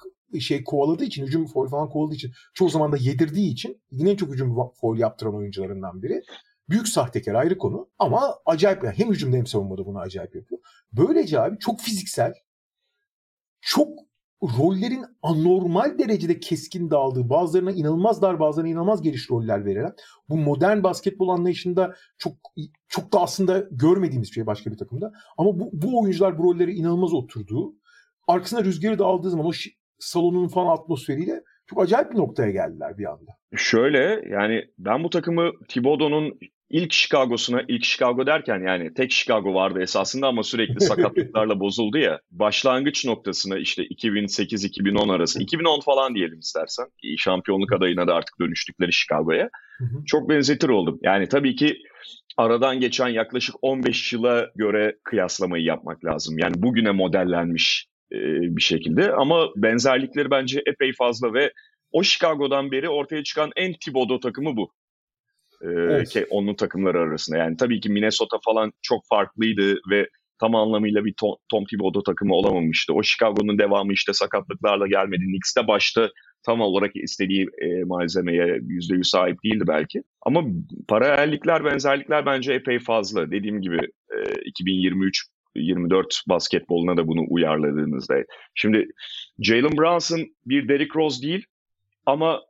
şey 0.41 0.65
kovaladığı 0.65 1.05
için, 1.05 1.27
hücum 1.27 1.47
foul 1.47 1.69
falan 1.69 1.89
kovaladığı 1.89 2.15
için 2.15 2.33
çoğu 2.55 2.69
zaman 2.69 2.93
da 2.93 2.97
yedirdiği 2.97 3.53
için 3.53 3.83
yine 3.91 4.11
en 4.11 4.17
çok 4.17 4.33
hücum 4.33 4.71
foul 4.81 4.99
yaptıran 4.99 5.37
oyuncularından 5.37 6.03
biri. 6.03 6.23
Büyük 6.69 6.89
sahtekar 6.89 7.35
ayrı 7.35 7.59
konu 7.59 7.89
ama 7.99 8.35
acayip 8.47 8.85
yani 8.85 8.95
hem 8.99 9.11
hücumda 9.11 9.37
hem 9.37 9.47
savunmada 9.47 9.87
bunu 9.87 9.99
acayip 9.99 10.35
yapıyor. 10.35 10.61
Böylece 10.93 11.41
abi 11.41 11.59
çok 11.59 11.81
fiziksel, 11.81 12.35
çok 13.61 13.89
rollerin 14.43 15.05
anormal 15.23 15.99
derecede 15.99 16.41
keskin 16.41 16.91
dağıldığı, 16.91 17.31
bazılarına 17.31 17.73
inanılmaz 17.73 18.23
dar, 18.23 18.41
bazılarına 18.41 18.71
inanılmaz 18.71 19.03
geniş 19.03 19.31
roller 19.31 19.65
verilen, 19.65 19.93
bu 20.29 20.37
modern 20.37 20.83
basketbol 20.83 21.29
anlayışında 21.29 21.95
çok 22.19 22.33
çok 22.89 23.13
da 23.13 23.21
aslında 23.21 23.65
görmediğimiz 23.71 24.29
bir 24.29 24.35
şey 24.35 24.47
başka 24.47 24.73
bir 24.73 24.79
takımda. 24.79 25.13
Ama 25.39 25.61
bu, 25.61 25.71
bu 25.73 26.01
oyuncular 26.01 26.39
bu 26.39 26.45
rollere 26.45 26.73
inanılmaz 26.73 27.15
oturduğu, 27.15 27.75
arkasına 28.29 28.65
rüzgarı 28.65 28.99
da 28.99 29.05
aldığı 29.05 29.31
zaman 29.31 29.47
o 29.47 29.53
salonun 29.99 30.49
falan 30.49 30.77
atmosferiyle 30.77 31.43
çok 31.67 31.83
acayip 31.83 32.13
bir 32.13 32.19
noktaya 32.19 32.51
geldiler 32.51 32.99
bir 32.99 33.05
anda. 33.05 33.31
Şöyle 33.57 34.23
yani 34.31 34.65
ben 34.79 35.05
bu 35.05 35.11
takımı 35.11 35.51
Thibodeau'nun 35.69 36.39
ilk 36.71 36.93
Chicago'suna, 36.93 37.63
ilk 37.69 37.85
Chicago 37.85 38.27
derken 38.27 38.67
yani 38.67 38.95
tek 38.95 39.11
Chicago 39.11 39.55
vardı 39.55 39.83
esasında 39.83 40.27
ama 40.27 40.43
sürekli 40.43 40.81
sakatlıklarla 40.81 41.61
bozuldu 41.61 41.99
ya. 41.99 42.21
Başlangıç 42.31 43.05
noktasına 43.05 43.59
işte 43.59 43.83
2008-2010 43.83 45.13
arası, 45.13 45.43
2010 45.43 45.81
falan 45.81 46.15
diyelim 46.15 46.39
istersen. 46.39 46.87
Şampiyonluk 47.19 47.73
adayına 47.73 48.07
da 48.07 48.15
artık 48.15 48.41
dönüştükleri 48.41 48.93
Chicago'ya. 48.93 49.51
Çok 50.07 50.29
benzetir 50.29 50.69
oldum. 50.69 50.99
Yani 51.03 51.29
tabii 51.29 51.57
ki 51.57 51.77
aradan 52.37 52.81
geçen 52.81 53.09
yaklaşık 53.09 53.55
15 53.63 54.13
yıla 54.13 54.51
göre 54.57 54.97
kıyaslamayı 55.05 55.65
yapmak 55.65 56.05
lazım. 56.05 56.39
Yani 56.39 56.55
bugüne 56.57 56.91
modellenmiş 56.91 57.87
e, 58.13 58.19
bir 58.57 58.63
şekilde 58.63 59.13
ama 59.13 59.49
benzerlikleri 59.57 60.31
bence 60.31 60.63
epey 60.67 60.93
fazla 60.93 61.35
ve 61.35 61.53
o 61.93 62.03
Chicago'dan 62.03 62.71
beri 62.71 62.89
ortaya 62.89 63.25
çıkan 63.25 63.51
en 63.57 63.73
Thibodeau 63.73 64.21
takımı 64.21 64.57
bu. 64.57 64.73
Ee, 65.63 65.67
evet. 65.69 66.09
Ki 66.09 66.27
onun 66.31 66.55
takımları 66.55 67.01
arasında. 67.01 67.39
Yani 67.39 67.57
tabii 67.57 67.81
ki 67.81 67.91
Minnesota 67.91 68.37
falan 68.45 68.73
çok 68.83 69.03
farklıydı 69.09 69.81
ve 69.91 70.09
tam 70.41 70.55
anlamıyla 70.55 71.05
bir 71.05 71.15
Tom, 71.21 71.37
Tom 71.51 71.65
Thibodeau 71.65 72.03
takımı 72.03 72.35
olamamıştı. 72.35 72.95
O 72.95 73.03
Chicago'nun 73.03 73.59
devamı 73.59 73.93
işte 73.93 74.13
sakatlıklarla 74.13 74.87
gelmedi. 74.87 75.25
Knicks 75.25 75.57
de 75.57 75.67
başta 75.69 76.11
tam 76.47 76.61
olarak 76.61 76.97
istediği 76.97 77.47
e, 77.63 77.85
malzemeye 77.85 78.47
%100 78.47 79.05
sahip 79.05 79.45
değildi 79.45 79.65
belki. 79.69 80.03
Ama 80.23 80.45
paralellikler, 80.89 81.65
benzerlikler 81.65 82.27
bence 82.27 82.53
epey 82.53 82.79
fazla. 82.79 83.31
Dediğim 83.31 83.63
gibi 83.63 83.79
e, 84.11 84.41
2023 84.45 85.27
24 85.57 86.23
basketboluna 86.29 86.97
da 86.97 87.07
bunu 87.07 87.21
uyarladığınızda. 87.29 88.15
Şimdi 88.55 88.87
Jalen 89.39 89.77
Brunson 89.77 90.21
bir 90.47 90.69
Derrick 90.69 90.99
Rose 90.99 91.23
değil 91.23 91.45
ama 92.07 92.43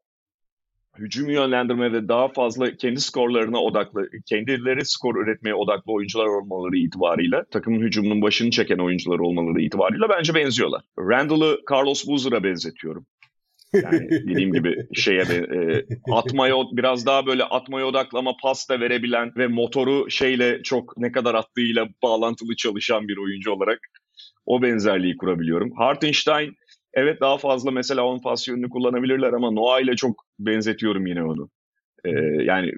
hücum 0.98 1.30
yönlendirme 1.30 1.92
ve 1.92 2.08
daha 2.08 2.28
fazla 2.28 2.76
kendi 2.76 3.00
skorlarına 3.00 3.58
odaklı, 3.58 4.08
kendileri 4.26 4.84
skor 4.84 5.16
üretmeye 5.16 5.54
odaklı 5.54 5.92
oyuncular 5.92 6.26
olmaları 6.26 6.76
itibariyle, 6.76 7.44
takımın 7.50 7.80
hücumunun 7.80 8.22
başını 8.22 8.50
çeken 8.50 8.78
oyuncular 8.78 9.18
olmaları 9.18 9.62
itibariyle 9.62 10.04
bence 10.08 10.34
benziyorlar. 10.34 10.82
Randall'ı 10.98 11.60
Carlos 11.72 12.06
Boozer'a 12.06 12.44
benzetiyorum. 12.44 13.06
Yani 13.72 14.10
dediğim 14.10 14.52
gibi 14.52 14.86
şeye 14.94 15.22
e, 15.22 15.84
atmaya 16.12 16.54
biraz 16.72 17.06
daha 17.06 17.26
böyle 17.26 17.44
atmaya 17.44 17.86
odaklama 17.86 18.36
pas 18.42 18.68
da 18.68 18.80
verebilen 18.80 19.32
ve 19.36 19.46
motoru 19.46 20.10
şeyle 20.10 20.62
çok 20.62 20.96
ne 20.96 21.12
kadar 21.12 21.34
attığıyla 21.34 21.88
bağlantılı 22.02 22.56
çalışan 22.56 23.08
bir 23.08 23.16
oyuncu 23.16 23.50
olarak 23.50 23.78
o 24.46 24.62
benzerliği 24.62 25.16
kurabiliyorum. 25.16 25.72
Hartenstein 25.76 26.54
evet 26.94 27.20
daha 27.20 27.38
fazla 27.38 27.70
mesela 27.70 28.04
on 28.04 28.18
pas 28.18 28.48
yönünü 28.48 28.68
kullanabilirler 28.68 29.32
ama 29.32 29.50
Noah 29.50 29.80
ile 29.80 29.96
çok 29.96 30.24
benzetiyorum 30.38 31.06
yine 31.06 31.24
onu. 31.24 31.50
Ee, 32.04 32.10
yani 32.44 32.72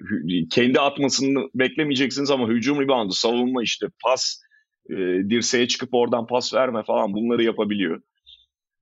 kendi 0.49 0.79
atmasını 0.79 1.49
beklemeyeceksiniz 1.55 2.31
ama 2.31 2.47
hücum 2.47 2.81
reboundu, 2.81 3.13
savunma 3.13 3.63
işte 3.63 3.87
pas, 4.03 4.41
e, 4.89 4.95
dirseğe 5.29 5.67
çıkıp 5.67 5.89
oradan 5.91 6.27
pas 6.27 6.53
verme 6.53 6.83
falan 6.83 7.13
bunları 7.13 7.43
yapabiliyor. 7.43 8.01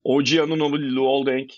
OG 0.03 0.27
Anunoby, 0.43 0.95
Luol 0.95 1.25
Deng 1.25 1.49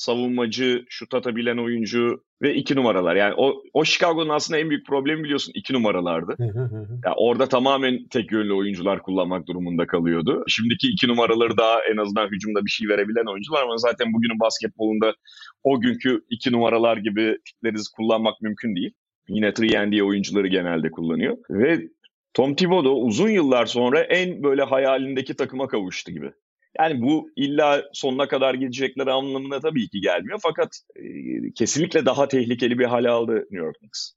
savunmacı, 0.00 0.84
şut 0.88 1.14
atabilen 1.14 1.56
oyuncu 1.56 2.24
ve 2.42 2.54
iki 2.54 2.76
numaralar. 2.76 3.16
Yani 3.16 3.34
o, 3.36 3.62
o 3.72 3.84
Chicago'nun 3.84 4.28
aslında 4.28 4.60
en 4.60 4.70
büyük 4.70 4.86
problemi 4.86 5.24
biliyorsun 5.24 5.52
iki 5.54 5.72
numaralardı. 5.74 6.36
yani 7.04 7.14
orada 7.16 7.48
tamamen 7.48 8.08
tek 8.08 8.32
yönlü 8.32 8.52
oyuncular 8.52 9.02
kullanmak 9.02 9.46
durumunda 9.46 9.86
kalıyordu. 9.86 10.44
Şimdiki 10.48 10.88
iki 10.88 11.08
numaraları 11.08 11.56
daha 11.56 11.84
en 11.92 11.96
azından 11.96 12.28
hücumda 12.28 12.64
bir 12.64 12.70
şey 12.70 12.88
verebilen 12.88 13.32
oyuncular 13.32 13.62
ama 13.62 13.76
zaten 13.76 14.12
bugünün 14.12 14.40
basketbolunda 14.40 15.14
o 15.62 15.80
günkü 15.80 16.20
iki 16.30 16.52
numaralar 16.52 16.96
gibi 16.96 17.38
tipleri 17.44 17.76
kullanmak 17.96 18.40
mümkün 18.42 18.76
değil. 18.76 18.92
Yine 19.28 19.48
3 19.48 20.02
oyuncuları 20.02 20.46
genelde 20.46 20.90
kullanıyor. 20.90 21.36
Ve 21.50 21.80
Tom 22.34 22.54
Thibodeau 22.54 23.06
uzun 23.06 23.28
yıllar 23.28 23.66
sonra 23.66 24.00
en 24.00 24.42
böyle 24.42 24.62
hayalindeki 24.62 25.36
takıma 25.36 25.68
kavuştu 25.68 26.12
gibi. 26.12 26.32
Yani 26.78 27.02
bu 27.02 27.30
illa 27.36 27.82
sonuna 27.92 28.28
kadar 28.28 28.54
gidecekleri 28.54 29.10
anlamına 29.10 29.60
tabii 29.60 29.88
ki 29.88 30.00
gelmiyor. 30.00 30.38
Fakat 30.42 30.68
e, 30.96 31.02
kesinlikle 31.52 32.06
daha 32.06 32.28
tehlikeli 32.28 32.78
bir 32.78 32.84
hale 32.84 33.08
aldı 33.08 33.34
New 33.34 33.56
York 33.56 33.78
Knicks. 33.78 34.12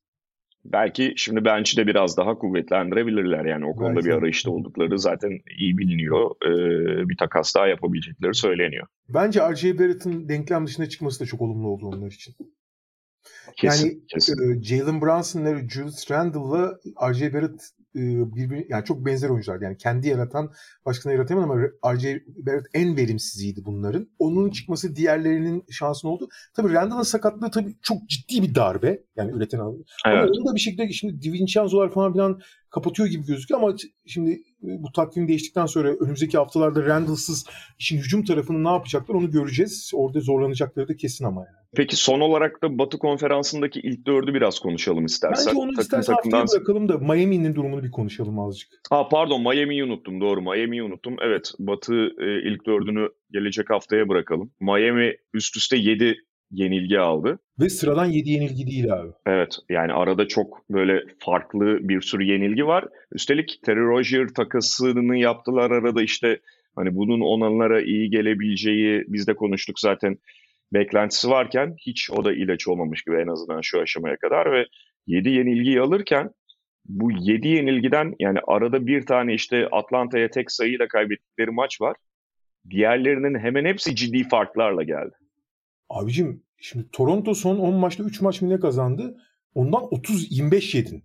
Belki 0.66 1.14
şimdi 1.18 1.46
bench'i 1.46 1.78
de 1.78 1.88
biraz 1.88 2.18
daha 2.18 2.38
kuvvetlendirebilirler. 2.38 3.46
Yani 3.46 3.66
o 3.66 3.76
konuda 3.76 3.96
Belki. 3.96 4.08
bir 4.08 4.14
arayışta 4.14 4.52
oldukları 4.52 5.00
zaten 5.00 5.40
iyi 5.58 5.78
biliniyor. 5.78 6.32
Ee, 6.46 7.10
bir 7.10 7.18
takas 7.18 7.56
daha 7.56 7.68
yapabilecekleri 7.68 8.34
söyleniyor. 8.36 8.88
Bence 9.10 9.40
R.J. 9.40 9.80
Barrett'ın 9.80 10.30
denklem 10.30 10.68
dışına 10.68 10.90
çıkması 10.90 11.20
da 11.20 11.26
çok 11.26 11.42
olumlu 11.42 11.68
oldu 11.68 11.88
onlar 11.88 12.12
için. 12.12 12.36
Kesin, 13.58 13.88
yani 13.88 14.08
kesin. 14.08 14.60
E, 14.60 14.64
Jalen 14.64 15.02
Brunson'la 15.02 15.70
Julius 15.70 16.12
Randle'la 16.12 16.80
R.J. 17.10 17.34
Barrett 17.34 17.70
birbiri 17.96 18.68
yani 18.70 18.86
çok 18.86 19.06
benzer 19.06 19.30
oyuncular. 19.30 19.62
Yani 19.62 19.78
kendi 19.78 20.08
yaratan 20.08 20.52
başkasına 20.86 21.14
yaratamıyor 21.14 21.50
ama 21.50 21.94
R.J. 21.96 22.24
Barrett 22.28 22.66
en 22.74 22.98
verimsiziydi 22.98 23.66
bunların. 23.66 24.08
Onun 24.20 24.50
çıkması 24.50 24.96
diğerlerinin 24.96 25.66
şansın 25.70 26.08
oldu. 26.08 26.30
Tabii 26.54 26.74
Randall'ın 26.74 27.04
sakatlığı 27.04 27.52
tabii 27.52 27.76
çok 27.82 28.10
ciddi 28.10 28.42
bir 28.44 28.56
darbe. 28.56 29.04
Yani 29.16 29.32
üreten. 29.32 29.60
Evet. 29.60 29.86
Ama 30.06 30.24
onu 30.24 30.46
da 30.50 30.56
bir 30.56 30.60
şekilde 30.60 30.94
şimdi 30.94 31.22
DiVincenzo'lar 31.22 31.92
falan 31.92 32.14
filan 32.14 32.40
kapatıyor 32.74 33.10
gibi 33.10 33.26
gözüküyor 33.26 33.62
ama 33.62 33.76
şimdi 34.06 34.42
bu 34.62 34.92
takvim 34.92 35.28
değiştikten 35.28 35.66
sonra 35.66 35.94
önümüzdeki 35.94 36.38
haftalarda 36.38 36.86
Randall'sız 36.86 37.46
işin 37.80 37.98
hücum 37.98 38.24
tarafını 38.24 38.64
ne 38.64 38.70
yapacaklar 38.70 39.16
onu 39.16 39.32
göreceğiz. 39.32 39.92
Orada 39.94 40.20
zorlanacakları 40.20 40.88
da 40.88 40.96
kesin 40.96 41.26
ama 41.26 41.42
yani. 41.42 41.64
Peki 41.76 41.96
son 41.96 42.20
olarak 42.20 42.64
da 42.64 42.78
Batı 42.78 42.98
konferansındaki 42.98 43.80
ilk 43.80 44.08
dördü 44.08 44.34
biraz 44.34 44.60
konuşalım 44.60 45.06
istersen. 45.06 45.46
Bence 45.48 45.58
onu 45.58 45.72
takım 45.72 45.82
istersen 45.82 46.16
takımdan... 46.16 46.40
haftaya 46.40 46.60
bırakalım 46.60 46.90
da 46.90 46.98
Miami'nin 46.98 47.56
durumunu 47.56 47.84
bir 47.84 47.92
konuşalım 47.92 48.40
azıcık. 48.40 48.70
Ha 48.90 49.10
pardon 49.10 49.42
Miami'yi 49.42 49.84
unuttum 49.84 50.22
doğru 50.22 50.42
Miami'yi 50.42 50.84
unuttum. 50.84 51.16
Evet 51.22 51.52
Batı 51.60 51.96
e, 51.96 52.50
ilk 52.50 52.66
dördünü 52.66 53.10
gelecek 53.32 53.70
haftaya 53.70 54.10
bırakalım. 54.10 54.52
Miami 54.60 55.16
üst 55.34 55.58
üste 55.58 55.78
7 55.78 56.16
yenilgi 56.52 57.00
aldı. 57.00 57.40
Ve 57.60 57.70
sıradan 57.70 58.06
7 58.06 58.30
yenilgi 58.30 58.68
değil 58.68 58.94
abi. 58.94 59.12
Evet 59.26 59.58
yani 59.70 59.94
arada 59.94 60.28
çok 60.28 60.70
böyle 60.70 61.04
farklı 61.20 61.90
bir 61.90 62.02
sürü 62.02 62.24
yenilgi 62.24 62.66
var. 62.66 62.86
Üstelik 63.12 63.60
Terry 63.66 63.80
Rozier 63.80 64.28
takasını 64.28 65.18
yaptılar 65.18 65.72
arada 65.72 66.02
işte 66.02 66.40
hani 66.76 66.96
bunun 66.96 67.22
onlara 67.22 67.82
iyi 67.82 68.10
gelebileceği 68.10 69.04
biz 69.08 69.28
de 69.28 69.36
konuştuk 69.36 69.80
zaten 69.80 70.18
beklentisi 70.74 71.30
varken 71.30 71.76
hiç 71.88 72.10
o 72.12 72.26
da 72.26 72.34
ilaç 72.34 72.68
olmamış 72.68 73.04
gibi 73.04 73.16
en 73.16 73.28
azından 73.28 73.62
şu 73.62 73.82
aşamaya 73.82 74.18
kadar 74.18 74.52
ve 74.52 74.66
7 75.08 75.30
yenilgiyi 75.30 75.82
alırken 75.82 76.30
bu 76.86 77.12
7 77.12 77.48
yenilgiden 77.48 78.16
yani 78.20 78.40
arada 78.48 78.88
bir 78.88 79.06
tane 79.06 79.34
işte 79.34 79.68
Atlanta'ya 79.72 80.30
tek 80.30 80.52
sayıyla 80.52 80.88
kaybettikleri 80.88 81.52
maç 81.52 81.82
var. 81.82 81.96
Diğerlerinin 82.70 83.40
hemen 83.40 83.66
hepsi 83.66 83.96
ciddi 83.96 84.24
farklarla 84.24 84.84
geldi. 84.84 85.16
Abicim 85.94 86.44
şimdi 86.58 86.90
Toronto 86.92 87.34
son 87.34 87.58
10 87.58 87.74
maçta 87.74 88.04
3 88.04 88.22
maç 88.22 88.42
mı 88.42 88.50
ne 88.50 88.60
kazandı? 88.60 89.18
Ondan 89.56 89.82
30-25 89.82 90.78
yedin. 90.78 91.04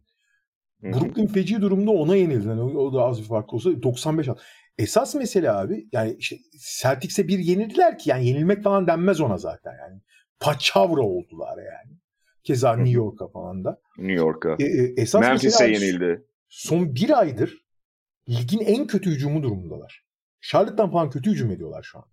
Brooklyn 0.82 1.26
feci 1.26 1.60
durumda 1.60 1.90
ona 1.90 2.16
yenildi. 2.16 2.48
Yani 2.48 2.60
o 2.60 2.94
da 2.94 3.02
az 3.02 3.20
bir 3.20 3.26
fark 3.26 3.54
olsa 3.54 3.82
95 3.82 4.28
al. 4.28 4.36
Esas 4.78 5.14
mesele 5.14 5.52
abi 5.52 5.88
yani 5.92 6.16
işte 6.18 6.36
Celtics'e 6.80 7.28
bir 7.28 7.38
yenildiler 7.38 7.98
ki 7.98 8.10
yani 8.10 8.26
yenilmek 8.26 8.62
falan 8.62 8.86
denmez 8.86 9.20
ona 9.20 9.38
zaten 9.38 9.72
yani. 9.80 10.00
Paçavra 10.40 11.02
oldular 11.02 11.58
yani. 11.58 11.98
Keza 12.44 12.76
New 12.76 12.96
York'a 12.96 13.28
falan 13.28 13.64
da. 13.64 13.80
New 13.98 14.14
York'a. 14.14 14.56
E, 14.58 14.64
e, 14.64 14.94
esas 14.96 15.20
Memphis'e 15.20 15.70
yenildi. 15.70 16.24
Son 16.48 16.94
bir 16.94 17.18
aydır 17.18 17.68
ligin 18.28 18.60
en 18.60 18.86
kötü 18.86 19.10
hücumu 19.10 19.42
durumundalar. 19.42 20.04
Charlotte'dan 20.40 20.90
falan 20.90 21.10
kötü 21.10 21.30
hücum 21.30 21.50
ediyorlar 21.50 21.82
şu 21.82 21.98
anda. 21.98 22.08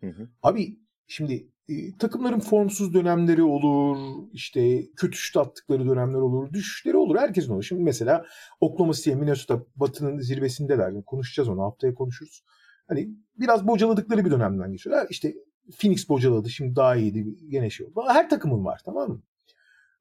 Hı 0.00 0.22
hı. 0.22 0.28
Abi 0.42 0.78
şimdi 1.06 1.48
e, 1.68 1.96
takımların 1.98 2.40
formsuz 2.40 2.94
dönemleri 2.94 3.42
olur, 3.42 3.98
işte 4.32 4.90
kötü 4.96 5.18
şut 5.18 5.36
attıkları 5.36 5.88
dönemler 5.88 6.18
olur, 6.18 6.52
düşüşleri 6.52 6.96
olur. 6.96 7.16
Herkesin 7.18 7.52
olur. 7.52 7.62
Şimdi 7.62 7.82
mesela 7.82 8.24
Oklahoma 8.60 8.92
City, 8.92 9.10
Minnesota 9.10 9.62
Batı'nın 9.76 10.18
zirvesindeler. 10.18 11.04
Konuşacağız 11.04 11.48
onu. 11.48 11.62
Haftaya 11.62 11.94
konuşuruz. 11.94 12.44
Hani 12.88 13.08
biraz 13.36 13.66
bocaladıkları 13.66 14.24
bir 14.24 14.30
dönemden 14.30 14.72
geçiyorlar. 14.72 15.06
İşte 15.10 15.34
Phoenix 15.80 16.08
bocaladı. 16.08 16.50
Şimdi 16.50 16.76
daha 16.76 16.96
iyiydi. 16.96 17.26
Yine 17.40 17.70
şey 17.70 17.86
oldu. 17.86 18.04
Her 18.08 18.30
takımın 18.30 18.64
var 18.64 18.80
tamam 18.84 19.08
mı? 19.08 19.22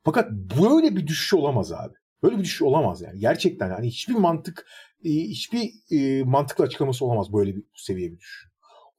Fakat 0.03 0.31
böyle 0.31 0.95
bir 0.95 1.07
düşüş 1.07 1.33
olamaz 1.33 1.71
abi. 1.71 1.93
Böyle 2.23 2.37
bir 2.37 2.43
düşüş 2.43 2.61
olamaz 2.61 3.01
yani. 3.01 3.19
Gerçekten 3.19 3.69
hani 3.69 3.87
hiçbir 3.87 4.15
mantık 4.15 4.67
e, 5.03 5.09
hiçbir 5.09 5.71
e, 5.91 6.23
mantıklı 6.23 6.63
açıklaması 6.63 7.05
olamaz 7.05 7.33
böyle 7.33 7.55
bir 7.55 7.63
seviye 7.75 8.11
bir 8.11 8.19
düşüş 8.19 8.47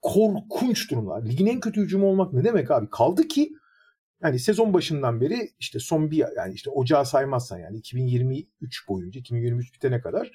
korkunç 0.03 0.90
durumlar. 0.90 1.24
Ligin 1.24 1.46
en 1.46 1.61
kötü 1.61 1.80
hücumu 1.80 2.07
olmak 2.07 2.32
ne 2.32 2.44
demek 2.44 2.70
abi? 2.70 2.90
Kaldı 2.90 3.28
ki 3.28 3.53
yani 4.22 4.38
sezon 4.38 4.74
başından 4.74 5.20
beri 5.20 5.51
işte 5.59 5.78
son 5.78 6.11
bir 6.11 6.24
yani 6.36 6.55
işte 6.55 6.70
ocağı 6.70 7.07
saymazsan 7.07 7.59
yani 7.59 7.76
2023 7.76 8.88
boyunca 8.88 9.20
2023 9.20 9.74
bitene 9.74 10.01
kadar 10.01 10.32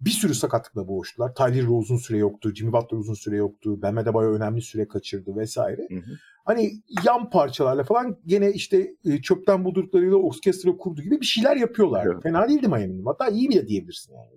bir 0.00 0.10
sürü 0.10 0.34
sakatlıkla 0.34 0.88
boğuştular. 0.88 1.34
Tyler 1.34 1.66
uzun 1.68 1.96
süre 1.96 2.18
yoktu. 2.18 2.54
Jimmy 2.54 2.72
Butler 2.72 2.98
uzun 2.98 3.14
süre 3.14 3.36
yoktu. 3.36 3.82
Bam 3.82 3.98
Adebayo 3.98 4.32
önemli 4.32 4.62
süre 4.62 4.88
kaçırdı 4.88 5.36
vesaire. 5.36 5.88
Hı 5.90 5.96
hı. 5.96 6.18
Hani 6.44 6.72
yan 7.06 7.30
parçalarla 7.30 7.84
falan 7.84 8.18
gene 8.26 8.52
işte 8.52 8.94
e, 9.04 9.22
çöpten 9.22 9.64
bulduklarıyla 9.64 10.16
orkestra 10.16 10.76
kurdu 10.76 11.02
gibi 11.02 11.20
bir 11.20 11.26
şeyler 11.26 11.56
yapıyorlar. 11.56 12.06
Evet. 12.06 12.22
Fena 12.22 12.48
değildi 12.48 12.68
Miami'nin. 12.68 13.04
Hatta 13.04 13.28
iyi 13.28 13.48
bile 13.48 13.68
diyebilirsin 13.68 14.14
yani. 14.14 14.30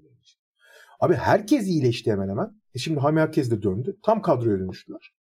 Abi 1.00 1.14
herkes 1.14 1.68
iyileşti 1.68 2.12
hemen 2.12 2.30
hemen. 2.30 2.59
E 2.76 2.80
şimdi 2.80 3.00
Hami 3.00 3.22
Akez 3.22 3.52
de 3.52 3.62
döndü. 3.62 3.98
Tam 4.04 4.22
kadroya 4.22 4.60
dönüştüler. 4.60 5.14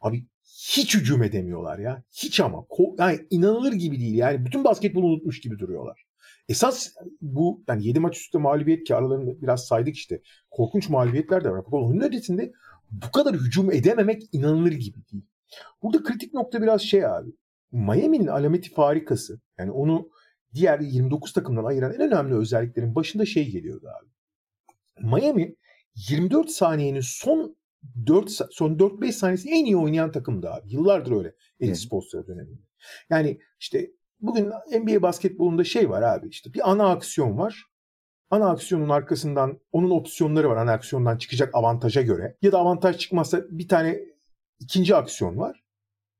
Abi 0.00 0.26
hiç 0.44 0.94
hücum 0.94 1.22
edemiyorlar 1.22 1.78
ya. 1.78 2.02
Hiç 2.12 2.40
ama. 2.40 2.66
Yani 2.98 3.20
inanılır 3.30 3.72
gibi 3.72 4.00
değil. 4.00 4.14
Yani 4.14 4.44
bütün 4.44 4.64
basketbolu 4.64 5.06
unutmuş 5.06 5.40
gibi 5.40 5.58
duruyorlar. 5.58 6.04
Esas 6.48 6.94
bu 7.20 7.64
yani 7.68 7.86
7 7.86 8.00
maç 8.00 8.18
üstte 8.18 8.38
mağlubiyet 8.38 8.84
ki 8.84 8.94
aralarında 8.94 9.42
biraz 9.42 9.66
saydık 9.66 9.96
işte. 9.96 10.22
Korkunç 10.50 10.88
mağlubiyetler 10.88 11.44
de 11.44 11.50
var. 11.50 11.62
Fakat 11.64 11.80
onun 11.80 12.00
ötesinde 12.00 12.52
bu 12.90 13.10
kadar 13.12 13.34
hücum 13.34 13.72
edememek 13.72 14.22
inanılır 14.32 14.72
gibi 14.72 14.98
değil. 15.12 15.24
Burada 15.82 16.02
kritik 16.02 16.34
nokta 16.34 16.62
biraz 16.62 16.82
şey 16.82 17.06
abi. 17.06 17.30
Miami'nin 17.72 18.26
alameti 18.26 18.70
farikası. 18.70 19.40
Yani 19.58 19.70
onu 19.70 20.10
diğer 20.54 20.80
29 20.80 21.32
takımdan 21.32 21.64
ayıran 21.64 21.92
en 21.92 22.00
önemli 22.00 22.34
özelliklerin 22.34 22.94
başında 22.94 23.26
şey 23.26 23.50
geliyordu 23.50 23.86
abi. 24.00 24.08
Miami 25.06 25.54
24 26.08 26.50
saniyenin 26.50 27.00
son 27.00 27.56
4 28.06 28.30
son 28.50 28.78
4-5 28.78 29.12
saniyesini 29.12 29.52
en 29.52 29.64
iyi 29.64 29.76
oynayan 29.76 30.12
takımdı 30.12 30.50
abi. 30.50 30.72
Yıllardır 30.72 31.12
öyle 31.12 31.34
Elite 31.60 31.74
Sports'ta 31.74 32.26
döneminde. 32.26 32.62
Yani 33.10 33.40
işte 33.60 33.90
bugün 34.20 34.52
NBA 34.80 35.02
basketbolunda 35.02 35.64
şey 35.64 35.90
var 35.90 36.02
abi 36.02 36.28
işte 36.28 36.54
bir 36.54 36.70
ana 36.70 36.90
aksiyon 36.90 37.38
var. 37.38 37.64
Ana 38.30 38.50
aksiyonun 38.50 38.88
arkasından 38.88 39.60
onun 39.72 39.90
opsiyonları 39.90 40.50
var 40.50 40.56
ana 40.56 40.72
aksiyondan 40.72 41.18
çıkacak 41.18 41.54
avantaja 41.54 42.02
göre. 42.02 42.36
Ya 42.42 42.52
da 42.52 42.58
avantaj 42.58 42.96
çıkmazsa 42.96 43.42
bir 43.50 43.68
tane 43.68 44.00
ikinci 44.60 44.96
aksiyon 44.96 45.36
var. 45.38 45.64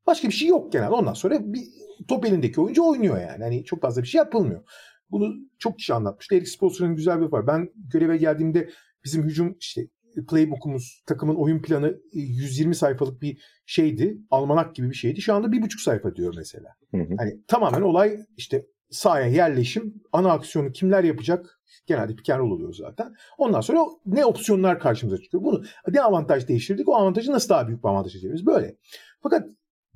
Başka 0.06 0.28
bir 0.28 0.32
şey 0.32 0.48
yok 0.48 0.72
genelde. 0.72 0.90
Ondan 0.90 1.12
sonra 1.12 1.52
bir 1.52 1.64
top 2.08 2.24
elindeki 2.24 2.60
oyuncu 2.60 2.84
oynuyor 2.88 3.20
yani. 3.20 3.42
Hani 3.44 3.64
çok 3.64 3.82
fazla 3.82 4.02
bir 4.02 4.06
şey 4.06 4.18
yapılmıyor. 4.18 4.62
Bunu 5.10 5.34
çok 5.58 5.78
kişi 5.78 5.94
anlatmıştı. 5.94 6.34
Eric 6.34 6.50
Spoelstra'nın 6.50 6.96
güzel 6.96 7.20
bir 7.20 7.32
var. 7.32 7.46
Ben 7.46 7.70
göreve 7.76 8.16
geldiğimde 8.16 8.70
bizim 9.08 9.24
hücum 9.24 9.56
işte 9.60 9.88
playbook'umuz, 10.28 11.02
takımın 11.06 11.34
oyun 11.34 11.62
planı 11.62 12.00
120 12.12 12.74
sayfalık 12.74 13.22
bir 13.22 13.42
şeydi. 13.66 14.18
Almanak 14.30 14.74
gibi 14.74 14.90
bir 14.90 14.94
şeydi. 14.94 15.22
Şu 15.22 15.34
anda 15.34 15.52
bir 15.52 15.62
buçuk 15.62 15.80
sayfa 15.80 16.16
diyor 16.16 16.34
mesela. 16.36 16.68
Hı 16.90 16.96
hı. 16.96 17.14
Hani 17.18 17.42
tamamen 17.46 17.82
olay 17.82 18.18
işte 18.36 18.66
sahaya 18.90 19.26
yerleşim, 19.26 19.94
ana 20.12 20.32
aksiyonu 20.32 20.72
kimler 20.72 21.04
yapacak? 21.04 21.60
Genelde 21.86 22.16
pick 22.16 22.30
and 22.30 22.40
oluyor 22.40 22.74
zaten. 22.74 23.14
Ondan 23.38 23.60
sonra 23.60 23.80
ne 24.06 24.24
opsiyonlar 24.24 24.80
karşımıza 24.80 25.22
çıkıyor. 25.22 25.44
Bunu 25.44 25.64
bir 25.86 26.04
avantaj 26.04 26.48
değiştirdik. 26.48 26.88
O 26.88 26.94
avantajı 26.94 27.32
nasıl 27.32 27.48
daha 27.48 27.68
büyük 27.68 27.84
bir 27.84 27.88
avantaj 27.88 28.12
çeviririz? 28.12 28.46
Böyle. 28.46 28.76
Fakat 29.22 29.48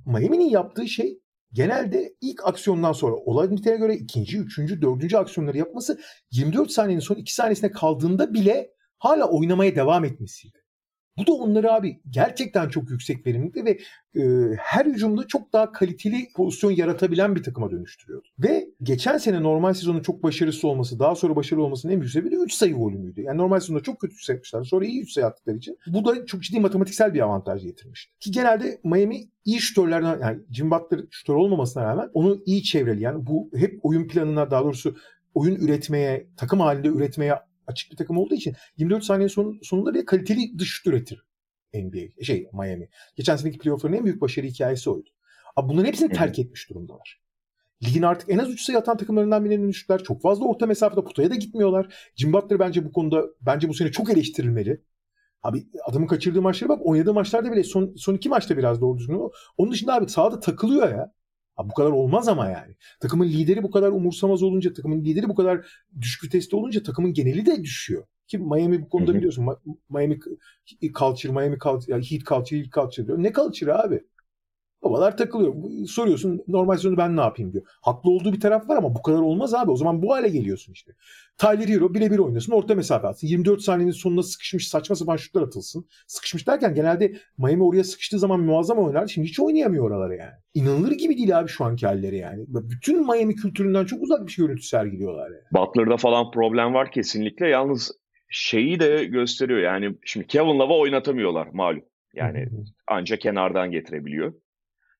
Miami'nin 0.06 0.50
yaptığı 0.50 0.88
şey 0.88 1.20
genelde 1.52 2.14
ilk 2.20 2.46
aksiyondan 2.46 2.92
sonra 2.92 3.16
olay 3.16 3.50
niteliğine 3.50 3.86
göre 3.86 3.96
ikinci, 3.96 4.38
üçüncü, 4.38 4.82
dördüncü 4.82 5.16
aksiyonları 5.16 5.58
yapması 5.58 6.00
24 6.30 6.70
saniyenin 6.70 7.00
son 7.00 7.16
2 7.16 7.34
saniyesine 7.34 7.70
kaldığında 7.70 8.34
bile 8.34 8.70
hala 9.02 9.28
oynamaya 9.30 9.76
devam 9.76 10.04
etmesiydi. 10.04 10.58
Bu 11.18 11.26
da 11.26 11.32
onları 11.32 11.72
abi 11.72 12.00
gerçekten 12.10 12.68
çok 12.68 12.90
yüksek 12.90 13.26
verimlilikte 13.26 13.64
ve 13.64 13.78
e, 14.20 14.54
her 14.58 14.86
hücumda 14.86 15.26
çok 15.26 15.52
daha 15.52 15.72
kaliteli 15.72 16.28
pozisyon 16.36 16.70
yaratabilen 16.70 17.36
bir 17.36 17.42
takıma 17.42 17.70
dönüştürüyordu. 17.70 18.28
Ve 18.38 18.68
geçen 18.82 19.18
sene 19.18 19.42
normal 19.42 19.74
sezonun 19.74 20.00
çok 20.00 20.22
başarısız 20.22 20.64
olması, 20.64 20.98
daha 20.98 21.14
sonra 21.14 21.36
başarılı 21.36 21.64
olmasının 21.64 21.92
en 21.92 22.00
büyük 22.00 22.12
sebebi 22.12 22.30
de 22.30 22.36
3 22.36 22.52
sayı 22.52 22.76
volümüydü. 22.76 23.22
Yani 23.22 23.38
normal 23.38 23.60
sezonda 23.60 23.82
çok 23.82 24.00
kötü 24.00 24.32
yapmışlar. 24.32 24.64
Sonra 24.64 24.84
iyi 24.84 25.02
3 25.02 25.12
sayı 25.12 25.26
attıkları 25.26 25.56
için. 25.56 25.78
Bu 25.86 26.04
da 26.04 26.26
çok 26.26 26.42
ciddi 26.42 26.60
matematiksel 26.60 27.14
bir 27.14 27.20
avantaj 27.20 27.62
getirmişti. 27.62 28.18
Ki 28.20 28.30
genelde 28.30 28.80
Miami 28.84 29.28
iyi 29.44 29.60
şutörlerden 29.60 30.20
yani 30.20 30.40
Jim 30.50 30.70
Butler 30.70 31.00
şutör 31.10 31.34
olmamasına 31.34 31.84
rağmen 31.84 32.10
onu 32.14 32.42
iyi 32.46 32.62
çevreli. 32.62 33.02
Yani 33.02 33.26
bu 33.26 33.50
hep 33.54 33.80
oyun 33.82 34.08
planına 34.08 34.50
daha 34.50 34.64
doğrusu 34.64 34.96
oyun 35.34 35.54
üretmeye, 35.54 36.26
takım 36.36 36.60
halinde 36.60 36.88
üretmeye 36.88 37.34
açık 37.66 37.92
bir 37.92 37.96
takım 37.96 38.18
olduğu 38.18 38.34
için 38.34 38.54
24 38.76 39.04
saniye 39.04 39.28
son, 39.28 39.58
sonunda 39.62 39.94
bir 39.94 40.06
kaliteli 40.06 40.58
dış 40.58 40.68
şut 40.68 40.86
üretir 40.86 41.24
NBA, 41.74 42.22
şey 42.24 42.48
Miami. 42.52 42.88
Geçen 43.16 43.36
seneki 43.36 43.58
playoff'ların 43.58 43.94
en 43.94 44.04
büyük 44.04 44.20
başarı 44.20 44.46
hikayesi 44.46 44.90
oydu. 44.90 45.10
Abi 45.56 45.68
bunların 45.68 45.88
hepsini 45.88 46.12
terk 46.12 46.38
etmiş 46.38 46.70
durumdalar. 46.70 47.22
Ligin 47.84 48.02
artık 48.02 48.30
en 48.30 48.38
az 48.38 48.50
3 48.50 48.60
sayı 48.60 48.78
atan 48.78 48.96
takımlarından 48.96 49.44
birine 49.44 49.62
dönüştüler. 49.62 50.04
Çok 50.04 50.22
fazla 50.22 50.44
orta 50.44 50.66
mesafede 50.66 51.04
potaya 51.04 51.30
da 51.30 51.34
gitmiyorlar. 51.34 51.94
Jim 52.16 52.32
Butler 52.32 52.58
bence 52.58 52.84
bu 52.84 52.92
konuda 52.92 53.24
bence 53.40 53.68
bu 53.68 53.74
sene 53.74 53.90
çok 53.90 54.10
eleştirilmeli. 54.10 54.82
Abi 55.42 55.66
adamın 55.84 56.06
kaçırdığı 56.06 56.42
maçlara 56.42 56.68
bak. 56.68 56.86
Oynadığı 56.86 57.14
maçlarda 57.14 57.52
bile 57.52 57.64
son, 57.64 57.94
son 57.96 58.14
iki 58.14 58.28
maçta 58.28 58.56
biraz 58.56 58.80
doğru 58.80 58.98
düzgün. 58.98 59.30
Onun 59.56 59.72
dışında 59.72 59.94
abi 59.94 60.08
sahada 60.08 60.40
takılıyor 60.40 60.90
ya. 60.90 61.12
Abi 61.56 61.70
bu 61.70 61.74
kadar 61.74 61.90
olmaz 61.90 62.28
ama 62.28 62.50
yani. 62.50 62.74
Takımın 63.00 63.28
lideri 63.28 63.62
bu 63.62 63.70
kadar 63.70 63.88
umursamaz 63.88 64.42
olunca, 64.42 64.72
takımın 64.72 65.04
lideri 65.04 65.28
bu 65.28 65.34
kadar 65.34 65.66
düşük 66.00 66.24
viteste 66.24 66.56
olunca 66.56 66.82
takımın 66.82 67.12
geneli 67.12 67.46
de 67.46 67.62
düşüyor. 67.62 68.04
Ki 68.26 68.38
Miami 68.38 68.82
bu 68.82 68.88
konuda 68.88 69.14
biliyorsun. 69.14 69.46
Miami 69.90 70.18
culture, 70.98 71.32
Miami 71.32 71.58
culture, 71.58 71.96
Heat 71.96 72.26
culture, 72.26 72.58
Heat 72.60 72.72
culture 72.72 73.06
diyor. 73.06 73.18
Ne 73.18 73.32
culture 73.32 73.74
abi? 73.74 74.04
Babalar 74.82 75.16
takılıyor. 75.16 75.54
Soruyorsun 75.86 76.44
normal 76.48 76.76
sezonu 76.76 76.96
ben 76.96 77.16
ne 77.16 77.20
yapayım 77.20 77.52
diyor. 77.52 77.64
Haklı 77.80 78.10
olduğu 78.10 78.32
bir 78.32 78.40
taraf 78.40 78.68
var 78.68 78.76
ama 78.76 78.94
bu 78.94 79.02
kadar 79.02 79.18
olmaz 79.18 79.54
abi. 79.54 79.70
O 79.70 79.76
zaman 79.76 80.02
bu 80.02 80.12
hale 80.12 80.28
geliyorsun 80.28 80.72
işte. 80.72 80.92
Tyler 81.38 81.68
Hero 81.68 81.94
birebir 81.94 82.18
oynasın 82.18 82.52
orta 82.52 82.74
mesafe 82.74 83.06
atsın. 83.06 83.26
24 83.26 83.62
saniyenin 83.62 83.92
sonuna 83.92 84.22
sıkışmış 84.22 84.68
saçma 84.68 84.96
sapan 84.96 85.16
şutlar 85.16 85.42
atılsın. 85.42 85.86
Sıkışmış 86.06 86.46
derken 86.46 86.74
genelde 86.74 87.14
Miami 87.38 87.62
oraya 87.62 87.84
sıkıştığı 87.84 88.18
zaman 88.18 88.40
muazzam 88.40 88.78
oynar. 88.78 89.06
Şimdi 89.06 89.28
hiç 89.28 89.40
oynayamıyor 89.40 89.84
oraları 89.84 90.16
yani. 90.16 90.32
İnanılır 90.54 90.92
gibi 90.92 91.16
değil 91.16 91.38
abi 91.38 91.48
şu 91.48 91.64
anki 91.64 91.86
halleri 91.86 92.16
yani. 92.16 92.44
Bütün 92.48 93.06
Miami 93.06 93.34
kültüründen 93.34 93.84
çok 93.84 94.02
uzak 94.02 94.26
bir 94.26 94.32
şey 94.32 94.46
görüntü 94.46 94.62
sergiliyorlar 94.62 95.30
yani. 95.30 95.44
Butler'da 95.52 95.96
falan 95.96 96.30
problem 96.30 96.74
var 96.74 96.90
kesinlikle. 96.90 97.48
Yalnız 97.48 97.92
şeyi 98.28 98.80
de 98.80 99.04
gösteriyor 99.04 99.60
yani 99.60 99.94
şimdi 100.04 100.26
Kevin 100.26 100.58
Love'a 100.58 100.78
oynatamıyorlar 100.78 101.48
malum. 101.52 101.84
Yani 102.14 102.48
ancak 102.86 103.20
kenardan 103.20 103.70
getirebiliyor. 103.70 104.34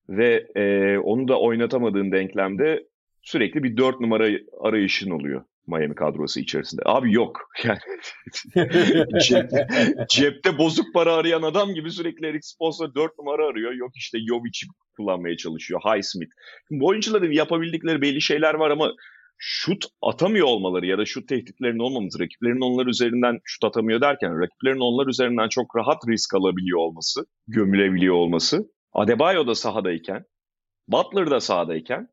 Ve 0.09 0.47
e, 0.55 0.97
onu 0.97 1.27
da 1.27 1.39
oynatamadığın 1.39 2.11
denklemde 2.11 2.87
sürekli 3.21 3.63
bir 3.63 3.77
dört 3.77 3.99
numara 3.99 4.29
arayışın 4.61 5.11
oluyor 5.11 5.43
Miami 5.67 5.95
kadrosu 5.95 6.39
içerisinde. 6.39 6.81
Abi 6.85 7.13
yok. 7.13 7.49
Yani 7.63 7.79
cep, 9.23 9.49
cepte 10.09 10.57
bozuk 10.57 10.93
para 10.93 11.13
arayan 11.13 11.41
adam 11.41 11.73
gibi 11.73 11.91
sürekli 11.91 12.27
Eric 12.27 12.41
Spoelstra 12.41 12.95
dört 12.95 13.19
numara 13.19 13.47
arıyor. 13.47 13.73
Yok 13.73 13.91
işte 13.95 14.17
Jovic'i 14.19 14.67
kullanmaya 14.97 15.37
çalışıyor. 15.37 15.81
Highsmith. 15.81 16.31
Bu 16.71 16.87
oyuncuların 16.87 17.31
yapabildikleri 17.31 18.01
belli 18.01 18.21
şeyler 18.21 18.53
var 18.53 18.71
ama 18.71 18.91
şut 19.37 19.85
atamıyor 20.01 20.47
olmaları 20.47 20.85
ya 20.85 20.97
da 20.97 21.05
şut 21.05 21.27
tehditlerinin 21.27 21.79
olmaması, 21.79 22.19
rakiplerin 22.19 22.61
onlar 22.61 22.87
üzerinden 22.87 23.39
şut 23.43 23.63
atamıyor 23.63 24.01
derken 24.01 24.41
rakiplerin 24.41 24.79
onlar 24.79 25.07
üzerinden 25.07 25.49
çok 25.49 25.75
rahat 25.75 26.01
risk 26.07 26.33
alabiliyor 26.33 26.79
olması, 26.79 27.25
gömülebiliyor 27.47 28.15
olması 28.15 28.69
Adebayo 28.93 29.47
da 29.47 29.55
sahadayken, 29.55 30.25
Butler 30.87 31.31
da 31.31 31.39
sahadayken 31.39 32.09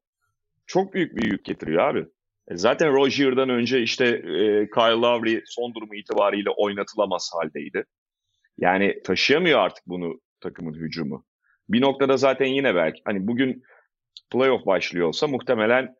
çok 0.66 0.94
büyük 0.94 1.16
bir 1.16 1.30
yük 1.30 1.44
getiriyor 1.44 1.88
abi. 1.88 2.06
E 2.48 2.56
zaten 2.56 2.92
Rozier'dan 2.92 3.48
önce 3.48 3.82
işte 3.82 4.06
e, 4.06 4.70
Kyle 4.70 5.00
Lowry 5.00 5.42
son 5.46 5.74
durumu 5.74 5.94
itibariyle 5.94 6.50
oynatılamaz 6.50 7.30
haldeydi. 7.34 7.84
Yani 8.58 9.02
taşıyamıyor 9.04 9.58
artık 9.58 9.86
bunu 9.86 10.20
takımın 10.40 10.74
hücumu. 10.74 11.24
Bir 11.68 11.80
noktada 11.80 12.16
zaten 12.16 12.46
yine 12.46 12.74
belki 12.74 13.02
hani 13.04 13.26
bugün 13.26 13.62
playoff 14.32 14.66
başlıyor 14.66 15.08
olsa 15.08 15.26
muhtemelen 15.26 15.96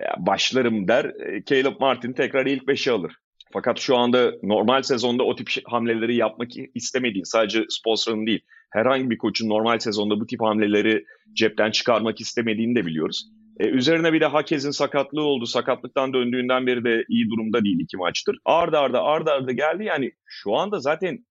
e, 0.00 0.04
başlarım 0.18 0.88
der. 0.88 1.04
E, 1.04 1.44
Caleb 1.44 1.80
Martin 1.80 2.12
tekrar 2.12 2.46
ilk 2.46 2.68
beşe 2.68 2.92
alır. 2.92 3.16
Fakat 3.52 3.78
şu 3.78 3.96
anda 3.96 4.32
normal 4.42 4.82
sezonda 4.82 5.22
o 5.22 5.36
tip 5.36 5.50
hamleleri 5.64 6.16
yapmak 6.16 6.50
istemediği 6.74 7.26
sadece 7.26 7.64
Spolstra'nın 7.68 8.26
değil 8.26 8.40
herhangi 8.70 9.10
bir 9.10 9.18
koçun 9.18 9.48
normal 9.48 9.78
sezonda 9.78 10.20
bu 10.20 10.26
tip 10.26 10.40
hamleleri 10.40 11.04
cepten 11.32 11.70
çıkarmak 11.70 12.20
istemediğini 12.20 12.74
de 12.74 12.86
biliyoruz. 12.86 13.28
Ee, 13.60 13.66
üzerine 13.66 14.12
bir 14.12 14.20
de 14.20 14.26
Hakez'in 14.26 14.70
sakatlığı 14.70 15.22
oldu. 15.22 15.46
Sakatlıktan 15.46 16.12
döndüğünden 16.12 16.66
beri 16.66 16.84
de 16.84 17.04
iyi 17.08 17.30
durumda 17.30 17.64
değil 17.64 17.80
iki 17.80 17.96
maçtır. 17.96 18.38
Arda 18.44 18.80
arda 18.80 19.02
arda 19.02 19.32
arda 19.32 19.52
geldi. 19.52 19.84
Yani 19.84 20.12
şu 20.26 20.54
anda 20.54 20.78
zaten 20.78 21.26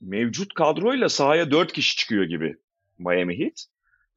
mevcut 0.00 0.54
kadroyla 0.54 1.08
sahaya 1.08 1.50
dört 1.50 1.72
kişi 1.72 1.96
çıkıyor 1.96 2.24
gibi 2.24 2.56
Miami 2.98 3.38
Heat. 3.38 3.64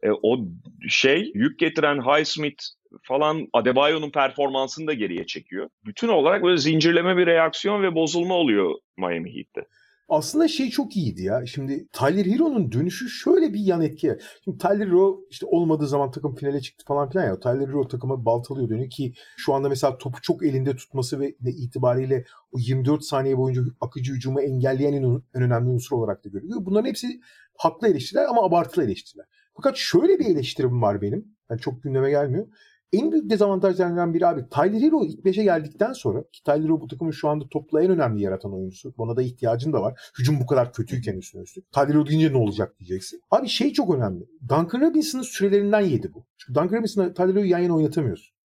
E, 0.03 0.09
o 0.11 0.47
şey 0.89 1.31
yük 1.33 1.59
getiren 1.59 2.01
Highsmith 2.01 2.63
falan 3.03 3.47
Adebayo'nun 3.53 4.11
performansını 4.11 4.87
da 4.87 4.93
geriye 4.93 5.25
çekiyor. 5.25 5.69
Bütün 5.85 6.07
olarak 6.07 6.43
böyle 6.43 6.57
zincirleme 6.57 7.17
bir 7.17 7.25
reaksiyon 7.25 7.83
ve 7.83 7.95
bozulma 7.95 8.33
oluyor 8.33 8.75
Miami 8.97 9.35
Heat'te. 9.35 9.65
Aslında 10.09 10.47
şey 10.47 10.69
çok 10.69 10.97
iyiydi 10.97 11.23
ya. 11.23 11.45
Şimdi 11.45 11.87
Tyler 11.93 12.25
Hero'nun 12.25 12.71
dönüşü 12.71 13.09
şöyle 13.09 13.53
bir 13.53 13.59
yan 13.59 13.81
etki. 13.81 14.17
Şimdi 14.43 14.57
Tyler 14.57 14.87
Hero 14.87 15.19
işte 15.29 15.45
olmadığı 15.45 15.87
zaman 15.87 16.11
takım 16.11 16.35
finale 16.35 16.61
çıktı 16.61 16.85
falan 16.87 17.09
filan 17.09 17.25
ya. 17.25 17.39
Tyler 17.39 17.67
Hero 17.67 17.87
takımı 17.87 18.25
baltalıyor 18.25 18.69
dönüyor 18.69 18.89
ki 18.89 19.13
şu 19.37 19.53
anda 19.53 19.69
mesela 19.69 19.97
topu 19.97 20.21
çok 20.21 20.45
elinde 20.45 20.75
tutması 20.75 21.19
ve 21.19 21.33
itibariyle 21.41 22.25
o 22.51 22.59
24 22.59 23.03
saniye 23.03 23.37
boyunca 23.37 23.61
akıcı 23.81 24.13
hücumu 24.13 24.41
engelleyen 24.41 24.93
en 24.93 25.21
önemli 25.33 25.69
unsur 25.69 25.95
olarak 25.95 26.25
da 26.25 26.29
görülüyor. 26.29 26.65
Bunların 26.65 26.89
hepsi 26.89 27.21
haklı 27.57 27.87
eleştiriler 27.87 28.25
ama 28.25 28.43
abartılı 28.43 28.83
eleştiriler. 28.83 29.25
Fakat 29.55 29.77
şöyle 29.77 30.19
bir 30.19 30.25
eleştirim 30.25 30.81
var 30.81 31.01
benim. 31.01 31.35
Yani 31.49 31.61
çok 31.61 31.83
gündeme 31.83 32.09
gelmiyor. 32.09 32.47
En 32.93 33.11
büyük 33.11 33.29
dezavantajlarından 33.29 34.13
biri 34.13 34.27
abi 34.27 34.49
Tyler 34.49 34.81
Hero 34.81 35.05
ilk 35.05 35.25
5'e 35.25 35.43
geldikten 35.43 35.93
sonra 35.93 36.23
ki 36.33 36.43
Tyler 36.43 36.63
Hero 36.63 36.81
bu 36.81 36.87
takımın 36.87 37.11
şu 37.11 37.29
anda 37.29 37.45
topla 37.51 37.83
en 37.83 37.91
önemli 37.91 38.23
yaratan 38.23 38.53
oyuncusu. 38.53 38.93
Buna 38.97 39.15
da 39.15 39.21
ihtiyacın 39.21 39.73
da 39.73 39.81
var. 39.81 40.11
Hücum 40.19 40.39
bu 40.39 40.45
kadar 40.45 40.73
kötüyken 40.73 41.17
üstüne 41.17 41.41
üstlük. 41.41 41.71
Tyler 41.71 41.89
Hero 41.89 42.05
deyince 42.05 42.31
ne 42.33 42.37
olacak 42.37 42.79
diyeceksin. 42.79 43.21
Abi 43.31 43.47
şey 43.47 43.73
çok 43.73 43.95
önemli. 43.95 44.25
Duncan 44.41 44.81
Robinson'ın 44.81 45.23
sürelerinden 45.23 45.81
yedi 45.81 46.13
bu. 46.13 46.25
Çünkü 46.37 46.59
Duncan 46.59 46.77
Robinson'la 46.77 47.13
Tyler 47.13 47.29
Hero'yu 47.29 47.49
yan 47.49 47.59
yana 47.59 47.75
oynatamıyorsun. 47.75 48.35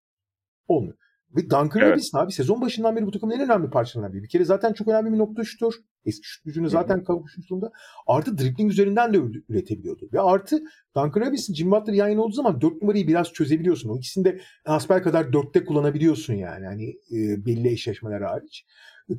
Olmuyor. 0.68 0.96
Ve 1.36 1.42
Duncan 1.42 1.70
evet. 1.74 1.92
Robinson 1.92 2.18
abi 2.18 2.32
sezon 2.32 2.60
başından 2.60 2.96
beri 2.96 3.06
bu 3.06 3.10
takımın 3.10 3.34
en 3.34 3.40
önemli 3.40 3.70
parçalarından 3.70 4.14
biri. 4.14 4.22
Bir 4.22 4.28
kere 4.28 4.44
zaten 4.44 4.72
çok 4.72 4.88
önemli 4.88 5.12
bir 5.12 5.18
nokta 5.18 5.44
şutör. 5.44 5.72
Eski 6.06 6.28
şut 6.28 6.44
gücünü 6.44 6.70
zaten 6.70 7.04
kavuşmuş 7.04 7.50
durumda. 7.50 7.72
Artı 8.06 8.38
dribbling 8.38 8.70
üzerinden 8.70 9.14
de 9.14 9.18
üretebiliyordu. 9.48 10.08
Ve 10.12 10.20
artı 10.20 10.62
Duncan 10.96 11.20
Robinson, 11.20 11.54
Jim 11.54 11.70
Butler 11.70 11.94
yan 11.94 12.08
yana 12.08 12.22
olduğu 12.22 12.34
zaman 12.34 12.60
dört 12.60 12.82
numarayı 12.82 13.08
biraz 13.08 13.32
çözebiliyorsun. 13.32 13.88
O 13.88 13.96
ikisini 13.96 14.24
de 14.24 14.40
hasbel 14.64 15.02
kadar 15.02 15.32
dörtte 15.32 15.64
kullanabiliyorsun 15.64 16.34
yani. 16.34 16.66
Hani 16.66 16.88
e, 16.88 17.46
belli 17.46 17.68
eşleşmeler 17.68 18.20
hariç. 18.20 18.66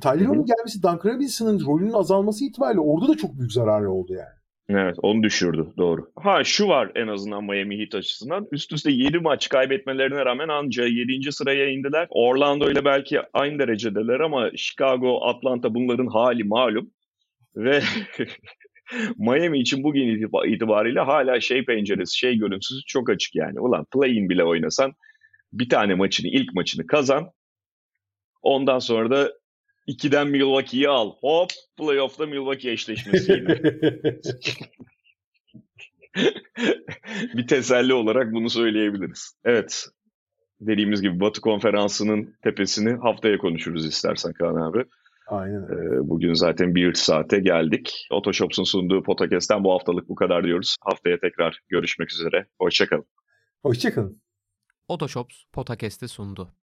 Tyler 0.00 0.20
Hero'nun 0.20 0.44
gelmesi 0.44 0.82
Duncan 0.82 1.14
Robinson'ın 1.14 1.66
rolünün 1.66 1.92
azalması 1.92 2.44
itibariyle 2.44 2.80
orada 2.80 3.08
da 3.08 3.16
çok 3.16 3.38
büyük 3.38 3.52
zararı 3.52 3.90
oldu 3.90 4.12
yani. 4.12 4.43
Evet 4.68 4.96
onu 5.02 5.22
düşürdü 5.22 5.66
doğru. 5.78 6.10
Ha 6.16 6.44
şu 6.44 6.68
var 6.68 6.92
en 6.94 7.08
azından 7.08 7.44
Miami 7.44 7.78
Heat 7.78 7.94
açısından. 7.94 8.48
Üst 8.52 8.72
üste 8.72 8.90
7 8.90 9.18
maç 9.18 9.48
kaybetmelerine 9.48 10.24
rağmen 10.24 10.48
anca 10.48 10.86
7. 10.86 11.32
sıraya 11.32 11.68
indiler. 11.68 12.06
Orlando 12.10 12.70
ile 12.70 12.84
belki 12.84 13.20
aynı 13.32 13.58
derecedeler 13.58 14.20
ama 14.20 14.50
Chicago, 14.56 15.26
Atlanta 15.26 15.74
bunların 15.74 16.06
hali 16.06 16.44
malum. 16.44 16.90
Ve 17.56 17.82
Miami 19.18 19.60
için 19.60 19.84
bugün 19.84 20.28
itibariyle 20.46 21.00
hala 21.00 21.40
şey 21.40 21.64
penceresi, 21.64 22.18
şey 22.18 22.38
görüntüsü 22.38 22.80
çok 22.86 23.10
açık 23.10 23.34
yani. 23.34 23.60
Ulan 23.60 23.86
play-in 23.94 24.28
bile 24.28 24.44
oynasan 24.44 24.92
bir 25.52 25.68
tane 25.68 25.94
maçını, 25.94 26.28
ilk 26.28 26.54
maçını 26.54 26.86
kazan. 26.86 27.30
Ondan 28.42 28.78
sonra 28.78 29.10
da 29.10 29.32
2'den 29.88 30.28
Milwaukee'yi 30.28 30.88
al. 30.88 31.12
Hop 31.20 31.50
playoff'ta 31.76 32.26
Milwaukee 32.26 32.72
eşleşmesi 32.72 33.32
yine. 33.32 33.62
bir 37.34 37.46
teselli 37.46 37.94
olarak 37.94 38.32
bunu 38.32 38.50
söyleyebiliriz. 38.50 39.38
Evet. 39.44 39.86
Dediğimiz 40.60 41.02
gibi 41.02 41.20
Batı 41.20 41.40
Konferansı'nın 41.40 42.36
tepesini 42.42 42.92
haftaya 42.92 43.38
konuşuruz 43.38 43.86
istersen 43.86 44.32
Kaan 44.32 44.54
abi. 44.54 44.84
Aynen 45.26 45.62
ee, 45.62 46.08
Bugün 46.08 46.34
zaten 46.34 46.74
bir 46.74 46.94
saate 46.94 47.38
geldik. 47.38 48.06
Otoshops'un 48.10 48.64
sunduğu 48.64 49.02
podcast'ten 49.02 49.64
bu 49.64 49.72
haftalık 49.72 50.08
bu 50.08 50.14
kadar 50.14 50.44
diyoruz. 50.44 50.76
Haftaya 50.80 51.20
tekrar 51.20 51.60
görüşmek 51.68 52.12
üzere. 52.12 52.46
Hoşçakalın. 52.58 53.06
Hoşçakalın. 53.62 54.22
Otoshops 54.88 55.44
podcast'i 55.52 56.08
sundu. 56.08 56.63